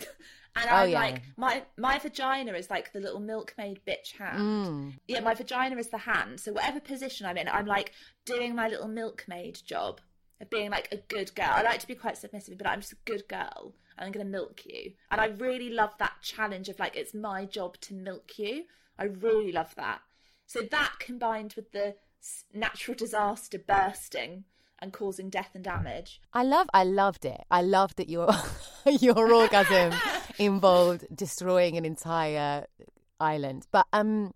and 0.56 0.66
Oh, 0.70 0.76
I'm 0.76 0.90
yeah. 0.90 1.00
like 1.00 1.22
my 1.38 1.64
my 1.78 2.00
vagina 2.00 2.54
is 2.54 2.70
like 2.70 2.94
the 2.94 3.00
little 3.00 3.20
milkmaid 3.20 3.82
bitch 3.88 4.18
hand. 4.18 4.40
Mm. 4.40 4.94
Yeah, 5.08 5.20
my 5.22 5.34
vagina 5.34 5.78
is 5.78 5.90
the 5.90 5.98
hand. 6.00 6.40
So 6.40 6.54
whatever 6.54 6.80
position 6.80 7.26
I'm 7.26 7.38
in, 7.38 7.48
I'm 7.48 7.66
like 7.66 7.92
doing 8.26 8.56
my 8.56 8.68
little 8.68 8.88
milkmaid 8.88 9.60
job 9.66 10.00
of 10.40 10.50
being 10.50 10.72
like 10.72 10.88
a 10.92 10.98
good 10.98 11.34
girl. 11.36 11.52
I 11.52 11.62
like 11.64 11.80
to 11.82 11.88
be 11.88 11.96
quite 11.96 12.18
submissive, 12.18 12.58
but 12.58 12.68
I'm 12.68 12.82
just 12.82 12.94
a 12.94 12.98
good 13.06 13.28
girl. 13.28 13.76
and 13.98 14.06
I'm 14.08 14.12
going 14.12 14.26
to 14.26 14.32
milk 14.32 14.66
you. 14.66 14.94
And 15.12 15.22
I 15.22 15.26
really 15.26 15.70
love 15.70 15.92
that 16.00 16.14
challenge 16.24 16.68
of 16.70 16.80
like 16.80 16.96
it's 16.96 17.14
my 17.14 17.46
job 17.46 17.78
to 17.82 17.94
milk 17.94 18.40
you. 18.40 18.64
I 19.02 19.06
really 19.06 19.52
love 19.52 19.74
that. 19.78 20.02
So 20.46 20.62
that 20.70 20.94
combined 21.00 21.56
with 21.56 21.72
the 21.72 21.96
natural 22.54 22.96
disaster 22.96 23.58
bursting 23.58 24.44
and 24.78 24.94
causing 24.94 25.32
death 25.32 25.50
and 25.56 25.64
damage. 25.64 26.22
I 26.34 26.44
love 26.44 26.68
I 26.72 26.84
loved 26.84 27.26
it. 27.26 27.42
I 27.50 27.64
loved 27.64 27.98
that 27.98 28.10
your 28.10 28.30
your 28.86 29.34
orgasm 29.34 30.00
involved 30.38 31.08
destroying 31.16 31.78
an 31.78 31.86
entire 31.86 32.68
island. 33.20 33.66
But 33.72 33.88
um 33.92 34.36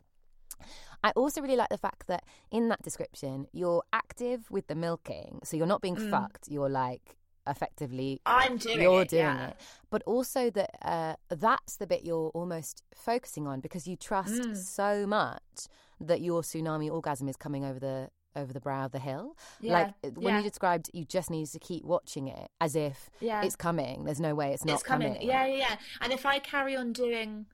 I 1.03 1.11
also 1.11 1.43
really 1.43 1.55
like 1.55 1.70
the 1.70 1.78
fact 1.78 2.07
that 2.07 2.24
in 2.49 2.68
that 2.70 2.82
description 2.82 3.45
you're 3.51 3.84
active 3.93 4.49
with 4.49 4.66
the 4.66 4.74
milking. 4.74 5.41
So 5.43 5.57
you're 5.57 5.68
not 5.68 5.84
being 5.84 6.09
fucked. 6.09 6.47
You're 6.49 6.70
like 6.72 7.18
effectively 7.48 8.22
I'm 8.26 8.58
doing 8.58 8.82
you're 8.82 9.02
it. 9.04 9.10
doing 9.10 9.22
yeah. 9.24 9.50
it. 9.50 9.56
But 9.89 10.04
also 10.06 10.50
that 10.52 10.72
uh, 10.82 11.16
that's 11.30 11.78
the 11.78 11.88
bit 11.88 12.04
you're 12.04 12.30
almost 12.30 12.84
focusing 12.93 13.48
on 13.48 13.60
because 13.60 13.88
you 13.88 13.96
trust 13.96 14.34
Mm. 14.41 14.58
so 14.58 15.06
much 15.08 15.68
that 16.00 16.22
your 16.22 16.41
tsunami 16.41 16.91
orgasm 16.91 17.28
is 17.30 17.38
coming 17.38 17.64
over 17.64 17.80
the 17.80 18.10
over 18.36 18.52
the 18.52 18.60
brow 18.60 18.84
of 18.86 18.91
the 18.91 19.00
hill. 19.00 19.38
Yeah, 19.62 19.91
Like 20.04 20.18
when 20.18 20.34
yeah. 20.34 20.38
you 20.39 20.43
described 20.43 20.89
you 20.93 21.06
just 21.06 21.30
need 21.30 21.48
to 21.48 21.60
keep 21.60 21.86
watching 21.86 22.28
it 22.28 22.50
as 22.60 22.76
if 22.76 23.10
Yeah. 23.22 23.43
it's 23.43 23.56
coming. 23.56 24.04
There's 24.04 24.20
no 24.20 24.36
way 24.36 24.52
it's 24.54 24.66
not 24.66 24.74
it's 24.74 24.84
coming. 24.84 25.22
Yeah, 25.22 25.46
yeah, 25.46 25.56
yeah. 25.56 25.76
And 26.02 26.12
if 26.12 26.26
I 26.26 26.39
carry 26.39 26.76
on 26.76 26.91
doing 26.91 27.46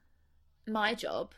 my 0.68 0.96
job, 0.96 1.34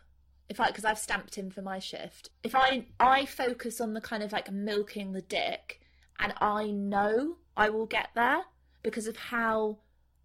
if 0.48 0.60
I 0.62 0.68
because 0.68 0.86
I've 0.86 1.00
stamped 1.00 1.38
in 1.38 1.52
for 1.52 1.62
my 1.62 1.80
shift, 1.80 2.30
if 2.44 2.56
I 2.56 2.86
I 3.00 3.26
focus 3.26 3.82
on 3.82 3.94
the 3.94 4.02
kind 4.02 4.24
of 4.24 4.32
like 4.32 4.50
milking 4.52 5.12
the 5.12 5.22
dick, 5.22 5.82
and 6.20 6.34
I 6.40 6.72
know 6.72 7.38
I 7.56 7.70
will 7.70 7.86
get 7.86 8.10
there 8.16 8.44
because 8.82 9.08
of 9.08 9.18
how 9.18 9.78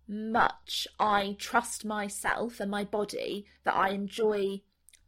much 0.06 0.88
I 0.98 1.36
trust 1.38 1.84
myself 1.84 2.60
and 2.60 2.70
my 2.70 2.84
body 2.84 3.46
that 3.64 3.76
I 3.76 3.90
enjoy 3.90 4.62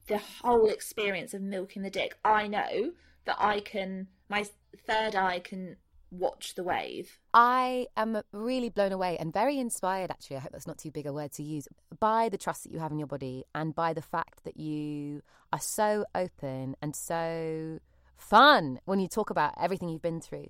the 0.06 0.18
whole 0.18 0.68
experience 0.68 1.32
of 1.32 1.40
milking 1.40 1.82
the 1.82 1.90
dick. 1.90 2.18
I 2.24 2.46
know 2.46 2.92
that 3.24 3.36
I 3.38 3.60
can 3.60 4.08
my 4.28 4.46
third 4.86 5.14
eye 5.14 5.40
can 5.40 5.76
watch 6.10 6.54
the 6.54 6.64
wave. 6.64 7.18
I 7.32 7.86
am 7.96 8.20
really 8.32 8.68
blown 8.68 8.92
away 8.92 9.16
and 9.18 9.32
very 9.32 9.58
inspired, 9.58 10.10
actually. 10.10 10.36
I 10.36 10.40
hope 10.40 10.52
that's 10.52 10.66
not 10.66 10.78
too 10.78 10.90
big 10.90 11.06
a 11.06 11.12
word 11.12 11.32
to 11.32 11.42
use, 11.42 11.68
by 11.98 12.28
the 12.28 12.38
trust 12.38 12.64
that 12.64 12.72
you 12.72 12.80
have 12.80 12.92
in 12.92 12.98
your 12.98 13.06
body 13.06 13.44
and 13.54 13.74
by 13.74 13.92
the 13.92 14.02
fact 14.02 14.44
that 14.44 14.56
you 14.56 15.22
are 15.52 15.60
so 15.60 16.04
open 16.14 16.76
and 16.82 16.94
so 16.94 17.78
fun 18.20 18.80
when 18.84 19.00
you 19.00 19.08
talk 19.08 19.30
about 19.30 19.54
everything 19.60 19.88
you've 19.88 20.02
been 20.02 20.20
through. 20.20 20.46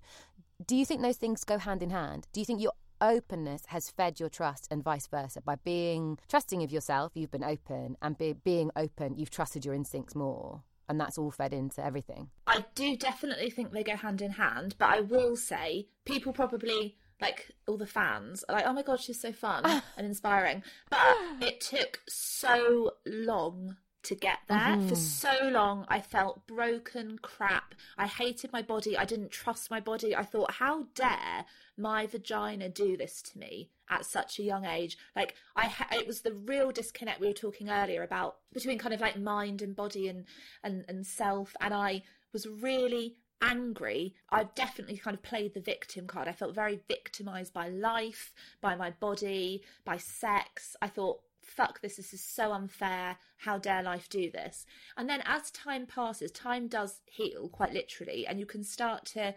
Do 0.64 0.77
you 0.77 0.85
think 0.85 1.03
those 1.03 1.16
things 1.16 1.45
go 1.45 1.59
hand 1.59 1.83
in 1.83 1.91
hand? 1.91 2.27
Do 2.33 2.41
you 2.41 2.47
think 2.47 2.61
your 2.61 2.73
openness 3.01 3.62
has 3.66 3.91
fed 3.91 4.21
your 4.21 4.29
trust 4.29 4.68
and 4.71 4.85
vice 4.85 5.07
versa? 5.07 5.41
By 5.41 5.57
being 5.57 6.18
trusting 6.29 6.62
of 6.62 6.71
yourself, 6.71 7.12
you've 7.14 7.31
been 7.31 7.45
open, 7.45 7.97
and 8.03 8.18
be, 8.18 8.35
being 8.35 8.71
open, 8.77 9.16
you've 9.16 9.31
trusted 9.31 9.64
your 9.64 9.75
instincts 9.75 10.14
more. 10.14 10.62
And 10.89 11.01
that's 11.01 11.16
all 11.16 11.31
fed 11.31 11.53
into 11.53 11.85
everything. 11.85 12.31
I 12.47 12.64
do 12.75 12.97
definitely 12.97 13.51
think 13.51 13.73
they 13.73 13.85
go 13.85 13.97
hand 13.97 14.21
in 14.21 14.33
hand, 14.33 14.75
but 14.77 14.89
I 14.89 15.01
will 15.01 15.37
say 15.37 15.87
people 16.05 16.33
probably 16.33 16.97
like 17.21 17.51
all 17.68 17.77
the 17.77 17.87
fans 17.87 18.45
are 18.49 18.57
like, 18.57 18.66
oh 18.66 18.73
my 18.73 18.83
god, 18.83 19.01
she's 19.01 19.21
so 19.21 19.33
fun 19.33 19.64
and 19.97 20.07
inspiring. 20.07 20.62
But 20.91 21.16
it 21.41 21.61
took 21.61 22.01
so 22.09 22.93
long 23.07 23.77
to 24.03 24.15
get 24.15 24.39
there. 24.49 24.77
For 24.89 24.95
mm-hmm. 24.95 24.95
so 24.95 25.49
long, 25.49 25.85
I 25.89 26.01
felt 26.01 26.47
broken, 26.47 27.19
crap. 27.21 27.75
I 27.99 28.07
hated 28.07 28.53
my 28.53 28.63
body. 28.63 28.97
I 28.97 29.05
didn't 29.05 29.31
trust 29.31 29.71
my 29.71 29.81
body. 29.81 30.17
I 30.17 30.25
thought, 30.25 30.53
how 30.53 30.87
dare 30.95 31.45
my 31.77 32.07
vagina 32.07 32.69
do 32.69 32.97
this 32.97 33.23
to 33.23 33.39
me 33.39 33.71
at 33.89 34.05
such 34.07 34.39
a 34.39 34.43
young 34.43 34.65
age? 34.65 34.97
Like, 35.15 35.35
I 35.55 35.67
ha- 35.67 35.89
it 35.93 36.07
was 36.07 36.23
the 36.23 36.33
real 36.33 36.71
disconnect 36.71 37.21
we 37.21 37.27
were 37.27 37.33
talking 37.33 37.69
earlier 37.69 38.03
about 38.03 38.37
between 38.53 38.79
kind 38.79 38.95
of 38.95 39.01
like 39.01 39.19
mind 39.19 39.63
and 39.63 39.77
body 39.77 40.09
and 40.09 40.25
and 40.65 40.85
and 40.89 41.07
self. 41.07 41.55
And 41.61 41.75
I 41.75 42.03
was 42.33 42.47
really 42.47 43.17
angry. 43.43 44.15
I 44.31 44.45
definitely 44.55 44.97
kind 44.99 45.15
of 45.15 45.23
played 45.23 45.55
the 45.55 45.61
victim 45.61 46.07
card. 46.07 46.29
I 46.29 46.33
felt 46.33 46.55
very 46.55 46.81
victimized 46.89 47.53
by 47.53 47.69
life, 47.69 48.33
by 48.61 48.75
my 48.77 48.91
body, 48.91 49.63
by 49.85 49.97
sex. 49.97 50.77
I 50.83 50.89
thought, 50.89 51.21
fuck 51.51 51.81
this, 51.81 51.97
this 51.97 52.13
is 52.13 52.23
so 52.23 52.53
unfair. 52.53 53.17
How 53.39 53.59
dare 53.59 53.83
life 53.83 54.09
do 54.09 54.31
this? 54.31 54.67
And 54.97 55.09
then 55.09 55.23
as 55.25 55.51
time 55.51 55.87
passes, 55.87 56.31
time 56.31 56.69
does 56.69 57.01
heal 57.07 57.49
quite 57.49 57.73
literally, 57.73 58.27
and 58.27 58.39
you 58.39 58.47
can 58.47 58.63
start 58.63 59.05
to 59.07 59.35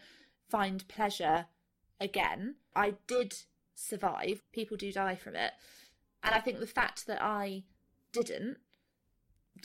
find 0.50 0.88
pleasure 0.88 1.46
again. 2.00 2.56
I 2.76 2.96
did 3.08 3.34
survive. 3.76 4.44
People 4.52 4.78
do 4.78 4.92
die 4.92 5.16
from 5.16 5.36
it. 5.36 5.52
And 6.24 6.34
I 6.34 6.40
think 6.40 6.60
the 6.60 6.68
fact 6.68 7.08
that 7.08 7.22
I 7.22 7.64
didn't 8.12 8.58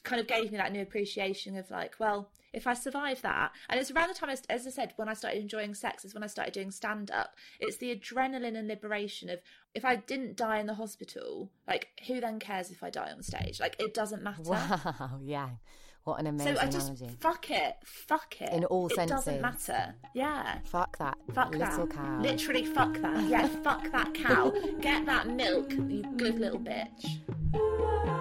kind 0.02 0.20
of 0.20 0.26
gave 0.26 0.50
me 0.50 0.58
that 0.58 0.72
new 0.72 0.82
appreciation 0.82 1.56
of 1.56 1.70
like, 1.70 1.94
well, 1.98 2.30
if 2.52 2.66
I 2.66 2.74
survive 2.74 3.22
that, 3.22 3.52
and 3.68 3.78
it's 3.80 3.90
around 3.90 4.08
the 4.08 4.14
time, 4.14 4.30
as, 4.30 4.42
as 4.48 4.66
I 4.66 4.70
said, 4.70 4.92
when 4.96 5.08
I 5.08 5.14
started 5.14 5.40
enjoying 5.40 5.74
sex, 5.74 6.04
is 6.04 6.14
when 6.14 6.22
I 6.22 6.28
started 6.28 6.54
doing 6.54 6.70
stand 6.70 7.10
up. 7.10 7.34
It's 7.60 7.76
the 7.76 7.94
adrenaline 7.94 8.56
and 8.56 8.68
liberation 8.68 9.28
of 9.30 9.40
if 9.74 9.84
I 9.84 9.96
didn't 9.96 10.36
die 10.36 10.58
in 10.58 10.66
the 10.66 10.74
hospital, 10.74 11.50
like 11.66 11.88
who 12.06 12.20
then 12.20 12.38
cares 12.38 12.70
if 12.70 12.82
I 12.82 12.90
die 12.90 13.10
on 13.10 13.22
stage? 13.22 13.60
Like 13.60 13.76
it 13.78 13.94
doesn't 13.94 14.22
matter. 14.22 14.42
Wow, 14.42 15.20
yeah. 15.22 15.50
What 16.04 16.20
an 16.20 16.26
amazing 16.28 16.56
so 16.56 16.62
I 16.62 16.66
just 16.70 16.88
analogy. 16.88 17.18
fuck 17.20 17.50
it, 17.50 17.76
fuck 17.84 18.40
it. 18.40 18.50
In 18.54 18.64
all 18.64 18.86
it 18.86 18.94
senses. 18.94 19.10
doesn't 19.16 19.42
matter. 19.42 19.94
Yeah. 20.14 20.58
Fuck 20.64 20.96
that 20.98 21.18
Fuck 21.34 21.54
little 21.54 21.86
that. 21.86 21.94
cow. 21.94 22.20
Literally, 22.22 22.64
fuck 22.64 22.94
that. 23.02 23.28
Yeah, 23.28 23.46
fuck 23.46 23.90
that 23.92 24.14
cow. 24.14 24.50
Get 24.80 25.04
that 25.04 25.26
milk, 25.28 25.70
you 25.72 26.02
good 26.16 26.38
little 26.38 26.60
bitch. 26.60 28.17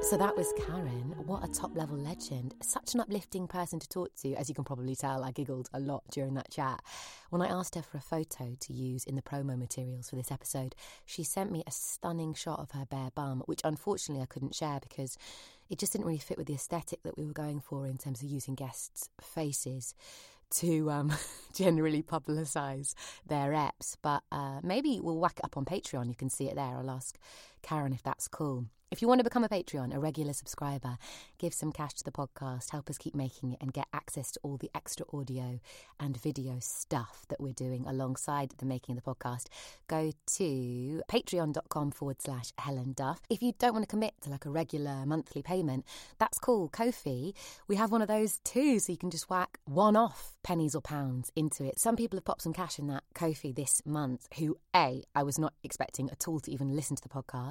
So 0.00 0.16
that 0.16 0.36
was 0.36 0.54
Karen. 0.56 1.14
What 1.26 1.44
a 1.44 1.52
top 1.52 1.76
level 1.76 1.98
legend. 1.98 2.54
Such 2.62 2.94
an 2.94 3.00
uplifting 3.00 3.46
person 3.46 3.78
to 3.78 3.88
talk 3.88 4.14
to. 4.22 4.32
As 4.36 4.48
you 4.48 4.54
can 4.54 4.64
probably 4.64 4.96
tell, 4.96 5.22
I 5.22 5.32
giggled 5.32 5.68
a 5.74 5.80
lot 5.80 6.04
during 6.10 6.32
that 6.34 6.50
chat. 6.50 6.80
When 7.28 7.42
I 7.42 7.48
asked 7.48 7.74
her 7.74 7.82
for 7.82 7.98
a 7.98 8.00
photo 8.00 8.56
to 8.58 8.72
use 8.72 9.04
in 9.04 9.16
the 9.16 9.22
promo 9.22 9.58
materials 9.58 10.08
for 10.08 10.16
this 10.16 10.32
episode, 10.32 10.74
she 11.04 11.24
sent 11.24 11.52
me 11.52 11.62
a 11.66 11.70
stunning 11.70 12.32
shot 12.32 12.60
of 12.60 12.70
her 12.70 12.86
bare 12.86 13.10
bum, 13.14 13.42
which 13.44 13.60
unfortunately 13.64 14.22
I 14.22 14.26
couldn't 14.26 14.54
share 14.54 14.78
because 14.80 15.18
it 15.68 15.78
just 15.78 15.92
didn't 15.92 16.06
really 16.06 16.18
fit 16.18 16.38
with 16.38 16.46
the 16.46 16.54
aesthetic 16.54 17.02
that 17.02 17.18
we 17.18 17.26
were 17.26 17.32
going 17.32 17.60
for 17.60 17.86
in 17.86 17.98
terms 17.98 18.22
of 18.22 18.30
using 18.30 18.54
guests' 18.54 19.10
faces 19.20 19.94
to 20.50 20.90
um, 20.90 21.12
generally 21.54 22.02
publicise 22.02 22.94
their 23.26 23.50
apps. 23.50 23.96
But 24.00 24.22
uh, 24.32 24.60
maybe 24.62 25.00
we'll 25.02 25.18
whack 25.18 25.38
it 25.38 25.44
up 25.44 25.56
on 25.56 25.64
Patreon. 25.64 26.08
You 26.08 26.14
can 26.14 26.30
see 26.30 26.48
it 26.48 26.54
there. 26.54 26.64
I'll 26.64 26.90
ask 26.90 27.18
Karen 27.62 27.92
if 27.92 28.02
that's 28.02 28.28
cool. 28.28 28.66
If 28.90 29.02
you 29.02 29.08
want 29.08 29.18
to 29.18 29.24
become 29.24 29.44
a 29.44 29.50
Patreon, 29.50 29.94
a 29.94 29.98
regular 29.98 30.32
subscriber, 30.32 30.96
give 31.36 31.52
some 31.52 31.72
cash 31.72 31.92
to 31.94 32.04
the 32.04 32.10
podcast, 32.10 32.70
help 32.70 32.88
us 32.88 32.96
keep 32.96 33.14
making 33.14 33.52
it, 33.52 33.58
and 33.60 33.70
get 33.70 33.86
access 33.92 34.30
to 34.30 34.40
all 34.42 34.56
the 34.56 34.70
extra 34.74 35.04
audio 35.12 35.60
and 36.00 36.16
video 36.18 36.56
stuff 36.60 37.26
that 37.28 37.38
we're 37.38 37.52
doing 37.52 37.84
alongside 37.86 38.54
the 38.56 38.64
making 38.64 38.96
of 38.96 39.04
the 39.04 39.10
podcast, 39.14 39.48
go 39.88 40.12
to 40.24 41.02
patreon.com 41.06 41.90
forward 41.90 42.22
slash 42.22 42.52
Helen 42.56 42.94
Duff. 42.94 43.20
If 43.28 43.42
you 43.42 43.52
don't 43.58 43.74
want 43.74 43.82
to 43.82 43.90
commit 43.90 44.14
to 44.22 44.30
like 44.30 44.46
a 44.46 44.50
regular 44.50 45.04
monthly 45.04 45.42
payment, 45.42 45.84
that's 46.16 46.38
cool. 46.38 46.70
Ko-fi, 46.70 47.34
we 47.66 47.76
have 47.76 47.92
one 47.92 48.00
of 48.00 48.08
those 48.08 48.38
too, 48.38 48.78
so 48.78 48.90
you 48.90 48.98
can 48.98 49.10
just 49.10 49.28
whack 49.28 49.58
one 49.66 49.96
off 49.96 50.32
pennies 50.42 50.74
or 50.74 50.80
pounds 50.80 51.30
into 51.36 51.62
it. 51.62 51.78
Some 51.78 51.94
people 51.94 52.16
have 52.16 52.24
popped 52.24 52.40
some 52.40 52.54
cash 52.54 52.78
in 52.78 52.86
that 52.86 53.04
Ko-fi 53.14 53.52
this 53.52 53.82
month 53.84 54.28
who, 54.38 54.56
A, 54.74 55.04
I 55.14 55.22
was 55.22 55.38
not 55.38 55.52
expecting 55.62 56.08
at 56.08 56.26
all 56.26 56.40
to 56.40 56.50
even 56.50 56.74
listen 56.74 56.96
to 56.96 57.02
the 57.02 57.10
podcast. 57.10 57.47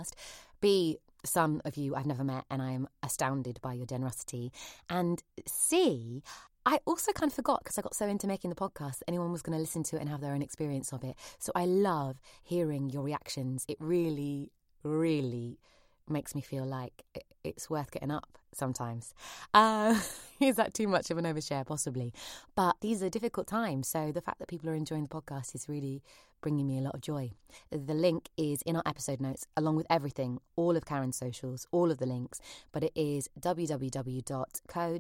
B, 0.62 0.98
some 1.24 1.62
of 1.66 1.78
you 1.78 1.96
I've 1.96 2.06
never 2.06 2.24
met, 2.24 2.46
and 2.50 2.62
I 2.62 2.72
am 2.72 2.88
astounded 3.04 3.60
by 3.62 3.74
your 3.74 3.86
generosity. 3.86 4.52
And 4.90 5.22
C, 5.46 6.24
I 6.66 6.80
also 6.86 7.12
kind 7.14 7.32
of 7.32 7.36
forgot 7.36 7.64
because 7.64 7.78
I 7.78 7.82
got 7.82 7.96
so 7.96 8.08
into 8.08 8.28
making 8.28 8.50
the 8.50 8.56
podcast 8.56 9.02
anyone 9.08 9.32
was 9.32 9.42
going 9.42 9.58
to 9.58 9.62
listen 9.62 9.84
to 9.84 9.96
it 9.96 10.02
and 10.02 10.10
have 10.10 10.22
their 10.22 10.34
own 10.34 10.42
experience 10.42 10.92
of 10.92 11.04
it. 11.04 11.16
So 11.40 11.52
I 11.56 11.66
love 11.66 12.18
hearing 12.44 12.90
your 12.90 13.04
reactions. 13.04 13.66
It 13.68 13.78
really, 13.80 14.52
really 14.84 15.60
makes 16.10 16.36
me 16.36 16.42
feel 16.42 16.66
like 16.66 17.04
it's 17.44 17.70
worth 17.70 17.92
getting 17.92 18.12
up 18.12 18.38
sometimes. 18.54 19.14
Uh, 19.54 20.00
is 20.40 20.56
that 20.56 20.74
too 20.74 20.88
much 20.88 21.12
of 21.12 21.18
an 21.18 21.26
overshare? 21.26 21.66
Possibly. 21.66 22.14
But 22.56 22.76
these 22.82 23.02
are 23.04 23.10
difficult 23.10 23.48
times. 23.48 23.88
So 23.88 24.12
the 24.12 24.22
fact 24.22 24.40
that 24.40 24.48
people 24.48 24.70
are 24.70 24.76
enjoying 24.76 25.04
the 25.04 25.10
podcast 25.10 25.56
is 25.56 25.70
really 25.70 26.04
bringing 26.42 26.68
me 26.68 26.78
a 26.78 26.82
lot 26.82 26.94
of 26.94 27.02
joy. 27.02 27.32
The 27.72 27.94
link 27.94 28.30
is 28.38 28.62
in 28.62 28.76
our 28.76 28.84
episode 28.86 29.20
notes, 29.20 29.48
along 29.56 29.76
with 29.76 29.88
everything, 29.90 30.40
all 30.56 30.78
of 30.78 30.86
Karen's 30.86 31.18
socials, 31.18 31.66
all 31.72 31.90
of 31.90 31.98
the 31.98 32.06
links. 32.06 32.40
But 32.72 32.84
it 32.84 32.92
is 32.96 33.28
www.ko-fi, 33.40 35.00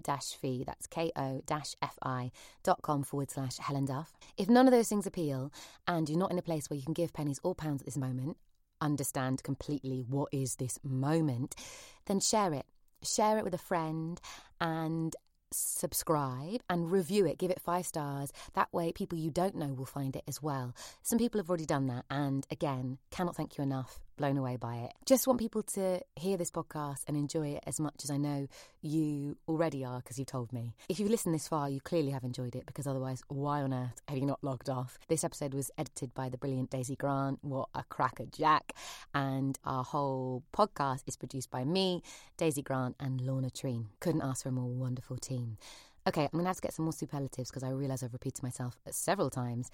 that's 0.65 0.87
ko-fi 0.87 2.31
dot 2.63 2.81
com 2.81 3.03
forward 3.03 3.29
slash 3.31 3.57
Helen 3.57 3.85
Duff. 3.85 4.13
If 4.37 4.49
none 4.49 4.67
of 4.67 4.71
those 4.73 4.89
things 4.89 5.05
appeal 5.05 5.51
and 5.87 6.09
you're 6.09 6.17
not 6.19 6.31
in 6.31 6.39
a 6.39 6.43
place 6.43 6.69
where 6.69 6.77
you 6.77 6.83
can 6.83 6.93
give 6.93 7.13
pennies 7.13 7.39
or 7.43 7.53
pounds 7.53 7.81
at 7.81 7.85
this 7.85 7.97
moment, 7.97 8.37
understand 8.81 9.43
completely 9.43 10.03
what 10.07 10.29
is 10.31 10.55
this 10.55 10.79
moment, 10.83 11.55
then 12.05 12.19
share 12.19 12.53
it. 12.53 12.65
Share 13.03 13.37
it 13.37 13.43
with 13.43 13.53
a 13.53 13.59
friend 13.59 14.19
and 14.59 15.15
subscribe 15.51 16.61
and 16.69 16.91
review 16.91 17.25
it. 17.25 17.37
Give 17.37 17.51
it 17.51 17.61
five 17.61 17.85
stars. 17.85 18.31
That 18.53 18.73
way, 18.73 18.91
people 18.91 19.17
you 19.17 19.31
don't 19.31 19.55
know 19.55 19.73
will 19.73 19.85
find 19.85 20.15
it 20.15 20.23
as 20.27 20.41
well. 20.41 20.75
Some 21.03 21.19
people 21.19 21.39
have 21.39 21.49
already 21.49 21.65
done 21.65 21.87
that. 21.87 22.05
And 22.09 22.45
again, 22.51 22.97
cannot 23.11 23.35
thank 23.35 23.57
you 23.57 23.63
enough. 23.63 23.99
Blown 24.17 24.35
away 24.37 24.57
by 24.57 24.77
it. 24.77 24.93
Just 25.05 25.27
want 25.27 25.39
people 25.39 25.61
to 25.61 26.01
hear 26.15 26.37
this 26.37 26.49
podcast 26.49 27.03
and 27.07 27.15
enjoy 27.15 27.49
it 27.49 27.63
as 27.67 27.79
much 27.79 28.03
as 28.03 28.09
I 28.09 28.17
know 28.17 28.47
you 28.81 29.37
already 29.47 29.85
are 29.85 29.99
because 29.99 30.17
you've 30.17 30.27
told 30.27 30.51
me. 30.51 30.73
If 30.89 30.99
you've 30.99 31.11
listened 31.11 31.35
this 31.35 31.47
far, 31.47 31.69
you 31.69 31.79
clearly 31.79 32.09
have 32.09 32.23
enjoyed 32.23 32.55
it 32.55 32.65
because 32.65 32.87
otherwise, 32.87 33.21
why 33.27 33.61
on 33.61 33.75
earth 33.75 34.01
have 34.07 34.17
you 34.17 34.25
not 34.25 34.43
logged 34.43 34.69
off? 34.69 34.97
This 35.07 35.23
episode 35.23 35.53
was 35.53 35.69
edited 35.77 36.15
by 36.15 36.29
the 36.29 36.37
brilliant 36.37 36.71
Daisy 36.71 36.95
Grant. 36.95 37.37
What 37.43 37.69
a 37.75 37.83
cracker 37.83 38.25
Jack. 38.25 38.73
And 39.13 39.59
our 39.63 39.83
whole 39.83 40.41
podcast 40.51 41.03
is 41.05 41.15
produced 41.15 41.51
by 41.51 41.63
me, 41.63 42.01
Daisy 42.37 42.63
Grant, 42.63 42.95
and 42.99 43.21
Lorna 43.21 43.51
Treen. 43.51 43.89
Couldn't 43.99 44.23
ask 44.23 44.43
for 44.43 44.49
a 44.49 44.51
more 44.51 44.67
wonderful 44.67 45.17
team. 45.17 45.57
Okay, 46.07 46.23
I'm 46.23 46.29
going 46.31 46.45
to 46.45 46.49
have 46.49 46.55
to 46.55 46.61
get 46.63 46.73
some 46.73 46.85
more 46.85 46.93
superlatives 46.93 47.51
because 47.51 47.63
I 47.63 47.69
realise 47.69 48.01
I've 48.01 48.13
repeated 48.13 48.41
myself 48.41 48.79
several 48.89 49.29
times. 49.29 49.69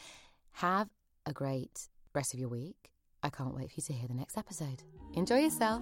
Have 0.53 0.89
a 1.25 1.31
great 1.31 1.87
rest 2.13 2.33
of 2.33 2.41
your 2.41 2.49
week. 2.49 2.92
I 3.23 3.29
can't 3.29 3.55
wait 3.55 3.69
for 3.69 3.75
you 3.77 3.83
to 3.83 3.93
hear 3.93 4.07
the 4.07 4.13
next 4.13 4.37
episode. 4.37 4.83
Enjoy 5.13 5.39
yourself. 5.39 5.81